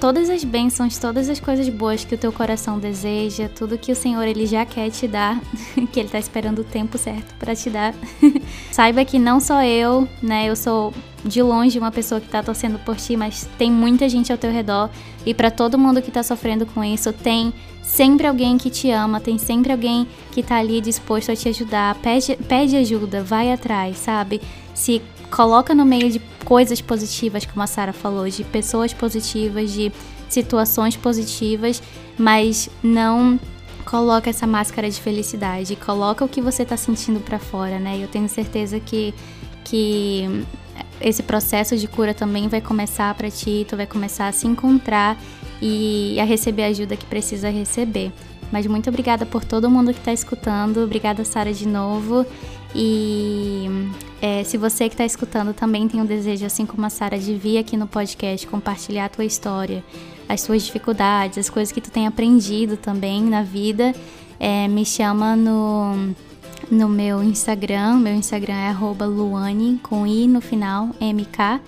todas 0.00 0.30
as 0.30 0.42
bênçãos, 0.42 0.96
todas 0.96 1.28
as 1.28 1.38
coisas 1.38 1.68
boas 1.68 2.04
que 2.04 2.14
o 2.14 2.18
teu 2.18 2.32
coração 2.32 2.78
deseja, 2.78 3.50
tudo 3.54 3.76
que 3.76 3.92
o 3.92 3.96
Senhor 3.96 4.22
ele 4.22 4.46
já 4.46 4.64
quer 4.64 4.90
te 4.90 5.06
dar, 5.06 5.38
que 5.92 6.00
ele 6.00 6.08
tá 6.08 6.18
esperando 6.18 6.60
o 6.60 6.64
tempo 6.64 6.96
certo 6.96 7.34
para 7.38 7.54
te 7.54 7.68
dar. 7.68 7.94
Saiba 8.72 9.04
que 9.04 9.18
não 9.18 9.38
só 9.38 9.62
eu, 9.62 10.08
né, 10.22 10.46
eu 10.46 10.56
sou 10.56 10.94
de 11.22 11.42
longe 11.42 11.78
uma 11.78 11.92
pessoa 11.92 12.18
que 12.18 12.28
tá 12.28 12.42
torcendo 12.42 12.78
por 12.78 12.96
ti, 12.96 13.14
mas 13.14 13.46
tem 13.58 13.70
muita 13.70 14.08
gente 14.08 14.32
ao 14.32 14.38
teu 14.38 14.50
redor 14.50 14.88
e 15.26 15.34
para 15.34 15.50
todo 15.50 15.78
mundo 15.78 16.00
que 16.00 16.10
tá 16.10 16.22
sofrendo 16.22 16.64
com 16.64 16.82
isso, 16.82 17.12
tem 17.12 17.52
sempre 17.82 18.26
alguém 18.26 18.56
que 18.56 18.70
te 18.70 18.90
ama, 18.90 19.20
tem 19.20 19.36
sempre 19.36 19.70
alguém 19.70 20.08
que 20.32 20.42
tá 20.42 20.56
ali 20.56 20.80
disposto 20.80 21.30
a 21.30 21.36
te 21.36 21.50
ajudar. 21.50 21.94
Pede, 21.96 22.36
pede 22.48 22.76
ajuda, 22.76 23.22
vai 23.22 23.52
atrás, 23.52 23.98
sabe? 23.98 24.40
Se 24.74 25.02
coloca 25.30 25.74
no 25.74 25.84
meio 25.84 26.10
de 26.10 26.18
coisas 26.50 26.80
positivas, 26.80 27.46
como 27.46 27.62
a 27.62 27.66
Sara 27.68 27.92
falou, 27.92 28.28
de 28.28 28.42
pessoas 28.42 28.92
positivas, 28.92 29.70
de 29.70 29.92
situações 30.28 30.96
positivas, 30.96 31.80
mas 32.18 32.68
não 32.82 33.38
coloca 33.84 34.28
essa 34.28 34.48
máscara 34.48 34.90
de 34.90 35.00
felicidade, 35.00 35.76
coloca 35.76 36.24
o 36.24 36.28
que 36.28 36.40
você 36.40 36.64
está 36.64 36.76
sentindo 36.76 37.20
para 37.20 37.38
fora, 37.38 37.78
né? 37.78 38.00
Eu 38.02 38.08
tenho 38.08 38.28
certeza 38.28 38.80
que 38.80 39.14
que 39.62 40.44
esse 41.00 41.22
processo 41.22 41.76
de 41.76 41.86
cura 41.86 42.12
também 42.12 42.48
vai 42.48 42.60
começar 42.60 43.14
para 43.14 43.30
ti, 43.30 43.64
tu 43.68 43.76
vai 43.76 43.86
começar 43.86 44.26
a 44.26 44.32
se 44.32 44.48
encontrar 44.48 45.16
e 45.62 46.18
a 46.18 46.24
receber 46.24 46.64
a 46.64 46.66
ajuda 46.66 46.96
que 46.96 47.06
precisa 47.06 47.48
receber. 47.48 48.10
Mas 48.50 48.66
muito 48.66 48.90
obrigada 48.90 49.24
por 49.24 49.44
todo 49.44 49.70
mundo 49.70 49.92
que 49.92 50.00
está 50.00 50.12
escutando. 50.12 50.82
Obrigada, 50.82 51.24
Sara, 51.24 51.52
de 51.52 51.68
novo. 51.68 52.26
E 52.74 53.66
é, 54.22 54.44
se 54.44 54.56
você 54.56 54.88
que 54.88 54.94
está 54.94 55.04
escutando 55.04 55.52
também 55.52 55.88
tem 55.88 56.00
um 56.00 56.06
desejo, 56.06 56.46
assim 56.46 56.64
como 56.64 56.84
a 56.86 56.90
Sara, 56.90 57.18
de 57.18 57.34
vir 57.34 57.58
aqui 57.58 57.76
no 57.76 57.86
podcast 57.86 58.46
compartilhar 58.46 59.06
a 59.06 59.08
tua 59.08 59.24
história, 59.24 59.82
as 60.28 60.42
suas 60.42 60.62
dificuldades, 60.62 61.38
as 61.38 61.50
coisas 61.50 61.72
que 61.72 61.80
tu 61.80 61.90
tem 61.90 62.06
aprendido 62.06 62.76
também 62.76 63.22
na 63.22 63.42
vida, 63.42 63.94
é, 64.38 64.68
me 64.68 64.86
chama 64.86 65.34
no, 65.34 66.14
no 66.70 66.88
meu 66.88 67.22
Instagram. 67.22 67.96
Meu 67.96 68.14
Instagram 68.14 68.54
é 68.54 68.72
luane, 69.04 69.80
com 69.82 70.06
i 70.06 70.26
no 70.26 70.40
final, 70.40 70.90
mk. 71.00 71.60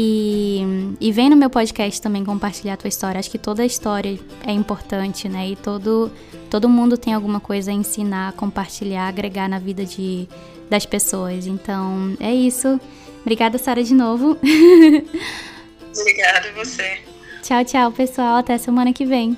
E, 0.00 0.60
e 1.00 1.10
vem 1.10 1.28
no 1.28 1.34
meu 1.34 1.50
podcast 1.50 2.00
também 2.00 2.24
compartilhar 2.24 2.74
a 2.74 2.76
tua 2.76 2.86
história. 2.86 3.18
Acho 3.18 3.28
que 3.28 3.36
toda 3.36 3.66
história 3.66 4.16
é 4.46 4.52
importante, 4.52 5.28
né? 5.28 5.48
E 5.48 5.56
todo, 5.56 6.08
todo 6.48 6.68
mundo 6.68 6.96
tem 6.96 7.12
alguma 7.12 7.40
coisa 7.40 7.72
a 7.72 7.74
ensinar, 7.74 8.32
compartilhar, 8.34 9.08
agregar 9.08 9.48
na 9.48 9.58
vida 9.58 9.84
de, 9.84 10.28
das 10.70 10.86
pessoas. 10.86 11.48
Então, 11.48 12.16
é 12.20 12.32
isso. 12.32 12.80
Obrigada, 13.22 13.58
Sara, 13.58 13.82
de 13.82 13.92
novo. 13.92 14.38
Obrigada 16.00 16.52
você. 16.54 17.00
Tchau, 17.42 17.64
tchau, 17.64 17.90
pessoal. 17.90 18.36
Até 18.36 18.56
semana 18.56 18.92
que 18.92 19.04
vem. 19.04 19.36